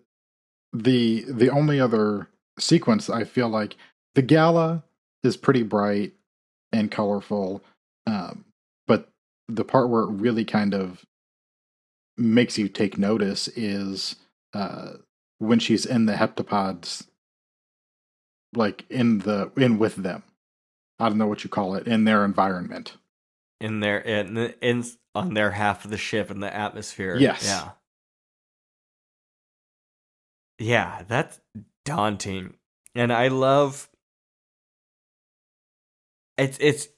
[0.73, 2.27] the the only other
[2.59, 3.75] sequence I feel like
[4.15, 4.83] the gala
[5.23, 6.13] is pretty bright
[6.71, 7.63] and colorful,
[8.07, 8.45] um,
[8.87, 9.09] but
[9.47, 11.05] the part where it really kind of
[12.17, 14.15] makes you take notice is
[14.53, 14.93] uh,
[15.39, 17.07] when she's in the heptapods,
[18.53, 20.23] like in the in with them.
[20.99, 22.95] I don't know what you call it in their environment.
[23.59, 27.17] in their in, in on their half of the ship in the atmosphere.
[27.17, 27.43] Yes.
[27.45, 27.69] Yeah.
[30.57, 31.39] Yeah, that's
[31.85, 32.55] daunting.
[32.93, 33.89] And I love
[36.37, 36.89] it's it's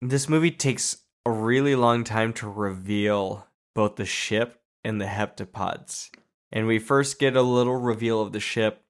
[0.00, 6.10] this movie takes a really long time to reveal both the ship and the heptapods.
[6.50, 8.84] And we first get a little reveal of the ship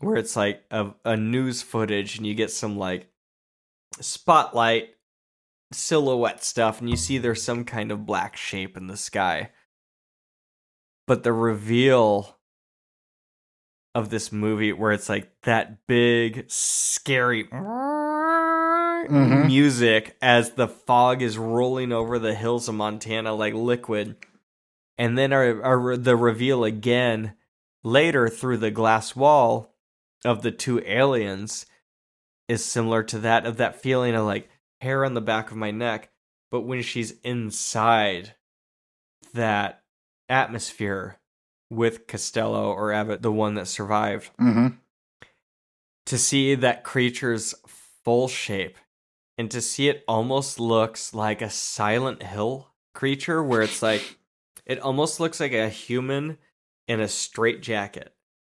[0.00, 3.08] where it's like a, a news footage and you get some like
[4.00, 4.90] spotlight
[5.72, 9.50] silhouette stuff and you see there's some kind of black shape in the sky.
[11.06, 12.37] But the reveal
[13.98, 19.46] of this movie where it's like that big scary mm-hmm.
[19.48, 24.14] music as the fog is rolling over the hills of Montana like liquid.
[24.96, 27.34] And then our, our the reveal again
[27.82, 29.74] later through the glass wall
[30.24, 31.66] of the two aliens
[32.46, 34.48] is similar to that of that feeling of like
[34.80, 36.08] hair on the back of my neck.
[36.52, 38.36] But when she's inside
[39.34, 39.82] that
[40.28, 41.18] atmosphere
[41.70, 44.68] with Costello or Abbott, the one that survived, Mm-hmm.
[46.06, 47.54] to see that creature's
[48.04, 48.78] full shape
[49.36, 54.18] and to see it almost looks like a Silent Hill creature where it's like
[54.66, 56.38] it almost looks like a human
[56.86, 58.14] in a straight jacket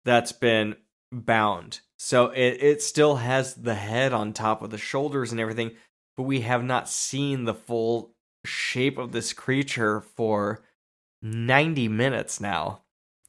[0.05, 0.75] that's been
[1.11, 1.81] bound.
[1.97, 5.71] So it, it still has the head on top of the shoulders and everything,
[6.15, 8.13] but we have not seen the full
[8.45, 10.61] shape of this creature for
[11.21, 12.83] 90 minutes now,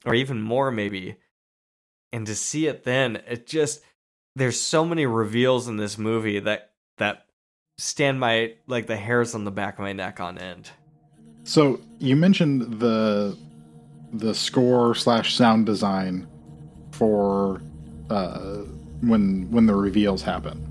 [0.05, 1.15] or even more, maybe.
[2.11, 3.81] And to see it then, it just
[4.35, 7.25] there's so many reveals in this movie that that
[7.77, 10.69] stand my like the hairs on the back of my neck on end.
[11.43, 13.37] So you mentioned the
[14.13, 16.27] the score slash sound design
[16.91, 17.61] for
[18.09, 18.57] uh,
[19.01, 20.67] when when the reveals happen.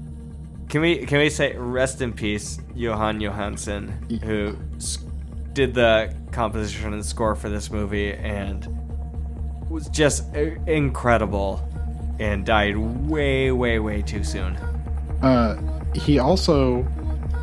[0.68, 4.56] Can we can we say rest in peace, Jóhann Jóhannsson, who
[5.52, 8.79] did the composition and score for this movie and
[9.70, 11.66] was just uh, incredible
[12.18, 14.56] and died way way way too soon.
[15.22, 15.56] Uh,
[15.94, 16.86] he also,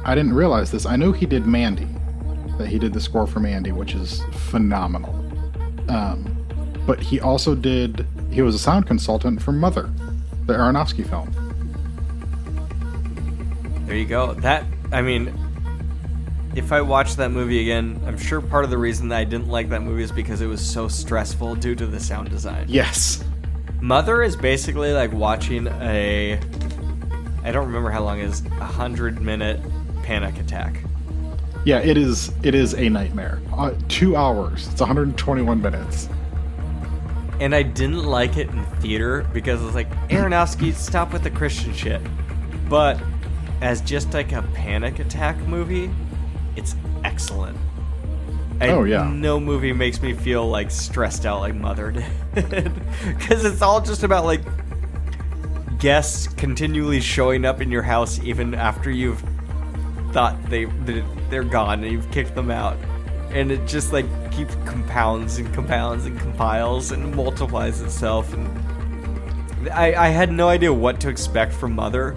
[0.04, 0.86] I didn't realize this.
[0.86, 1.88] I know he did Mandy,
[2.58, 5.14] that he did the score for Mandy, which is phenomenal.
[5.90, 6.34] Um,
[6.86, 8.06] but he also did.
[8.30, 9.90] He was a sound consultant for Mother,
[10.45, 11.32] the Aronofsky film.
[13.86, 14.34] There you go.
[14.34, 15.34] That I mean,
[16.57, 19.47] if I watch that movie again, I'm sure part of the reason that I didn't
[19.47, 22.65] like that movie is because it was so stressful due to the sound design.
[22.67, 23.23] Yes.
[23.79, 26.39] Mother is basically like watching a
[27.43, 29.61] I don't remember how long it is, a hundred minute
[30.01, 30.81] panic attack.
[31.63, 32.31] Yeah, it is.
[32.41, 33.39] It is a nightmare.
[33.53, 34.67] Uh, two hours.
[34.67, 36.09] It's 121 minutes.
[37.39, 41.73] And I didn't like it in theater because it's like, Aronofsky, stop with the Christian
[41.73, 42.01] shit.
[42.67, 42.99] But
[43.61, 45.91] as just like a panic attack movie,
[46.57, 47.57] it's excellent.
[48.59, 49.03] I- Oh, yeah.
[49.13, 51.91] No movie makes me feel like stressed out like Mother
[52.34, 52.73] did.
[53.17, 54.41] Because it's all just about like
[55.79, 59.23] guests continually showing up in your house even after you've
[60.11, 60.65] thought they
[61.29, 62.75] they're gone and you've kicked them out
[63.31, 70.05] and it just like keeps compounds and compounds and compiles and multiplies itself and I,
[70.05, 72.15] I had no idea what to expect from mother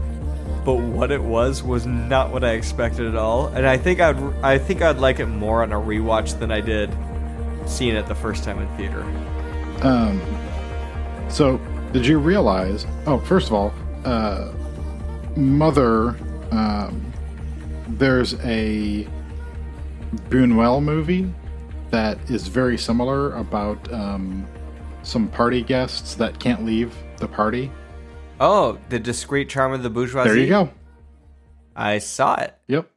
[0.76, 4.16] but what it was was not what i expected at all and i think i'd
[4.42, 6.88] i think i'd like it more on a rewatch than i did
[7.66, 9.02] seeing it the first time in theater
[9.82, 10.20] Um,
[11.28, 11.58] so,
[11.92, 12.86] did you realize?
[13.06, 13.72] Oh, first of all,
[14.04, 14.52] uh,
[15.36, 16.16] Mother,
[16.50, 17.00] um,
[17.88, 19.06] there's a
[20.28, 21.32] Buñuel movie
[21.90, 24.46] that is very similar about um,
[25.02, 27.70] some party guests that can't leave the party.
[28.40, 30.28] Oh, the discreet charm of the bourgeoisie.
[30.30, 30.70] There you go.
[31.76, 32.56] I saw it.
[32.68, 32.90] Yep.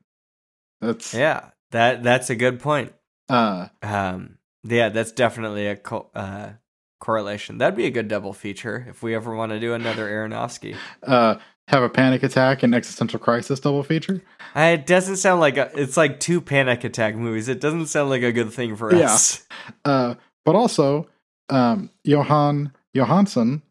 [0.82, 2.94] That's Yeah, that that's a good point.
[3.30, 6.54] uh Um, yeah, that's definitely a co- uh,
[7.00, 7.58] correlation.
[7.58, 10.76] That'd be a good double feature if we ever want to do another Aronofsky.
[11.04, 11.36] uh
[11.70, 14.22] have a panic attack and existential crisis double feature.
[14.56, 17.48] Uh, It doesn't sound like a, it's like two panic attack movies.
[17.48, 19.06] It doesn't sound like a good thing for Yeah.
[19.14, 19.46] us.
[19.86, 20.16] Uh
[20.46, 21.08] but also
[21.50, 23.62] um Jóhann Jóhannsson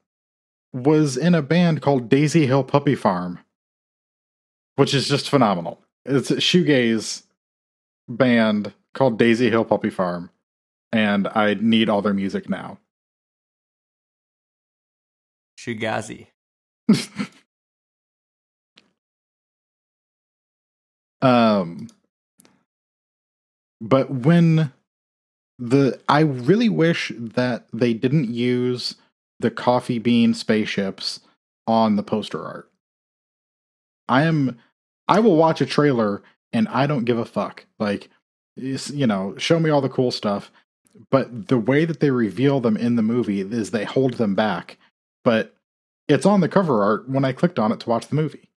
[0.73, 3.39] was in a band called Daisy Hill Puppy Farm,
[4.77, 5.81] which is just phenomenal.
[6.05, 7.23] It's a shoegaze
[8.09, 10.31] band called Daisy Hill Puppy Farm,
[10.91, 12.79] and I need all their music now.
[15.59, 16.29] Shugazi.
[21.23, 21.89] Um,
[23.81, 24.73] but when
[25.59, 28.97] the I really wish that they didn't use
[29.43, 31.21] the coffee bean spaceships
[31.67, 32.71] on the poster art.
[34.09, 34.59] I am
[35.09, 37.67] I will watch a trailer and I don't give a fuck.
[37.79, 38.09] Like
[38.57, 40.51] you know, show me all the cool stuff.
[41.11, 44.77] But the way that they reveal them in the movie is they hold them back.
[45.25, 45.55] But
[46.09, 48.51] it's on the cover art when I clicked on it to watch the movie.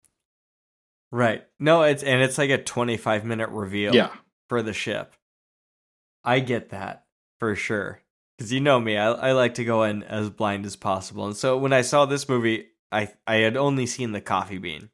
[1.12, 1.44] Right.
[1.60, 4.10] No, it's and it's like a 25 minute reveal Yeah.
[4.48, 5.14] for the ship.
[6.24, 7.04] I get that
[7.38, 8.00] for sure.
[8.38, 11.26] Cuz you know me, I I like to go in as blind as possible.
[11.26, 14.90] And so when I saw this movie, I I had only seen the coffee bean.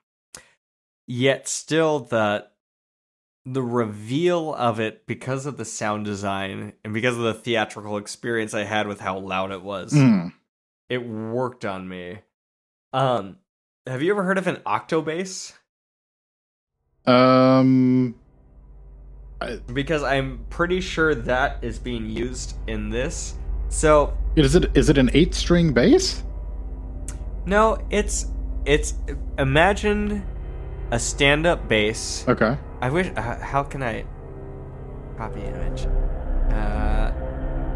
[1.07, 2.47] Yet still the
[3.47, 8.53] the reveal of it because of the sound design and because of the theatrical experience
[8.53, 9.93] I had with how loud it was.
[9.93, 10.35] Mm.
[10.89, 12.19] It worked on me.
[12.93, 13.39] Um
[13.87, 15.55] have you ever heard of an octobass?
[17.07, 18.15] Um,
[19.73, 23.35] because I'm pretty sure that is being used in this.
[23.69, 26.23] So is it is it an eight string bass?
[27.47, 28.27] no, it's
[28.65, 28.95] it's
[29.39, 30.25] imagine
[30.91, 32.25] a stand-up bass.
[32.29, 32.57] Okay.
[32.81, 33.11] I wish.
[33.17, 34.05] Uh, how can I
[35.17, 35.87] copy image?
[36.53, 37.12] Uh,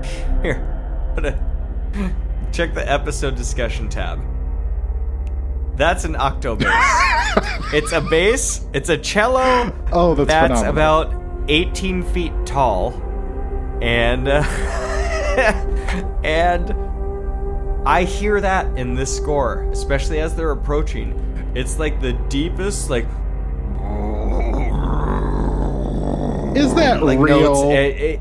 [0.43, 2.15] here, put a
[2.53, 4.20] check the episode discussion tab.
[5.77, 7.35] That's an octo bass.
[7.73, 8.65] it's a bass.
[8.73, 9.73] It's a cello.
[9.93, 12.92] Oh, that's that's about 18 feet tall
[13.82, 14.42] and uh,
[16.24, 16.74] and
[17.86, 21.20] i hear that in this score especially as they're approaching
[21.54, 23.06] it's like the deepest like
[26.56, 27.40] Is that like real?
[27.52, 28.20] notes it, it-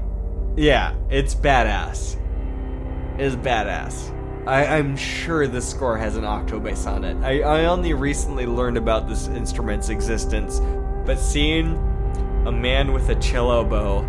[0.56, 2.18] yeah it's badass
[3.18, 4.10] it's badass
[4.48, 7.16] I, I'm sure this score has an octo bass on it.
[7.24, 10.60] I, I only recently learned about this instrument's existence,
[11.06, 11.78] but seeing
[12.46, 14.06] a man with a cello bow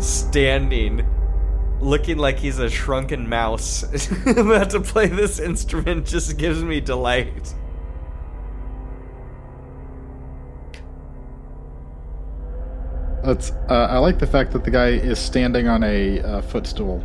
[0.00, 1.06] standing,
[1.80, 3.82] looking like he's a shrunken mouse,
[4.26, 7.54] about to play this instrument just gives me delight.
[13.24, 13.50] That's.
[13.68, 17.04] Uh, I like the fact that the guy is standing on a uh, footstool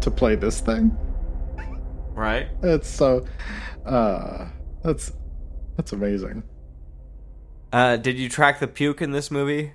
[0.00, 0.96] to play this thing.
[2.10, 2.48] Right?
[2.62, 3.24] It's so.
[3.86, 4.48] Uh,
[4.82, 5.12] that's
[5.76, 6.42] that's amazing.
[7.72, 9.72] Uh, did you track the puke in this movie?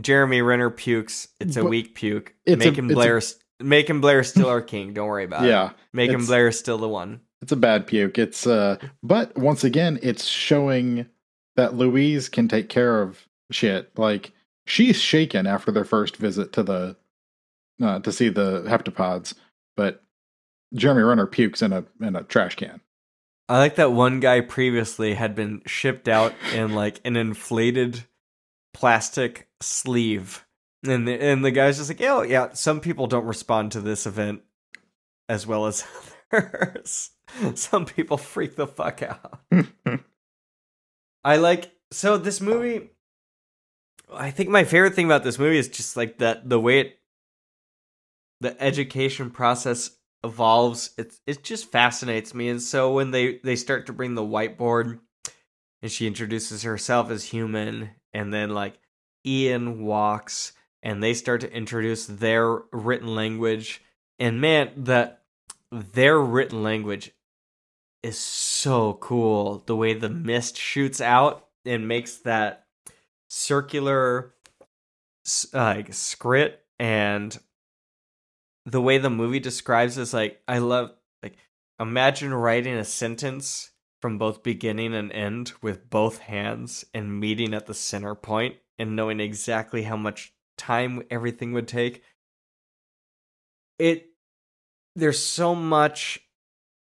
[0.00, 1.28] Jeremy Renner pukes.
[1.40, 2.34] It's a But- weak puke.
[2.44, 3.22] It's a- Macon it's a- Blair,
[3.60, 4.92] Macon Blair still our king.
[4.94, 5.48] Don't worry about it.
[5.48, 7.20] Yeah, Macon it's- Blair still the one.
[7.42, 8.18] It's a bad puke.
[8.18, 11.06] It's uh, but once again, it's showing
[11.56, 13.98] that Louise can take care of shit.
[13.98, 14.32] Like
[14.66, 16.96] she's shaken after their first visit to the
[17.82, 19.34] uh, to see the heptapods,
[19.76, 20.02] but
[20.74, 22.80] Jeremy Renner pukes in a in a trash can.
[23.48, 28.04] I like that one guy previously had been shipped out in like an inflated
[28.72, 30.44] plastic sleeve.
[30.84, 34.06] And the, and the guy's just like, oh, yeah, some people don't respond to this
[34.06, 34.42] event
[35.28, 35.84] as well as
[36.32, 37.10] others.
[37.54, 39.40] some people freak the fuck out.
[41.24, 42.90] I like, so this movie,
[44.12, 46.98] I think my favorite thing about this movie is just like that the way it,
[48.40, 49.90] the education process
[50.22, 54.22] evolves it it just fascinates me and so when they they start to bring the
[54.22, 54.98] whiteboard
[55.80, 58.78] and she introduces herself as human and then like
[59.26, 63.82] Ian walks and they start to introduce their written language.
[64.18, 65.22] And man that
[65.70, 67.12] their written language
[68.02, 69.62] is so cool.
[69.66, 72.66] The way the mist shoots out and makes that
[73.28, 74.34] circular
[75.52, 77.38] like script and
[78.66, 80.90] the way the movie describes is like i love
[81.22, 81.36] like
[81.78, 83.70] imagine writing a sentence
[84.00, 88.96] from both beginning and end with both hands and meeting at the center point and
[88.96, 92.02] knowing exactly how much time everything would take.
[93.78, 94.08] It
[94.96, 96.20] there's so much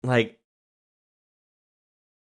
[0.03, 0.39] like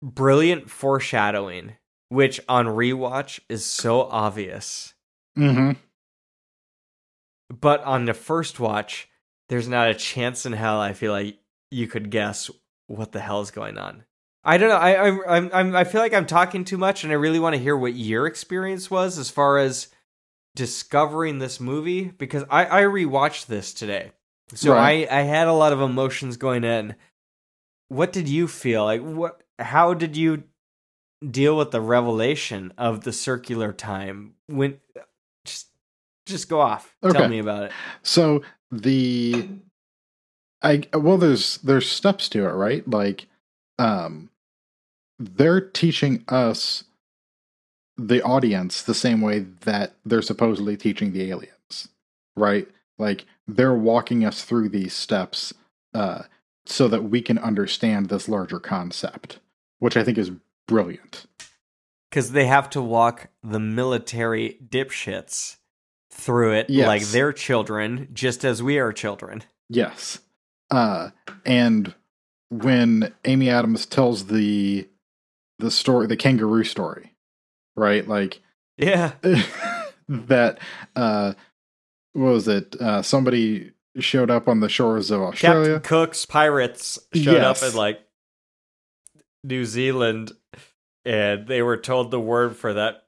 [0.01, 1.73] brilliant foreshadowing
[2.09, 4.93] which on rewatch is so obvious.
[5.37, 5.71] Mm-hmm.
[7.49, 9.07] But on the first watch,
[9.47, 11.39] there's not a chance in hell I feel like
[11.69, 12.49] you could guess
[12.87, 14.03] what the hell is going on.
[14.43, 14.75] I don't know.
[14.75, 17.61] I I'm, I'm I feel like I'm talking too much, and I really want to
[17.61, 19.89] hear what your experience was as far as
[20.55, 24.13] discovering this movie because I I rewatched this today,
[24.53, 25.07] so Right.
[25.09, 26.95] I I had a lot of emotions going in.
[27.89, 29.01] What did you feel like?
[29.01, 29.43] What?
[29.59, 30.43] How did you
[31.29, 34.33] deal with the revelation of the circular time?
[34.47, 34.79] When
[35.45, 35.67] just
[36.25, 36.95] just go off.
[37.07, 37.71] Tell me about it.
[38.01, 38.41] So
[38.71, 39.47] the
[40.63, 42.87] I well there's there's steps to it, right?
[42.89, 43.27] Like
[43.77, 44.29] um
[45.21, 46.83] they're teaching us
[47.97, 51.87] the audience the same way that they're supposedly teaching the aliens,
[52.35, 52.67] right?
[52.97, 55.53] Like they're walking us through these steps
[55.93, 56.23] uh
[56.65, 59.39] so that we can understand this larger concept,
[59.79, 60.31] which I think is
[60.67, 61.25] brilliant.
[62.09, 65.57] because they have to walk the military dipshits
[66.11, 66.87] through it Yes.
[66.87, 69.43] like they're children, just as we are children.
[69.69, 70.19] Yes.
[70.69, 71.09] Uh
[71.45, 71.93] and
[72.49, 74.87] when Amy Adams tells the
[75.61, 77.15] the story the kangaroo story,
[77.75, 78.07] right?
[78.07, 78.41] Like
[78.77, 79.13] Yeah,
[80.09, 80.59] that
[80.95, 81.33] uh
[82.13, 82.75] what was it?
[82.81, 85.73] Uh somebody showed up on the shores of Australia.
[85.75, 87.61] Captain Cook's pirates showed Yes.
[87.63, 88.01] up in like
[89.43, 90.31] New Zealand,
[91.05, 93.03] and they were told the word for that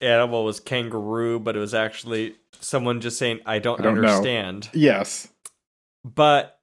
[0.00, 4.08] animal was kangaroo, but it was actually someone just saying, "I don't, I don't know."
[4.08, 5.28] understand." Yes.
[6.04, 6.58] But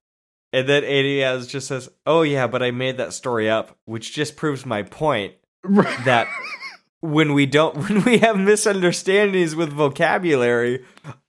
[0.51, 4.35] and then Adiaz just says, "Oh yeah, but I made that story up," which just
[4.35, 5.33] proves my point
[6.05, 6.27] that
[7.01, 10.83] when we don't when we have misunderstandings with vocabulary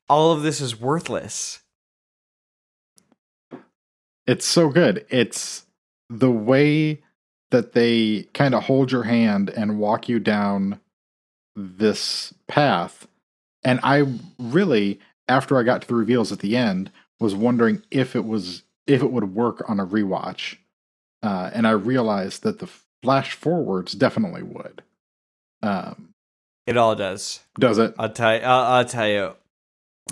[0.08, 1.60] all of this is worthless
[4.30, 5.04] it's so good.
[5.10, 5.66] It's
[6.08, 7.02] the way
[7.50, 10.78] that they kind of hold your hand and walk you down
[11.56, 13.08] this path.
[13.64, 14.06] And I
[14.38, 18.62] really, after I got to the reveals at the end, was wondering if it was
[18.92, 20.56] if it would work on a rewatch.
[21.22, 22.68] Uh, and I realized that the
[23.02, 24.82] flash forwards definitely would.
[25.62, 26.14] Um,
[26.66, 27.94] it all does does it?
[27.98, 29.34] i'll tell you I'll, I'll tell you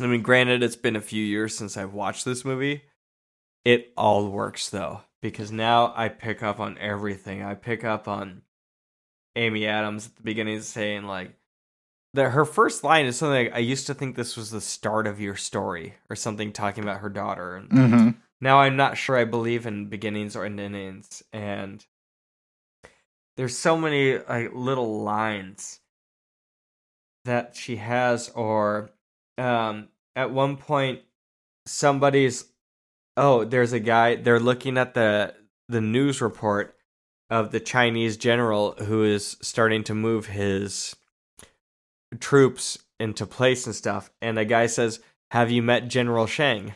[0.00, 2.82] i mean granted it's been a few years since i've watched this movie
[3.64, 8.42] it all works though because now i pick up on everything i pick up on
[9.36, 11.32] amy adams at the beginning saying like
[12.14, 15.06] that her first line is something like i used to think this was the start
[15.06, 18.10] of your story or something talking about her daughter and Mm-hmm.
[18.40, 21.84] Now I'm not sure I believe in beginnings or endings, and
[23.36, 25.80] there's so many like little lines
[27.24, 28.90] that she has, or
[29.36, 31.00] um, at one point
[31.66, 32.46] somebody's
[33.16, 35.34] oh, there's a guy they're looking at the
[35.68, 36.76] the news report
[37.30, 40.96] of the Chinese general who is starting to move his
[42.20, 45.00] troops into place and stuff, and a guy says,
[45.32, 46.74] "Have you met General Shang?"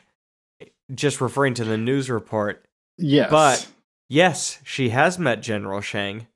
[0.95, 2.65] Just referring to the news report.
[2.99, 3.31] Yes.
[3.31, 3.69] But-
[4.09, 6.27] Yes, she has met General Shang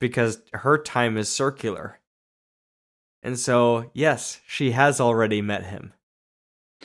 [0.00, 1.98] because her time is circular.
[3.22, 5.94] And so, yes, she has already met him.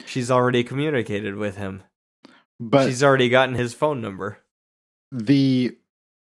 [0.06, 1.84] She's already communicated with him.
[2.62, 4.38] but She's already gotten his phone number.
[5.12, 5.76] the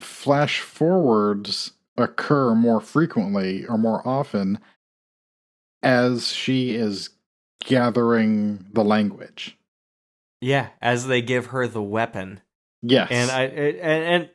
[0.01, 4.59] flash forwards occur more frequently or more often
[5.83, 7.11] as she is
[7.65, 9.58] gathering the language.
[10.41, 12.41] Yeah, as they give her the weapon.
[12.83, 13.09] Yes.
[13.11, 14.31] And I and, and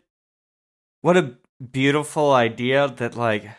[1.02, 1.38] what a
[1.72, 3.50] beautiful idea that like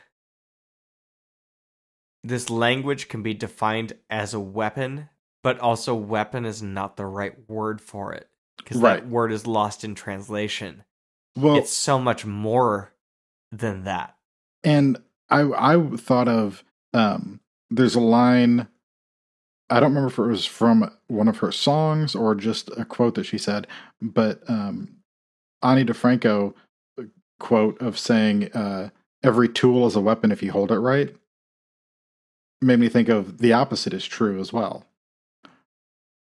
[2.23, 5.09] this language can be defined as a weapon,
[5.43, 9.01] but also weapon is not the right word for it because Right.
[9.03, 10.85] that word is lost in translation.
[11.37, 12.93] well, it's so much more
[13.51, 14.17] than that.
[14.63, 15.43] and I
[15.75, 16.63] I thought of
[16.93, 17.41] um
[17.71, 18.69] there's a line
[19.75, 23.15] I don't remember if it was from one of her songs or just a quote
[23.17, 23.67] that she said,
[24.01, 24.97] but um
[25.63, 26.55] Ani DiFranco
[26.99, 27.03] uh,
[27.41, 28.91] quote of saying uh
[29.23, 31.15] every tool is a weapon if you hold it right
[32.61, 34.87] made me think of the opposite is true as well.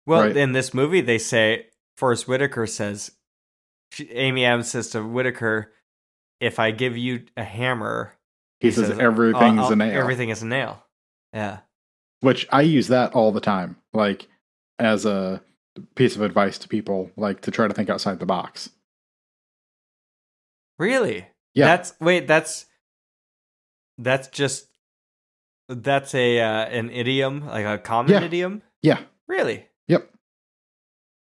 [0.07, 0.37] Well, Right.
[0.37, 3.13] in this movie, they say Forest Whitaker says,
[3.93, 5.73] she, Amy Adams says to Whitaker,
[6.41, 8.15] "If I give you a hammer,
[8.61, 10.01] He, says, everything's "I'll- I'll- a nail.
[10.01, 10.85] Everything is a nail."
[11.33, 11.61] Yeah.
[12.21, 14.27] Which I use that all the time, like
[14.79, 15.43] as a
[15.95, 18.71] piece of advice to people, like to try to think outside the box.
[20.79, 21.27] Really?
[21.55, 21.67] Yeah.
[21.67, 22.67] That's wait, that's
[23.99, 24.67] that's just
[25.69, 28.23] that's a uh, an idiom, like a common Yeah.
[28.23, 28.63] idiom.
[28.83, 29.01] Yeah.
[29.27, 29.67] Really?
[29.89, 30.11] Yep.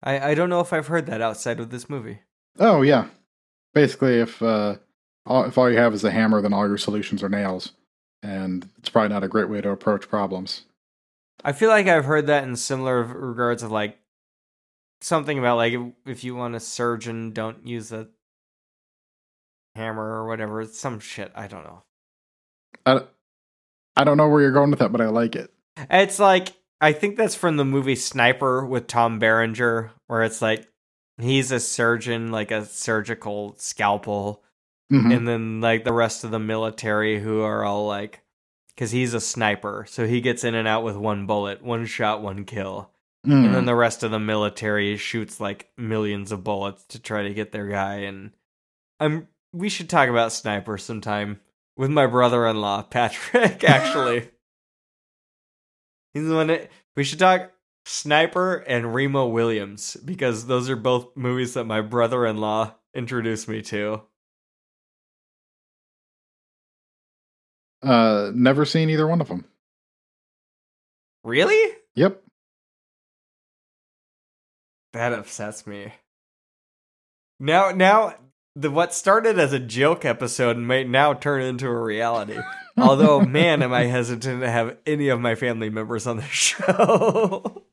[0.02, 2.20] I I don't know if I've heard that outside of this movie.
[2.58, 3.06] Oh yeah.
[3.74, 4.76] Basically, if uh,
[5.24, 7.72] all, if all you have is a hammer, then all your solutions are nails,
[8.22, 10.62] and it's probably not a great way to approach problems.
[11.44, 13.98] I feel like I've heard that in similar regards of like
[15.00, 15.74] something about like
[16.06, 18.08] if, you want a surgeon, don't use a
[19.74, 20.64] hammer or whatever.
[20.66, 21.32] Some shit.
[21.34, 21.82] I don't know.
[22.86, 23.00] I,
[23.96, 25.52] I don't know where you're going with that, but I like it.
[25.90, 30.66] It's like I think that's from the movie Sniper with Tom Berenger, where it's like
[31.18, 34.42] he's a surgeon, like a surgical scalpel,
[34.92, 35.16] Mhm.
[35.16, 38.20] and then like the rest of the military who are all like,
[38.74, 42.22] because he's a sniper, so he gets in and out with one bullet, one shot,
[42.22, 42.90] one kill,
[43.26, 43.46] Mm.
[43.46, 47.32] and then the rest of the military shoots like millions of bullets to try to
[47.32, 47.98] get their guy.
[47.98, 48.32] And
[48.98, 51.40] I'm we should talk about Sniper sometime
[51.76, 53.62] with my brother-in-law Patrick.
[53.62, 54.28] Actually.
[56.14, 57.52] He's the one that we should talk
[57.86, 63.48] Sniper and Remo Williams because those are both movies that my brother in law introduced
[63.48, 64.02] me to.
[67.82, 69.44] Uh, never seen either one of them.
[71.24, 71.74] Really?
[71.94, 72.22] Yep.
[74.92, 75.92] That upsets me.
[77.40, 78.14] Now, now,
[78.54, 82.38] the what started as a joke episode may now turn into a reality.
[82.78, 87.64] Although, man, am I hesitant to have any of my family members on the show.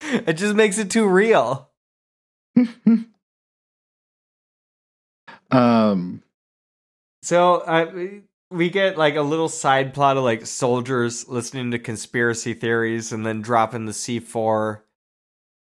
[0.00, 1.70] it just makes it too real.
[5.50, 6.23] um.
[7.24, 13.12] So we- get like a little side plot of like soldiers listening to conspiracy theories
[13.12, 14.84] and then dropping the C four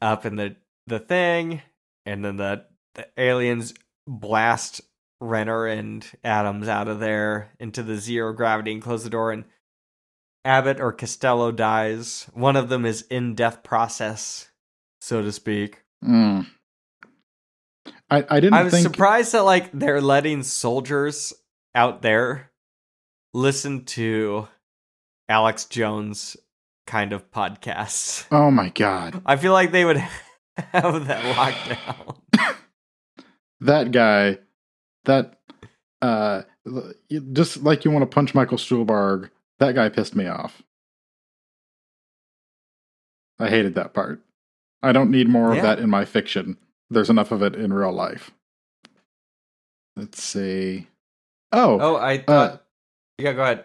[0.01, 0.55] up in the
[0.88, 1.61] the thing,
[2.05, 2.65] and then the,
[2.95, 3.73] the aliens
[4.07, 4.81] blast
[5.22, 9.31] Renner and Adams out of there into the zero gravity and close the door.
[9.31, 9.45] And
[10.43, 12.30] Abbott or Costello dies.
[12.34, 14.49] One of them is in death process,
[15.01, 15.84] so to speak.
[16.03, 16.45] mm.
[18.10, 18.84] I I didn't I was think.
[18.88, 21.34] surprised that like they're letting soldiers
[21.73, 22.52] out there
[23.34, 24.48] listen to
[25.27, 26.38] Alex Jones
[26.88, 28.26] kind of podcasts.
[28.32, 29.98] Oh my god, I feel like they would
[30.57, 31.69] have that locked
[32.40, 32.56] down.
[33.61, 34.38] that guy,
[35.06, 35.40] that
[36.02, 36.44] uh,
[37.34, 39.30] just like you want to punch Michael Stuhlbarg.
[39.60, 40.61] That guy pissed me off.
[43.40, 44.22] I hated that part.
[44.84, 45.57] I don't need more Yeah.
[45.57, 46.57] of that in my fiction.
[46.89, 48.31] There's enough of it in real life.
[49.95, 50.87] Let's see.
[51.51, 52.63] Oh, Oh, I thought.
[53.17, 53.63] yeah, go ahead.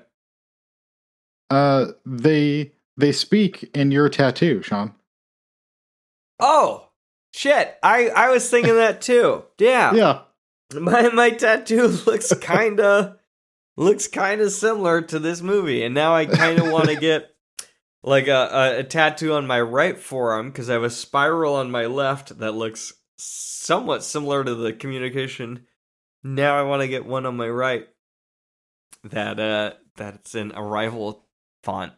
[1.50, 4.94] uh, they they speak in your tattoo, Sean.
[6.38, 6.88] Oh
[7.34, 7.76] shit!
[7.82, 9.44] I I was thinking that too.
[9.58, 10.20] Yeah, Yeah.
[10.80, 13.18] my my tattoo looks kinda
[13.76, 17.34] looks kinda similar to this movie, and now I kind of want to get
[18.02, 21.70] like a, a a tattoo on my right forearm because I have a spiral on
[21.70, 25.66] my left that looks somewhat similar to the communication.
[26.22, 27.86] Now I want to get one on my right
[29.04, 31.26] that uh that's an arrival
[31.62, 31.92] font.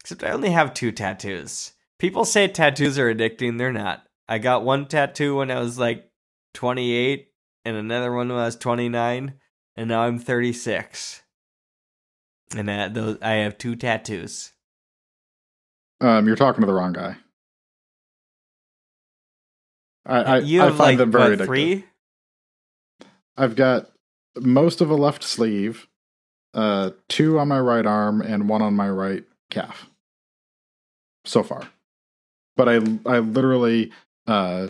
[0.00, 1.72] Except I only have two tattoos.
[1.98, 3.58] People say tattoos are addicting.
[3.58, 4.04] They're not.
[4.28, 6.10] I got one tattoo when I was like
[6.54, 7.28] 28
[7.64, 9.34] and another one when I was 29
[9.76, 11.22] and now I'm 36.
[12.56, 14.52] And uh, those I have two tattoos.
[16.00, 17.16] Um, you're talking to the wrong guy.
[20.08, 21.46] I I, you I have find like them very what, addictive.
[21.46, 21.84] three?
[23.36, 23.90] I've got
[24.36, 25.86] most of a left sleeve,
[26.54, 29.90] uh, two on my right arm, and one on my right calf.
[31.24, 31.68] So far,
[32.56, 32.76] but I
[33.06, 33.92] I literally
[34.26, 34.68] uh,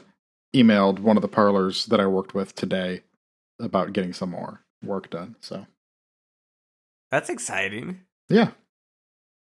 [0.54, 3.02] emailed one of the parlors that I worked with today
[3.60, 5.36] about getting some more work done.
[5.40, 5.66] So
[7.10, 8.00] That's exciting.
[8.28, 8.50] yeah,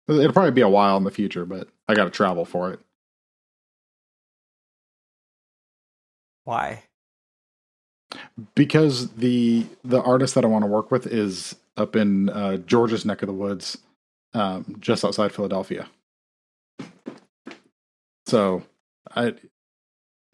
[0.09, 2.81] it'll probably be a while in the future, but I got to travel for it.
[6.45, 6.85] Why?
[8.55, 13.05] because the the artist that I want to work with is up in uh, Georgia's
[13.05, 13.79] neck of the woods,
[14.35, 15.89] um, just outside Philadelphia.
[18.27, 18.63] So,
[19.15, 19.35] I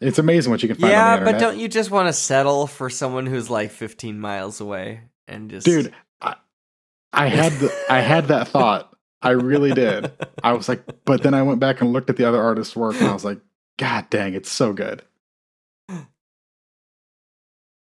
[0.01, 0.91] it's amazing what you can find.
[0.91, 5.01] Yeah, but don't you just want to settle for someone who's like 15 miles away
[5.27, 5.93] and just dude.
[6.21, 6.35] I,
[7.11, 8.93] I had the, I had that thought.
[9.21, 10.13] I really did.
[10.41, 12.95] I was like, but then I went back and looked at the other artist's work,
[12.95, 13.39] and I was like,
[13.77, 15.03] God dang, it's so good.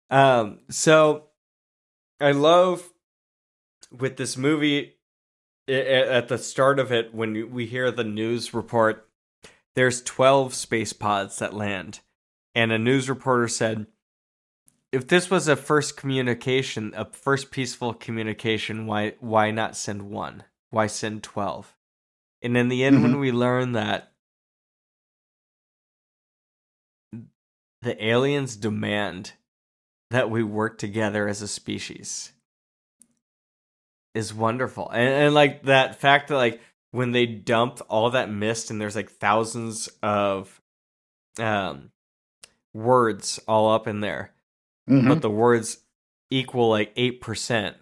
[0.10, 1.26] Um, so
[2.20, 2.92] I love
[3.92, 4.96] with this movie
[5.68, 9.10] at the start of it when we hear the news report.
[9.76, 12.00] There's 12 space pods that land,
[12.54, 13.88] and a news reporter said
[14.96, 20.44] if this was a first communication, a first peaceful communication, why why not send one?
[20.70, 21.76] Why send twelve?
[22.42, 24.14] And in the end, when we learn that
[27.82, 29.34] the aliens demand
[30.16, 32.32] that we work together as a species
[34.14, 34.90] is wonderful.
[34.90, 36.62] And, and like that fact that like
[36.92, 40.62] when they dump all that mist and there's like thousands of
[41.38, 41.92] um
[42.74, 44.32] words all up in there,
[44.90, 45.08] Mhm.
[45.10, 45.80] but the words
[46.30, 47.78] equal like eight percent.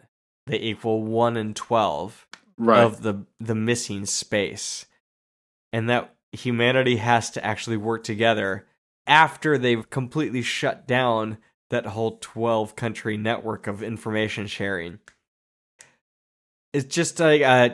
[0.47, 2.27] They equal one in twelve
[2.57, 2.81] right.
[2.83, 4.85] of the the missing space,
[5.71, 8.65] and that humanity has to actually work together
[9.05, 11.37] after they've completely shut down
[11.73, 14.99] that whole twelve country network of information sharing.
[16.71, 17.69] It's just like uh,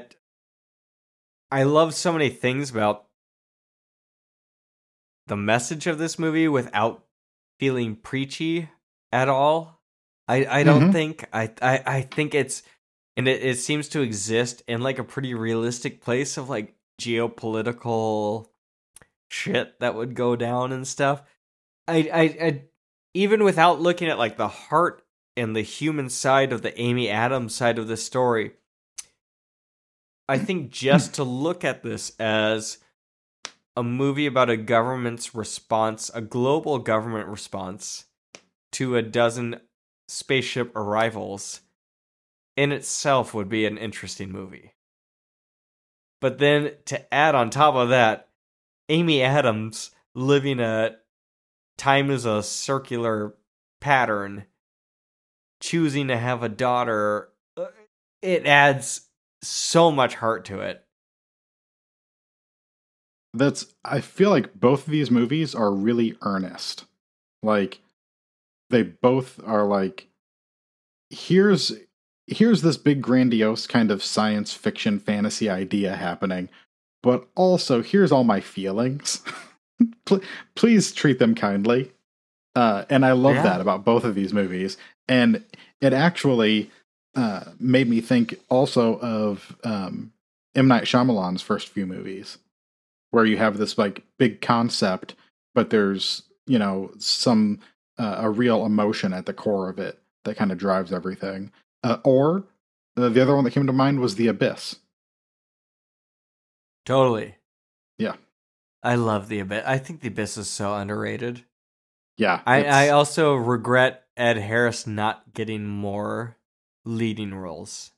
[1.52, 3.06] I love so many things about
[5.28, 7.06] the message of this movie without
[7.60, 8.70] feeling preachy
[9.12, 9.82] at all.
[10.28, 10.92] I I don't Mhm.
[10.92, 12.64] think I, I I think it's
[13.18, 18.48] and it, it seems to exist in like a pretty realistic place of like geopolitical
[19.30, 21.24] shit that would go down and stuff.
[21.88, 22.64] I I, I
[23.14, 25.04] even without looking at like the heart
[25.36, 28.52] and the human side of the Amy Adams side of the story,
[30.28, 32.78] I think just to look at this as
[33.76, 38.06] a movie about a government's response, a global government response
[38.74, 39.62] to a dozen
[40.08, 41.62] spaceship arrivals
[42.58, 44.74] in itself would be an interesting movie.
[46.20, 48.28] But then to add on top of that,
[48.90, 50.98] Amy Adams living a
[51.80, 53.34] time is a circular
[53.80, 54.46] pattern,
[55.60, 57.68] choosing to have a daughter, uh,
[58.22, 59.08] it adds
[59.42, 60.86] so much heart to it.
[63.34, 66.86] That's I feel like both of these movies are really earnest.
[67.42, 67.80] Like
[68.70, 70.08] they both are like
[71.10, 71.74] here's
[72.28, 76.50] here's this big grandiose kind of science fiction fantasy idea happening,
[77.04, 79.22] but also here's all my feelings.
[80.06, 80.22] Pl-
[80.56, 81.92] Please treat them kindly.
[82.56, 83.44] Uh, and I love Yeah.
[83.44, 84.78] that about both of these movies.
[85.08, 85.44] And
[85.82, 86.70] it actually
[87.16, 90.12] uh, made me think also of um,
[90.56, 90.68] M.
[90.68, 92.38] Night Shyamalan's first few movies
[93.12, 95.16] where you have this like big concept,
[95.56, 97.60] but there's you know some
[97.98, 101.52] uh, a real emotion at the core of it that kind of drives everything.
[101.84, 102.44] Uh, or
[102.98, 104.76] uh, the other one that came to mind was The Abyss.
[106.86, 107.36] Totally.
[107.98, 108.16] Yeah.
[108.82, 109.64] I love The Abyss.
[109.66, 111.44] I think The Abyss is so underrated.
[112.18, 116.38] Yeah, I, I also regret Ed Harris not getting more
[116.86, 117.92] leading roles.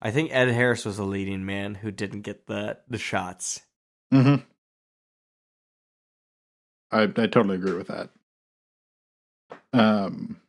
[0.00, 3.62] I think Ed Harris was a leading man who didn't get the, the shots.
[4.12, 4.44] Mhm.
[6.92, 8.10] I I totally agree with that.
[9.72, 10.40] Um,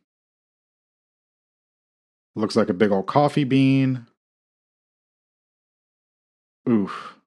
[2.36, 4.06] looks like a big old coffee bean.
[6.68, 7.17] Oof.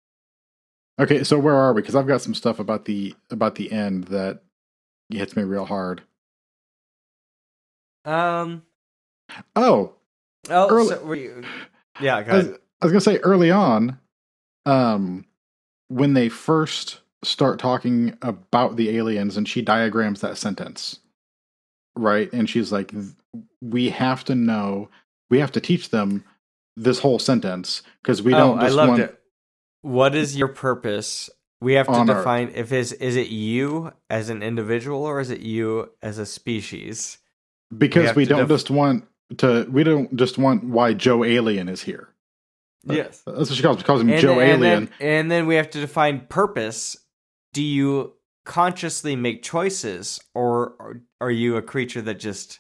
[1.01, 1.81] Okay, so where are we?
[1.81, 4.43] Because I've got some stuff about the about the end that
[5.09, 6.03] hits me real hard.
[8.05, 8.63] Um.
[9.55, 9.95] Oh,
[10.49, 11.43] Oh, Early- so you,
[11.99, 12.17] yeah.
[12.17, 12.47] I was.
[12.47, 13.99] I was gonna say early on,
[14.65, 15.25] um,
[15.87, 20.99] when they first start talking about the aliens, and she diagrams that sentence,
[21.95, 22.31] right?
[22.33, 22.91] And she's like,
[23.61, 24.89] "We have to know.
[25.29, 26.23] We have to teach them
[26.75, 29.20] this whole sentence because we oh, don't I just loved want." it.
[29.81, 31.29] What is your purpose?
[31.59, 32.17] We have to On Earth.
[32.17, 36.25] define if is is it you as an individual or is it you as a
[36.25, 37.19] species?
[37.75, 39.05] Because have we don't def- just want
[39.37, 39.67] to.
[39.69, 42.09] We don't just want why Joe Alien is here.
[42.83, 43.21] Yes.
[43.27, 44.85] That's what she calls, calls him and, Joe then- and Alien.
[44.99, 46.97] Then, and then we have to define purpose.
[47.53, 52.59] Do you consciously make choices, or or are you a creature that just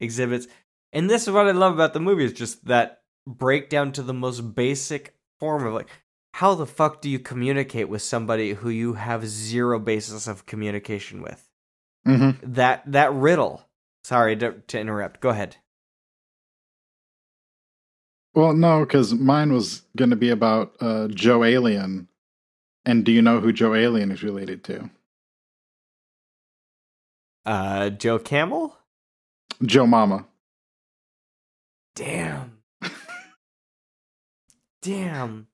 [0.00, 0.46] exhibits?
[0.92, 4.14] And this is what I love about the movie is just that breakdown to the
[4.14, 5.90] most basic form of like,
[6.32, 11.22] how the fuck do you communicate with somebody who you have zero basis of communication
[11.22, 11.48] with?
[12.04, 13.66] hmm That that riddle.
[14.04, 15.20] Sorry to, to interrupt.
[15.20, 15.56] Go ahead.
[18.34, 22.08] Well, no, because mine was going to be about uh, Joe Alien.
[22.86, 24.90] And do you know who Joe Alien is related to?
[27.44, 28.76] Uh, Joe Camel.
[29.62, 30.26] Joe Mama.
[31.94, 32.58] Damn.
[34.82, 35.48] Damn.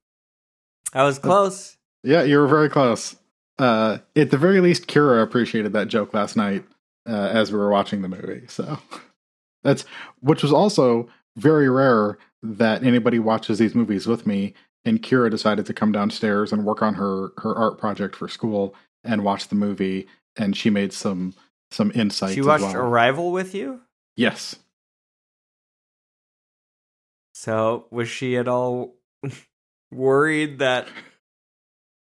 [0.93, 1.77] I was close.
[2.03, 3.15] Yeah, you were very close.
[3.59, 6.63] Uh, at the very least, Kira appreciated that joke last night
[7.07, 8.45] uh, as we were watching the movie.
[8.47, 8.79] So
[9.63, 9.85] that's
[10.21, 14.53] which was also very rare that anybody watches these movies with me.
[14.85, 18.73] And Kira decided to come downstairs and work on her her art project for school
[19.03, 20.07] and watch the movie.
[20.37, 21.33] And she made some
[21.71, 22.35] some insights.
[22.35, 22.77] She watched well.
[22.77, 23.81] Arrival with you?
[24.15, 24.55] Yes.
[27.33, 28.95] So, was she at all
[29.91, 30.87] worried that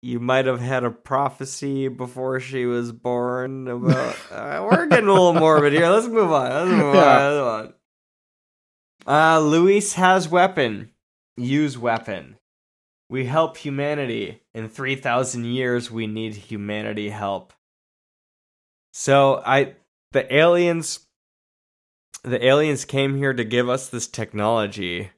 [0.02, 5.12] you might have had a prophecy before she was born about uh, we're getting a
[5.12, 5.88] little morbid here.
[5.88, 6.50] Let's move on.
[6.50, 7.00] Let's move Yeah.
[7.18, 7.22] on.
[7.22, 7.74] Let's move
[9.06, 9.34] on.
[9.36, 10.90] Uh Louise has weapon.
[11.36, 12.36] Use weapon.
[13.10, 14.42] We help humanity.
[14.54, 17.52] In 3000 years we need humanity help.
[18.92, 19.74] So, I
[20.12, 21.00] the aliens
[22.24, 25.10] the aliens came here to give us this technology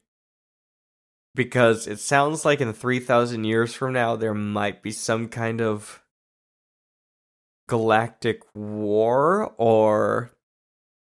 [1.34, 6.02] because it sounds like in 3000 years from now there might be some kind of
[7.68, 10.32] galactic war or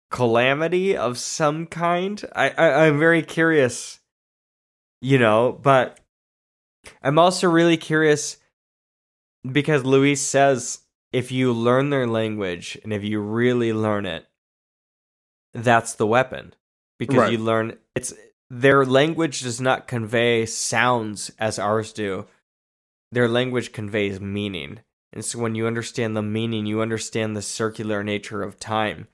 [0.10, 4.00] calamity of some kind I, I i'm very curious
[5.02, 6.00] you know but
[7.03, 8.38] i'm also really curious
[9.52, 10.80] because louise says
[11.11, 14.26] if you learn their language and if you really learn it
[15.53, 16.53] that's the weapon
[16.98, 17.32] because Right.
[17.34, 18.14] you learn it's
[18.49, 22.27] their language does not convey sounds as ours do.
[23.11, 24.80] Their language conveys meaning.
[25.14, 29.07] And so when you understand the meaning you understand the circular nature of time.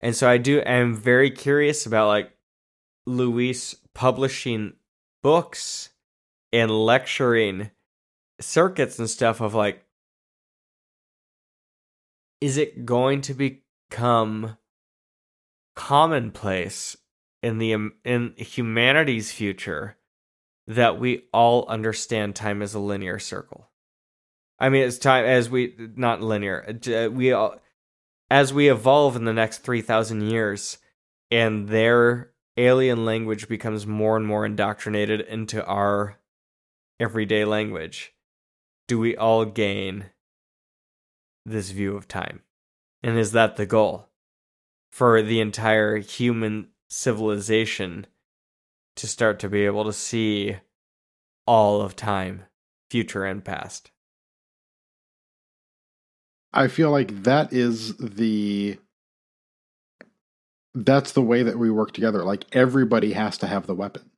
[0.00, 2.32] And so i do I am very curious about like
[3.06, 4.74] louise publishing
[5.22, 5.90] books
[6.52, 7.70] and lecturing
[8.40, 9.84] circuits and stuff of like
[12.40, 14.56] is it going to become
[15.76, 16.96] commonplace
[17.42, 19.96] in the um, in humanity's future
[20.66, 23.68] that we all understand time as a linear circle.
[24.58, 26.78] I mean, it's time as we not linear.
[26.86, 27.56] uh, We all
[28.30, 30.78] as we evolve in the next three thousand years,
[31.30, 36.18] and their alien language becomes more and more indoctrinated into our
[37.00, 38.12] everyday language.
[38.88, 40.06] Do we all gain
[41.44, 42.42] this view of time?
[43.02, 44.08] And is that the goal?
[44.92, 48.06] for the entire human civilization
[48.96, 50.56] to start to be able to see
[51.46, 52.44] all of time,
[52.90, 53.90] future and past.
[56.52, 58.78] I feel like that is the
[60.74, 62.24] that's the way that we work together.
[62.24, 64.10] Like everybody has to have the weapon.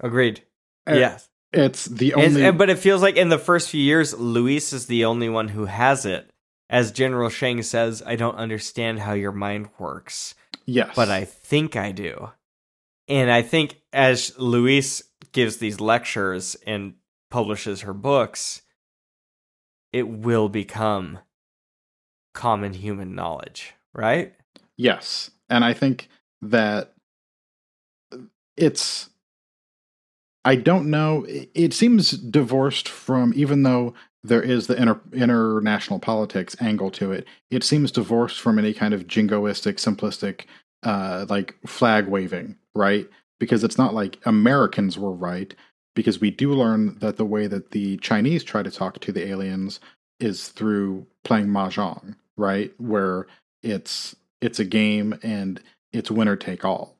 [0.00, 0.42] Agreed.
[0.88, 1.28] Uh, yes.
[1.52, 4.72] It's the And- only and- but it feels like in the first few years, Louise
[4.72, 6.30] is the only one who has it.
[6.70, 10.34] As General Shang says, I don't understand how your mind works,
[10.66, 10.94] yes.
[10.96, 12.30] but I think I do.
[13.08, 16.94] And I think as Louise gives these lectures and
[17.30, 18.62] publishes her books,
[19.92, 21.18] it will become
[22.34, 24.34] common human knowledge, right?
[24.76, 25.30] Yes.
[25.50, 26.08] And I think
[26.40, 26.94] that
[28.56, 29.08] it's
[30.44, 33.94] I don't know it- it seems divorced from even though
[34.24, 37.26] there is the inter, international politics angle to it.
[37.50, 40.46] It seems divorced from any kind of jingoistic simplistic
[40.84, 43.08] uh like flag waving right?
[43.38, 45.54] Because it's not like Americans were right
[45.94, 49.26] because we do learn that the way that the Chinese try to talk to the
[49.28, 49.80] aliens
[50.20, 52.72] is through playing mahjong right?
[52.78, 53.26] Where
[53.62, 55.60] it's it's a game and
[55.92, 56.96] it's winner take all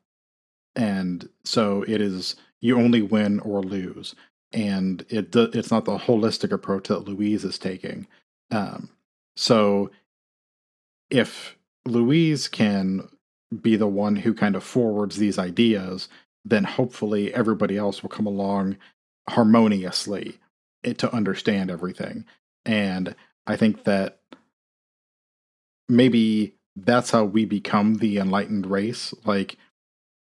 [0.75, 4.15] and so it is you only win or lose
[4.53, 8.07] and it it's not the holistic approach that louise is taking
[8.51, 8.89] um,
[9.35, 9.89] so
[11.09, 13.07] if louise can
[13.61, 16.07] be the one who kind of forwards these ideas
[16.45, 18.77] then hopefully everybody else will come along
[19.29, 20.39] harmoniously
[20.97, 22.25] to understand everything
[22.65, 23.15] and
[23.47, 24.19] i think that
[25.89, 29.13] maybe that's how we become the enlightened race.
[29.25, 29.57] Like,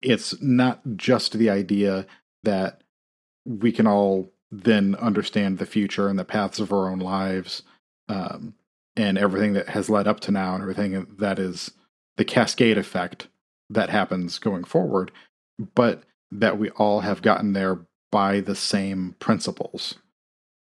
[0.02, 2.08] it's not just the idea
[2.44, 2.82] that
[3.46, 7.64] we can all then understand the future and the paths of our own lives
[8.10, 8.54] um,
[8.96, 11.72] and everything that has led up to now and everything that is
[12.18, 13.28] the cascade effect
[13.70, 15.12] that happens going forward,
[15.76, 17.80] but that we all have gotten there
[18.12, 19.96] by the same principles,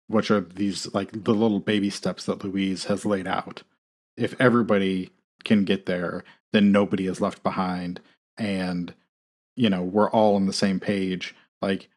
[0.08, 3.62] which are these like the little baby steps that Louise has laid out
[4.18, 5.12] if everybody
[5.44, 6.24] can get there,
[6.54, 8.00] then nobody is left behind.
[8.38, 8.94] And,
[9.56, 11.90] you know, we're all on the same page, like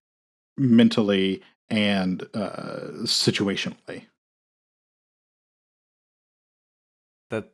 [0.59, 4.07] mentally and uh, situationally.
[7.31, 7.53] That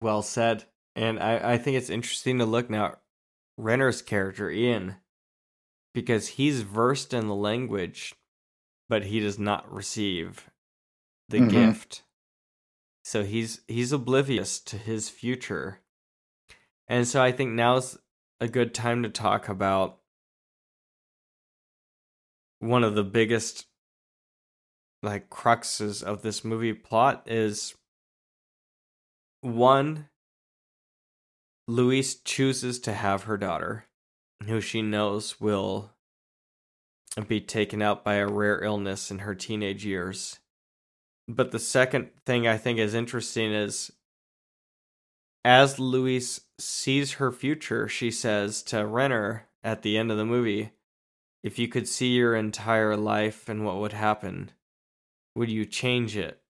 [0.00, 0.64] well said.
[0.96, 3.00] And I, I think it's interesting to look now at
[3.56, 4.96] Renner's character, Ian,
[5.92, 8.14] because he's versed in the language,
[8.88, 10.50] but he does not receive
[11.28, 11.50] the Mhm.
[11.50, 12.02] gift.
[13.04, 15.80] So he's he's oblivious to his future.
[16.88, 17.98] And so I think now's
[18.40, 20.00] a good time to talk about
[22.64, 23.66] one of the biggest
[25.02, 27.74] like cruxes of this movie plot is
[29.42, 30.08] one
[31.68, 33.86] Louise chooses to have her daughter,
[34.46, 35.90] who she knows will
[37.28, 40.40] be taken out by a rare illness in her teenage years.
[41.28, 43.90] But the second thing I think is interesting is
[45.44, 50.72] as Louise sees her future, she says to Renner at the end of the movie,
[51.44, 54.50] If you could see your entire life and what would happen,
[55.36, 56.40] would you change it?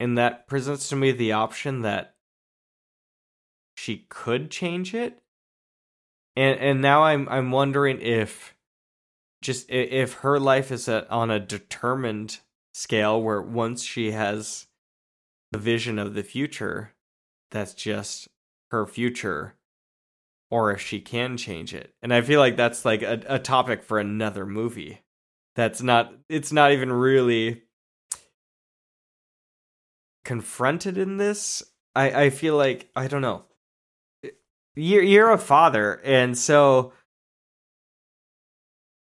[0.00, 2.16] And that presents to me the option that
[3.76, 5.20] she could change it.
[6.34, 8.54] And and now I'm I'm wondering if
[9.42, 12.40] just if her life is a, on a determined
[12.74, 14.66] scale where once she has
[15.52, 16.94] the vision of the future,
[17.52, 18.28] that's just
[18.70, 19.54] her future,
[20.50, 21.94] or if she can change it.
[22.02, 25.02] And I feel like that's like a, a topic for another movie.
[25.56, 27.62] That's not, it's not even really
[30.24, 31.62] confronted in this.
[31.94, 33.44] I, I feel like, I don't know.
[34.76, 36.92] You're, you're a father, and so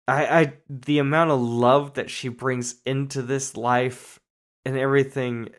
[0.07, 4.19] I, I the amount of love that she brings into this life
[4.63, 5.49] and everything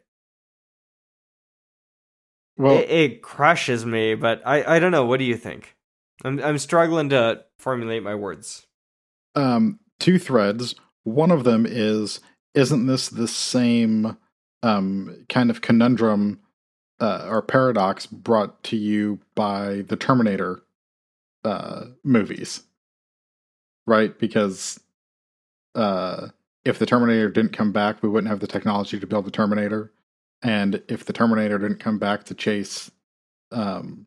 [2.62, 5.04] well it, it, crushes me but i i don't know.
[5.04, 5.76] What do you think?
[6.24, 8.66] I'm i'm struggling to formulate my words.
[9.34, 10.74] Um two threads.
[11.04, 12.20] One of them is
[12.54, 14.16] isn't this the same
[14.62, 16.40] um kind of conundrum
[17.00, 20.62] uh, or paradox brought to you by the terminator
[21.44, 22.62] uh movies?
[23.86, 24.16] Right?
[24.16, 24.78] Because
[25.74, 26.28] uh,
[26.64, 29.92] if the Terminator didn't come back, we wouldn't have the technology to build the Terminator.
[30.42, 32.90] And if the Terminator didn't come back to chase,
[33.52, 34.06] um,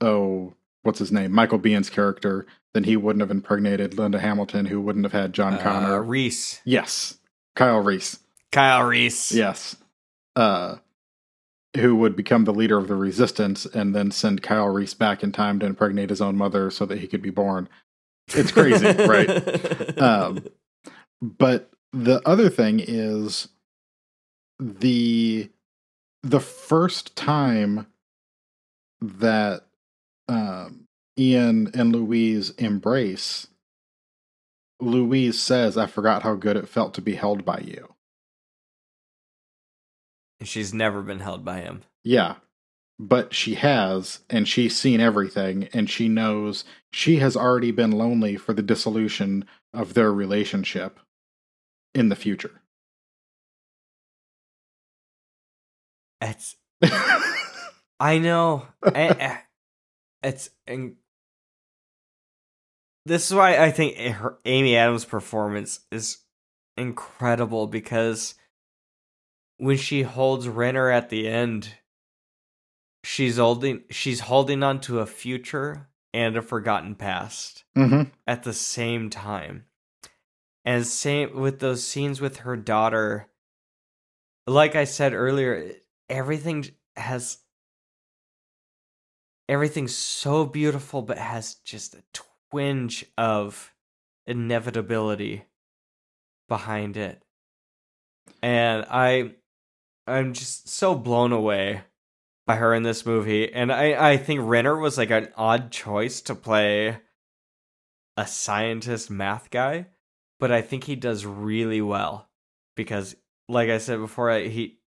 [0.00, 4.80] oh, what's his name, Michael Biehn's character, then he wouldn't have impregnated Linda Hamilton, who
[4.80, 6.02] wouldn't have had John uh, Connor.
[6.02, 6.60] Reese.
[6.64, 7.18] Yes,
[7.54, 8.18] Kyle Reese.
[8.50, 9.32] Kyle Reese.
[9.32, 9.76] Yes.
[10.36, 10.76] Uh,
[11.76, 15.32] who would become the leader of the resistance and then send Kyle Reese back in
[15.32, 17.68] time to impregnate his own mother so that he could be born.
[18.28, 19.98] It's crazy, right?
[19.98, 20.44] Um,
[21.22, 23.48] but the other thing is
[24.62, 25.50] the
[26.22, 27.86] the first time
[29.00, 29.66] that
[30.28, 30.86] um,
[31.18, 33.48] Ian and Louise embrace,
[34.80, 37.94] Louise says, "I forgot how good it felt to be held by you."
[40.42, 41.82] She's never been held by him.
[42.04, 42.36] Yeah,
[42.98, 48.36] but she has, and she's seen everything, and she knows she has already been lonely
[48.36, 50.98] for the dissolution of their relationship
[51.94, 52.61] in the future.
[56.22, 56.56] It's.
[58.00, 58.66] I know.
[60.22, 60.50] it's.
[60.66, 60.96] And
[63.04, 66.18] this is why I think her, Amy Adams' performance is
[66.76, 68.34] incredible because
[69.58, 71.74] when she holds Renner at the end
[73.04, 78.10] she's holding she's holding on to a future and a forgotten past mm-hmm.
[78.26, 79.64] at the same time.
[80.64, 83.28] And same with those scenes with her daughter.
[84.46, 85.72] Like I said earlier,
[86.12, 87.38] everything has
[89.48, 93.74] everything's so beautiful but has just a twinge of
[94.26, 95.44] inevitability
[96.48, 97.22] behind it.
[98.42, 99.32] And I
[100.06, 101.82] I'm just so blown away
[102.46, 106.20] by her in this movie, and I I think Renner was like an odd choice
[106.22, 106.98] to play
[108.16, 109.86] a scientist math guy,
[110.38, 112.28] but I think he does really well
[112.76, 113.16] because,
[113.48, 114.81] like I said before, he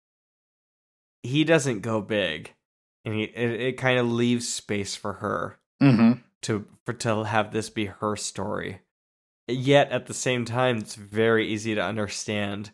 [1.26, 2.54] he doesn't go big,
[3.04, 6.22] and he it, it kind of leaves space for her mm-hmm.
[6.44, 8.82] to for to have this be her story.
[9.48, 12.72] Yet at the same time, it's very easy to understand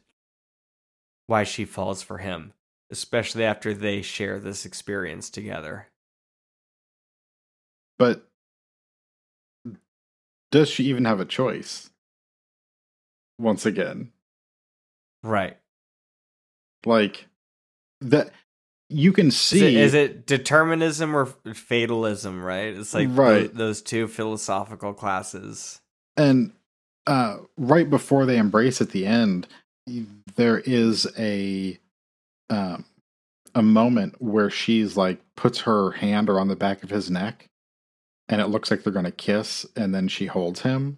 [1.27, 2.53] why she falls for him
[2.91, 5.87] especially after they share this experience together.
[7.97, 8.27] But
[10.51, 11.89] does she even have a choice?
[13.39, 14.11] Once again.
[15.23, 15.57] Right.
[16.85, 17.27] Like
[18.01, 18.31] that
[18.89, 22.75] you can see is it, is it determinism or fatalism, right?
[22.75, 23.47] It's like right.
[23.47, 25.79] Those, those two philosophical classes.
[26.17, 26.53] And
[27.07, 29.47] uh right before they embrace at the end,
[30.35, 31.79] there is a
[32.49, 32.85] um,
[33.55, 37.49] a moment where she's like puts her hand around the back of his neck
[38.27, 40.97] and it looks like they're going to kiss and then she holds him.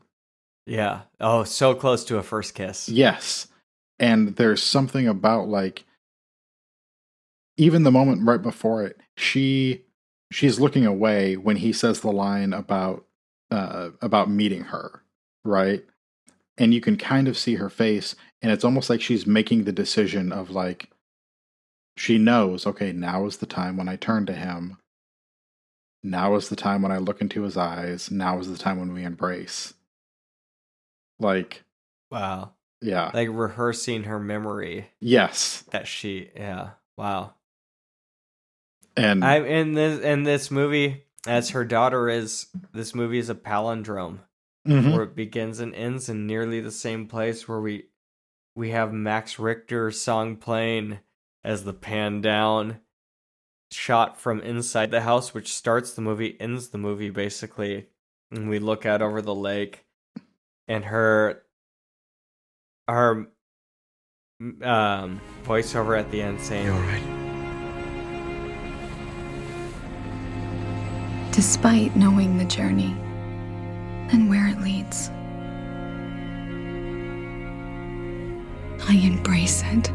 [0.65, 1.01] Yeah.
[1.19, 2.90] Oh, so close to a first kiss.
[2.90, 3.48] Yes.
[3.99, 5.83] And there's something about like
[7.57, 9.83] even the moment right before it, she
[10.32, 13.06] she's looking away when he says the line about
[13.51, 15.03] uh about meeting her,
[15.45, 15.83] right?
[16.57, 19.72] And you can kind of see her face and it's almost like she's making the
[19.72, 20.90] decision of like
[21.95, 24.77] she knows, okay, now is the time when I turn to him.
[26.03, 28.09] Now is the time when I look into his eyes.
[28.11, 29.73] Now is the time when we embrace.
[31.19, 31.64] Like,
[32.11, 32.53] Wow.
[32.82, 33.11] yeah.
[33.14, 35.64] Like rehearsing her memory yes.
[35.72, 36.72] that she yeah.
[36.98, 37.35] Wow.
[38.95, 43.35] And I in this in this movie, as her daughter is this movie is a
[43.35, 44.19] palindrome
[44.67, 44.93] Mhm.
[44.93, 47.88] where it begins and ends in nearly the same place where we
[48.55, 50.99] we have Max Richter's song playing
[51.43, 52.80] as the pan down
[53.72, 57.88] shot from inside the house, which starts the movie, ends the movie basically.
[58.31, 59.85] And we look out over the lake
[60.67, 61.43] and her
[62.88, 63.27] her
[64.61, 66.67] um voiceover at the end saying
[71.33, 72.95] Despite knowing the journey
[74.11, 75.09] and where it leads,
[78.87, 79.89] I embrace it.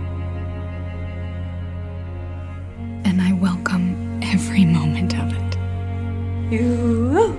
[3.07, 6.53] And I welcome every moment of it.
[6.53, 7.39] You.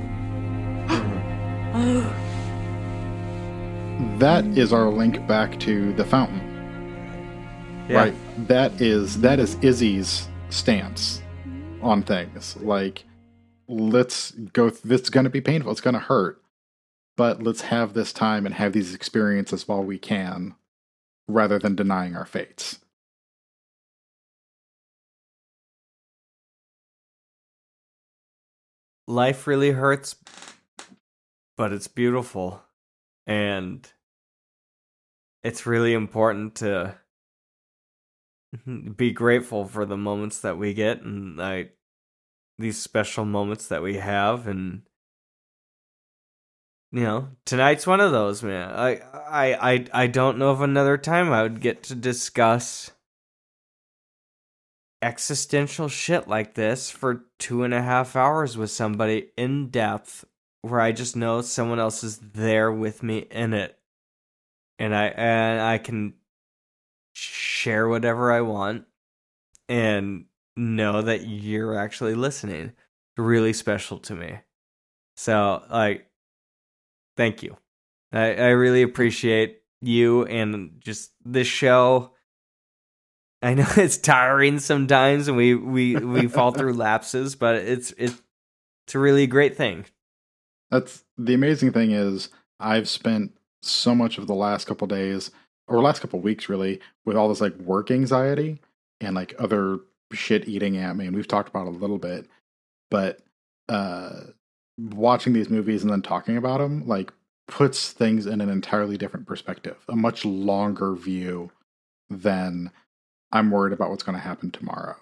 [4.17, 6.39] that is our link back to the fountain.
[7.89, 7.97] Yeah.
[7.97, 8.47] Right.
[8.47, 11.21] That is that is Izzi's stance
[11.81, 12.55] on things.
[12.61, 13.03] Like
[13.69, 15.71] let's go th- this is going to be painful.
[15.71, 16.41] It's going to hurt.
[17.15, 20.55] But let's have this time and have these experiences while we can
[21.27, 22.79] rather than denying our fates.
[29.09, 30.15] life really hurts,
[31.57, 32.63] but it's beautiful.
[33.25, 33.91] And
[35.43, 36.95] it's really important to
[38.95, 41.75] be grateful for the moments that we get and like
[42.59, 44.83] these special moments that we have and
[46.91, 50.97] you know tonight's one of those man I, I i i don't know of another
[50.97, 52.91] time i would get to discuss
[55.01, 60.25] existential shit like this for two and a half hours with somebody in depth
[60.61, 63.77] where I just know someone else is there with me in it.
[64.77, 66.13] And I and I can
[67.13, 68.85] share whatever I want
[69.67, 70.25] and
[70.59, 72.73] know that you're actually listening.
[73.17, 74.39] Really special to me.
[75.17, 76.05] So like
[77.17, 77.57] thank you.
[78.11, 82.11] I, I really appreciate you and just this show.
[83.41, 88.21] I know it's tiring sometimes and we we we fall through lapses, but it's it's
[88.85, 89.85] it's a really great thing.
[90.71, 92.29] That's the amazing thing is
[92.59, 93.31] I've spent
[93.61, 95.31] so much of the last couple days
[95.67, 98.59] or last couple weeks really with all this like work anxiety
[99.01, 99.79] and like other
[100.11, 102.27] shit eating at me and we've talked about a little bit
[102.89, 103.19] but
[103.67, 104.21] uh
[104.77, 107.11] watching these movies and then talking about them like
[107.47, 111.51] puts things in an entirely different perspective a much longer view
[112.09, 112.71] than
[113.31, 114.95] i'm worried about what's going to happen tomorrow.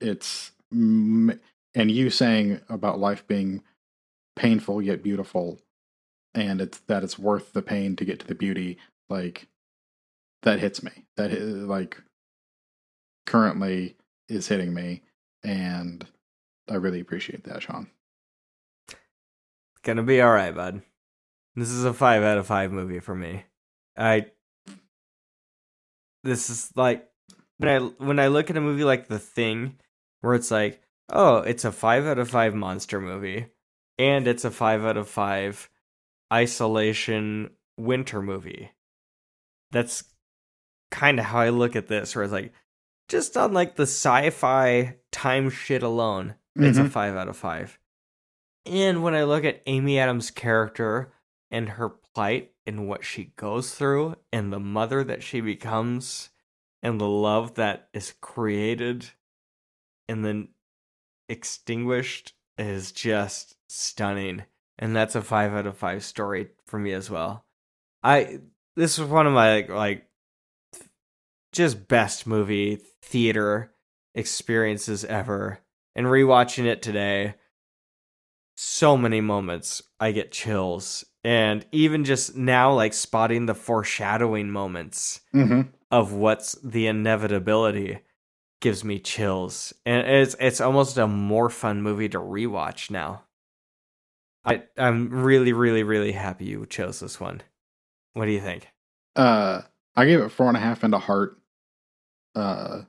[0.00, 1.38] It's and
[1.74, 3.62] you saying about life being
[4.36, 5.58] painful yet beautiful
[6.34, 9.48] and it's that it's worth the pain to get to the beauty like
[10.42, 10.92] that hits me.
[11.16, 12.00] That like
[13.26, 13.96] currently
[14.28, 15.02] is hitting me
[15.44, 16.06] and
[16.68, 17.88] i really appreciate that sean
[19.82, 20.82] Gonna be all right, bud.
[21.56, 23.44] This is a five out of five movie for me.
[23.96, 24.26] I.
[26.22, 27.08] This is like
[27.56, 29.78] when I when I look at a movie like The Thing,
[30.20, 33.46] where it's like, oh, it's a five out of five monster movie,
[33.98, 35.70] and it's a five out of five
[36.30, 38.72] isolation winter movie.
[39.72, 40.04] That's
[40.90, 42.52] kind of how I look at this, where it's like,
[43.10, 46.90] just on like the sci-fi time shit alone, it's a Mhm.
[46.90, 47.78] five out of five.
[48.64, 51.12] And when I look at Amy Adams' character
[51.50, 56.30] and her plight and what she goes through and the mother that she becomes
[56.82, 59.10] and the love that is created
[60.08, 60.48] and then
[61.28, 64.44] extinguished is just stunning.
[64.78, 67.44] And that's a five out of five story for me as well.
[68.02, 68.40] I
[68.76, 70.09] this was one of my like, like
[71.52, 73.72] just best movie theater
[74.14, 75.60] experiences ever.
[75.96, 77.34] And rewatching it today,
[78.56, 81.04] so many moments I get chills.
[81.24, 85.62] And even just now, like spotting the foreshadowing moments mm-hmm.
[85.90, 88.00] of what's the inevitability
[88.60, 89.72] gives me chills.
[89.84, 93.24] And it's it's almost a more fun movie to rewatch now.
[94.44, 97.42] I I'm really, really, really happy you chose this one.
[98.14, 98.68] What do you think?
[99.16, 99.62] uh
[100.00, 101.38] i gave it four and a half into heart
[102.34, 102.82] uh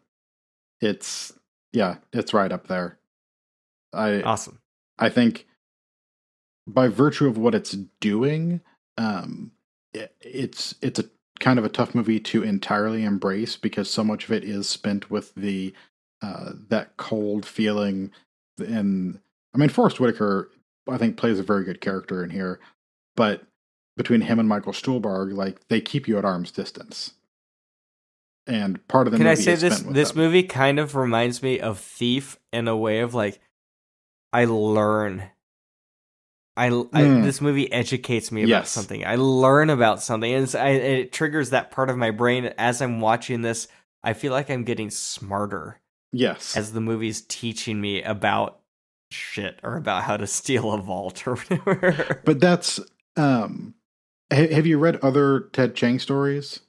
[0.81, 1.33] it's
[1.73, 2.98] yeah it's right up there
[3.93, 4.59] i Awesome.
[5.01, 5.48] I think
[6.67, 8.61] by virtue of what it's doing,
[8.98, 9.51] um,
[9.93, 11.06] it, it's it's a
[11.40, 15.09] kind of a tough movie to entirely embrace because so much of it is spent
[15.09, 15.73] with the
[16.22, 18.11] uh, that cold feeling.
[18.59, 19.19] And
[19.56, 20.51] I mean, Forest Whitaker,
[20.88, 22.59] I think, plays a very good character in here,
[23.15, 23.43] but
[23.98, 27.14] between him and Michael Stuhlbarg, like they keep you at arm's distance.
[28.48, 29.82] And part of the Can I say is this?
[29.82, 30.18] This them.
[30.24, 33.40] movie kind of reminds me of Thief in a way of like,
[34.34, 35.24] I learn.
[36.58, 37.24] I, I Mm.
[37.24, 38.72] this movie educates me about Yes.
[38.72, 39.06] something.
[39.06, 43.00] I learn about something, and I, it triggers that part of my brain as I'm
[43.00, 43.68] watching this.
[44.03, 45.80] I feel like I'm getting smarter
[46.11, 46.58] Yes.
[46.58, 48.60] as the movie's teaching me about
[49.11, 52.22] shit or about how to steal a vault or whatever.
[52.26, 52.80] but that's
[53.16, 53.76] um
[54.32, 56.61] have you read other Ted Chiang stories?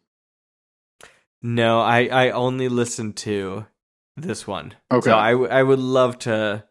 [1.43, 3.67] no, I I only listened to
[4.17, 4.75] this one.
[4.91, 5.11] Okay.
[5.11, 6.65] So I w- I would love to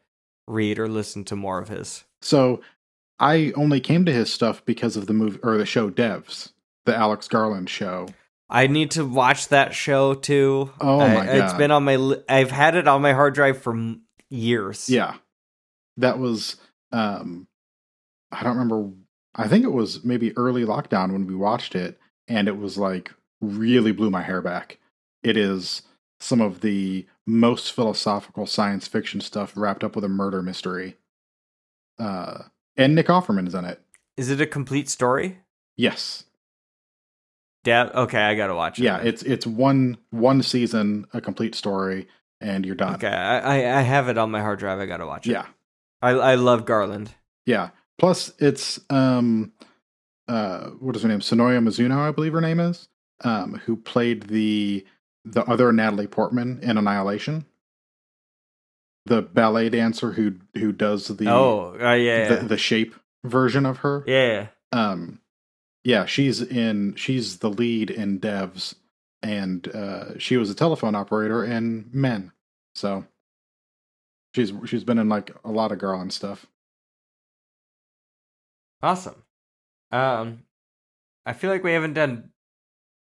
[0.48, 2.04] read or listen to more of his.
[2.22, 2.62] So
[3.20, 6.52] I only came to his stuff because of the movie or the show Devs,
[6.86, 8.08] the Alex Garland show.
[8.50, 10.72] I need to watch that show too.
[10.82, 11.58] Oh I- my It's God.
[11.58, 11.96] been on my.
[11.98, 13.96] Li- I've had it on my hard drive for
[14.30, 14.90] years.
[14.90, 15.16] Yeah.
[15.98, 16.56] That was
[16.94, 17.48] um
[18.32, 18.90] I don't remember
[19.36, 23.12] I think it was maybe early lockdown when we watched it and it was like
[23.40, 24.78] really blew my hair back.
[25.24, 25.84] It is
[26.20, 30.98] some of the most philosophical science fiction stuff wrapped up with a murder mystery.
[32.00, 32.44] Uh
[32.78, 33.82] and Nick Offerman is in it.
[34.18, 35.40] Is it a complete story?
[35.78, 36.26] Yes.
[37.64, 37.92] Dad.
[37.94, 38.84] Okay, I gotta watch it.
[38.84, 42.08] Yeah, it's it's one one season, a complete story,
[42.40, 42.96] and you're done.
[42.96, 43.08] okay.
[43.08, 44.80] I, I I have it on my hard drive.
[44.80, 45.32] I gotta watch it.
[45.32, 45.46] Yeah.
[46.02, 47.12] I I love Garland.
[47.46, 47.70] Yeah.
[48.02, 49.52] Plus, it's um,
[50.28, 51.20] uh, what is her name?
[51.20, 52.88] Sonoya Mizuno, I believe her name is,
[53.24, 54.84] um, who played the
[55.24, 57.46] the other Natalie Portman in Annihilation,
[59.06, 62.42] the ballet dancer who who does the oh, uh, yeah, the, yeah.
[62.42, 64.04] the shape version of her.
[64.08, 64.48] yeah.
[64.72, 65.20] Um,
[65.84, 66.96] yeah, she's in.
[66.96, 68.74] She's the lead in Devs,
[69.22, 72.32] and uh, she was a telephone operator in Men.
[72.74, 73.06] So
[74.34, 76.48] she's she's been in like a lot of Garland stuff.
[78.84, 79.16] Awesome.
[79.92, 80.44] Um,
[81.26, 82.30] I feel like we haven't done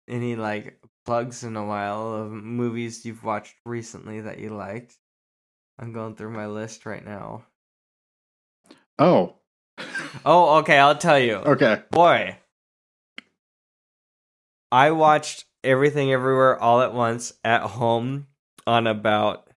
[0.07, 4.95] any like plugs in a while of movies you've watched recently that you liked.
[5.79, 7.45] I'm going through my list right now.
[8.97, 9.35] Oh,
[10.23, 11.35] Oh, okay, I'll tell you.
[11.35, 11.81] okay.
[11.91, 12.37] Boy,
[14.71, 18.27] I watched Everything Everywhere All at Once at home
[18.65, 19.49] on about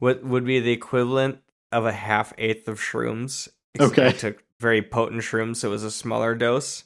[0.00, 1.38] what would be the equivalent
[1.70, 3.48] of a half eighth of shrooms.
[3.78, 4.08] Okay.
[4.08, 6.84] I took very potent shrooms, so it was a smaller dose.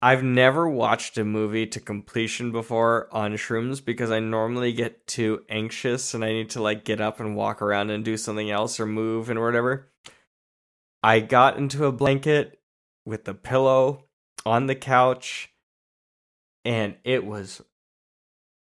[0.00, 5.44] I've never watched a movie to completion before on shrooms because I normally get too
[5.48, 8.78] anxious and I need to like get up and walk around and do something else
[8.78, 9.88] or move and whatever.
[11.02, 12.60] I got into a blanket
[13.06, 14.04] with the pillow
[14.44, 15.50] on the couch
[16.66, 17.62] and it was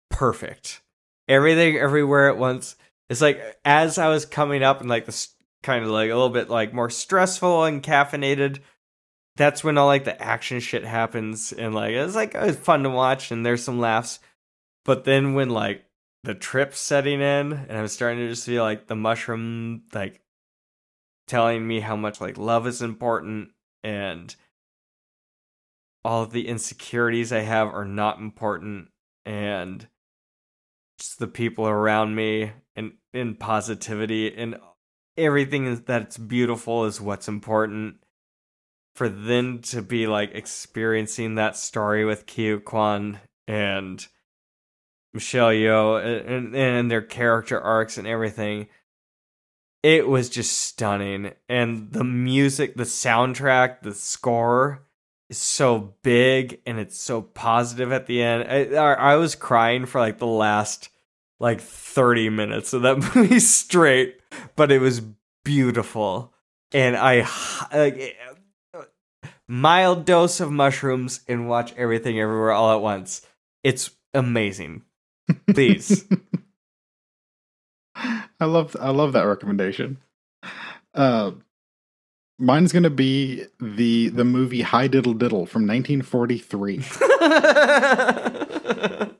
[0.09, 0.81] perfect.
[1.27, 2.77] Everything everywhere at once.
[3.09, 5.34] It's like as I was coming up and like this
[5.65, 8.59] kind of like a little bit like more stressful and caffeinated,
[9.35, 12.89] that's when all like the action shit happens and like it's like it's fun to
[12.89, 14.19] watch and there's some laughs.
[14.85, 15.83] But then when like
[16.23, 20.21] the trip's setting in and I'm starting to just feel like the mushroom like
[21.27, 23.49] telling me how much like love is important
[23.83, 24.33] and
[26.03, 28.89] all of the insecurities I have are not important
[29.25, 29.87] and
[30.99, 34.57] just the people around me and in positivity and
[35.17, 37.97] everything that's beautiful is what's important
[38.95, 44.05] for them to be like experiencing that story with Ke Huy Quan and
[45.13, 48.67] Michelle Yeoh and, and, their character arcs and everything.
[49.83, 51.31] It was just stunning.
[51.47, 54.85] And the music the soundtrack the score
[55.29, 58.77] is so big and it's so positive at the end.
[58.77, 60.89] I I was crying for like the last
[61.39, 64.19] like 30 minutes of that movie straight
[64.55, 65.01] but it was
[65.43, 66.33] beautiful
[66.71, 67.27] and I
[67.73, 68.17] like
[69.47, 73.21] mild dose of mushrooms and watch everything everywhere all at once
[73.63, 74.83] it's amazing
[75.53, 76.05] please
[78.39, 79.97] I love I love that recommendation.
[80.93, 81.31] Uh,
[82.37, 86.81] mine's gonna be the the movie Hi Diddle Diddle from 1943.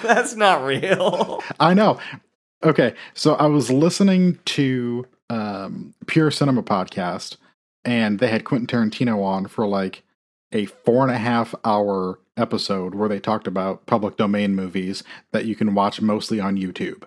[0.02, 1.42] That's not real.
[1.58, 1.98] I know.
[2.62, 7.36] Okay, so I was listening to um, Pure Cinema podcast,
[7.84, 10.02] and they had Quentin Tarantino on for like
[10.52, 15.44] a four and a half hour episode where they talked about public domain movies that
[15.44, 17.04] you can watch mostly on YouTube.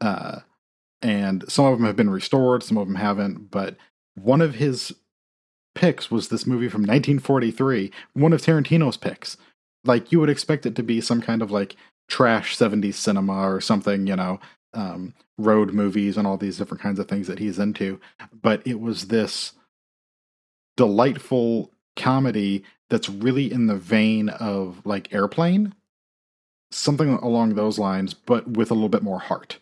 [0.00, 0.40] Uh,
[1.02, 3.50] and some of them have been restored, some of them haven't.
[3.50, 3.76] But
[4.14, 4.94] one of his
[5.74, 9.36] picks was this movie from 1943, one of Tarantino's picks.
[9.84, 11.76] Like you would expect it to be some kind of like
[12.08, 14.40] trash 70s cinema or something, you know,
[14.72, 18.00] um, road movies and all these different kinds of things that he's into.
[18.42, 19.52] But it was this
[20.76, 25.74] delightful comedy that's really in the vein of like Airplane,
[26.70, 29.58] something along those lines, but with a little bit more heart.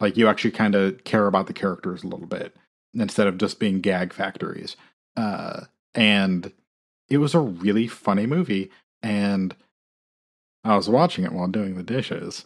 [0.00, 2.56] Like you actually kind of care about the characters a little bit
[2.94, 4.76] instead of just being gag factories.
[5.16, 5.62] Uh,
[5.94, 6.52] and
[7.08, 8.70] it was a really funny movie.
[9.02, 9.54] And
[10.64, 12.44] I was watching it while doing the dishes.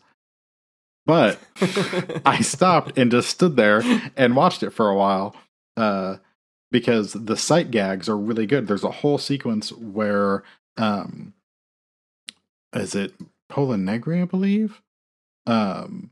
[1.07, 1.39] But
[2.25, 3.83] I stopped and just stood there
[4.17, 5.37] and watched it for a while
[5.77, 6.17] uh,
[6.71, 8.67] because the sight gags are really good.
[8.67, 10.45] There's a whole sequence where,
[10.77, 11.35] um,
[12.73, 13.13] is it
[13.49, 14.81] Pola Negri, I believe?
[15.47, 16.11] Um,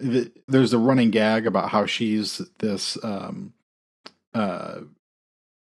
[0.00, 3.54] th- there's a running gag about how she's this um,
[4.34, 4.80] uh,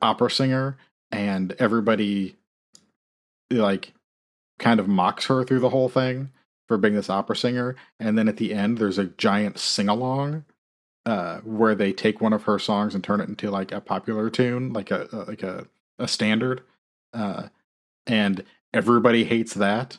[0.02, 0.78] opera singer,
[1.12, 2.36] and everybody
[3.52, 3.94] like
[4.64, 6.32] kind of mocks her through the whole thing
[6.68, 7.76] for being this opera singer.
[8.00, 10.46] And then at the end, there's a giant sing along
[11.06, 14.30] uh, where they take one of her songs and turn it into like a popular
[14.30, 15.68] tune, like a, like a
[16.00, 16.62] a standard,
[17.14, 17.48] uh,
[18.08, 18.44] and
[18.74, 19.98] everybody hates that.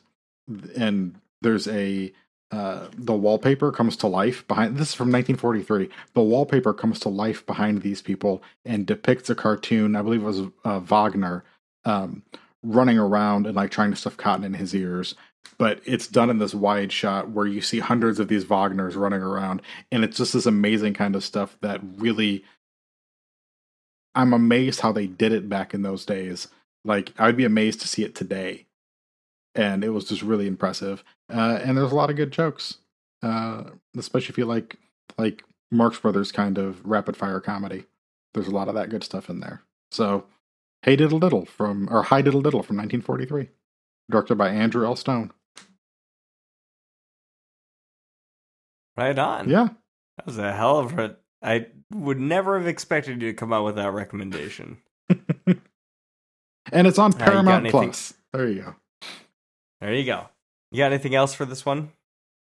[0.77, 2.13] And there's a
[2.51, 7.09] uh, the wallpaper comes to life behind this is from 1943 the wallpaper comes to
[7.09, 11.43] life behind these people and depicts a cartoon i believe it was uh, wagner
[11.85, 12.23] um,
[12.65, 15.15] running around and like trying to stuff cotton in his ears
[15.59, 19.21] but it's done in this wide shot where you see hundreds of these wagners running
[19.21, 19.61] around
[19.93, 22.43] and it's just this amazing kind of stuff that really
[24.15, 26.49] i'm amazed how they did it back in those days
[26.85, 28.67] like i'd be amazed to see it today
[29.55, 31.05] and it was just really impressive.
[31.33, 32.79] Uh, and there's a lot of good jokes,
[33.23, 33.65] uh,
[33.97, 34.77] especially if you like
[35.19, 37.85] like Marx Brothers kind of rapid fire comedy.
[38.33, 39.63] There's a lot of that good stuff in there.
[39.93, 40.25] So,
[40.85, 43.49] Hey Diddle Diddle from or Hi Diddle Diddle from 1943,
[44.11, 44.95] directed by Andrew L.
[44.97, 45.33] Stone.
[48.95, 49.49] Right on.
[49.49, 49.69] Yeah,
[50.19, 51.17] That was a hell of a.
[51.43, 54.77] I would never have expected you to come out with that recommendation.
[55.09, 58.13] and it's on Paramount anything- Plus.
[58.35, 58.75] There you go.
[59.81, 60.29] There you go.
[60.71, 61.93] You got anything else for this one?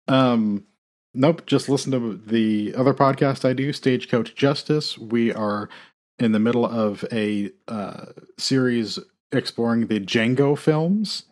[0.09, 0.65] Um,
[1.15, 1.47] nope.
[1.47, 4.99] Just listen to the other podcast I do, Stagecoach Justice.
[4.99, 5.69] We are
[6.19, 8.07] in the middle of a uh,
[8.39, 8.99] series
[9.33, 11.25] exploring the Django films,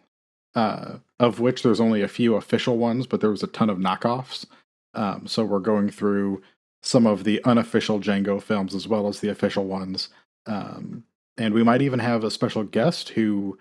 [0.55, 3.79] uh, of which there's only a few official ones, but there was a ton of
[3.79, 4.47] knockoffs.
[4.95, 6.43] Um, so we're going through
[6.83, 10.11] some of the unofficial Django films as well as the official ones.
[10.47, 11.05] Um,
[11.37, 13.59] and we might even have a special guest who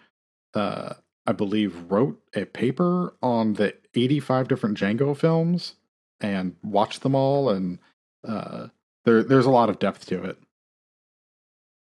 [0.54, 0.94] uh,
[1.26, 5.76] I believe, wrote a paper on the 85 different Django films
[6.20, 7.50] and watched them all.
[7.50, 7.80] And
[8.28, 8.68] uh,
[9.06, 10.38] there, there's a lot of depth to it.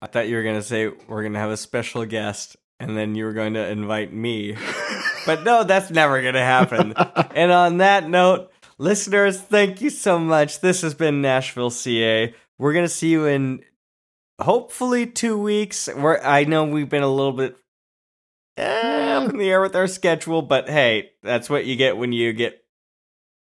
[0.01, 2.97] I thought you were going to say we're going to have a special guest and
[2.97, 4.57] then you were going to invite me.
[5.25, 6.93] But no, that's never going to happen.
[7.35, 10.59] and on that note, listeners, thank you so much.
[10.59, 12.33] This has been Nashville CA.
[12.57, 13.63] We're going to see you in
[14.39, 15.87] hopefully two weeks.
[15.87, 17.57] Where I know we've been a little bit
[18.57, 22.11] eh, up in the air with our schedule, but hey, that's what you get when
[22.11, 22.63] you get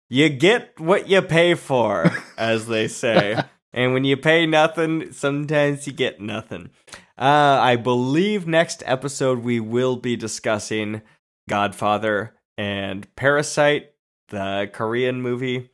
[0.09, 3.43] you get what you pay for, as they say.
[3.73, 6.70] and when you pay nothing, sometimes you get nothing.
[7.18, 11.02] Uh, I believe next episode we will be discussing
[11.49, 13.92] Godfather and Parasite,
[14.28, 15.70] the Korean movie.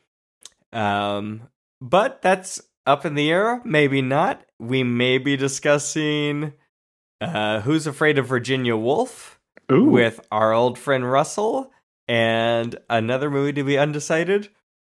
[0.73, 1.49] Um,
[1.81, 3.63] but that's up in the air.
[3.65, 4.45] Maybe not.
[4.59, 6.55] We may be discussing
[7.21, 9.39] uh, Who's Afraid of Virginia Woolf
[9.71, 11.73] Ooh, with our old friend Russell
[12.07, 14.49] and another movie to be undecided.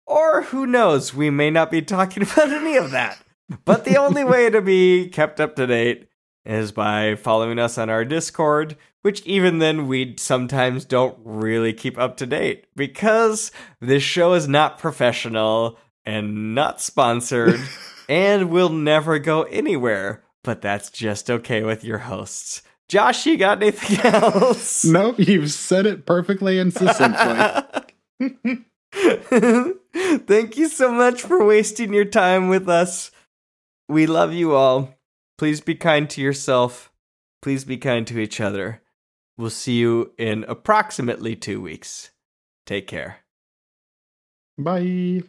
[0.07, 3.17] Or who knows, we may not be talking about any of that.
[3.63, 6.09] But the only way to be kept up to date
[6.45, 11.97] is by following us on our Discord, which even then we sometimes don't really keep
[11.97, 17.59] up to date because this show is not professional and not sponsored
[18.09, 20.23] and will never go anywhere.
[20.43, 22.61] But that's just okay with your hosts.
[22.87, 24.85] Josh, you got anything else?
[24.85, 27.85] nope, you've said it perfectly and succinctly.
[30.27, 33.11] Thank you so much for wasting your time with us.
[33.87, 34.95] We love you all.
[35.37, 36.91] Please be kind to yourself.
[37.41, 38.81] Please be kind to each other.
[39.37, 42.11] We'll see you in approximately two weeks.
[42.65, 43.19] Take care.
[44.57, 45.23] Bye.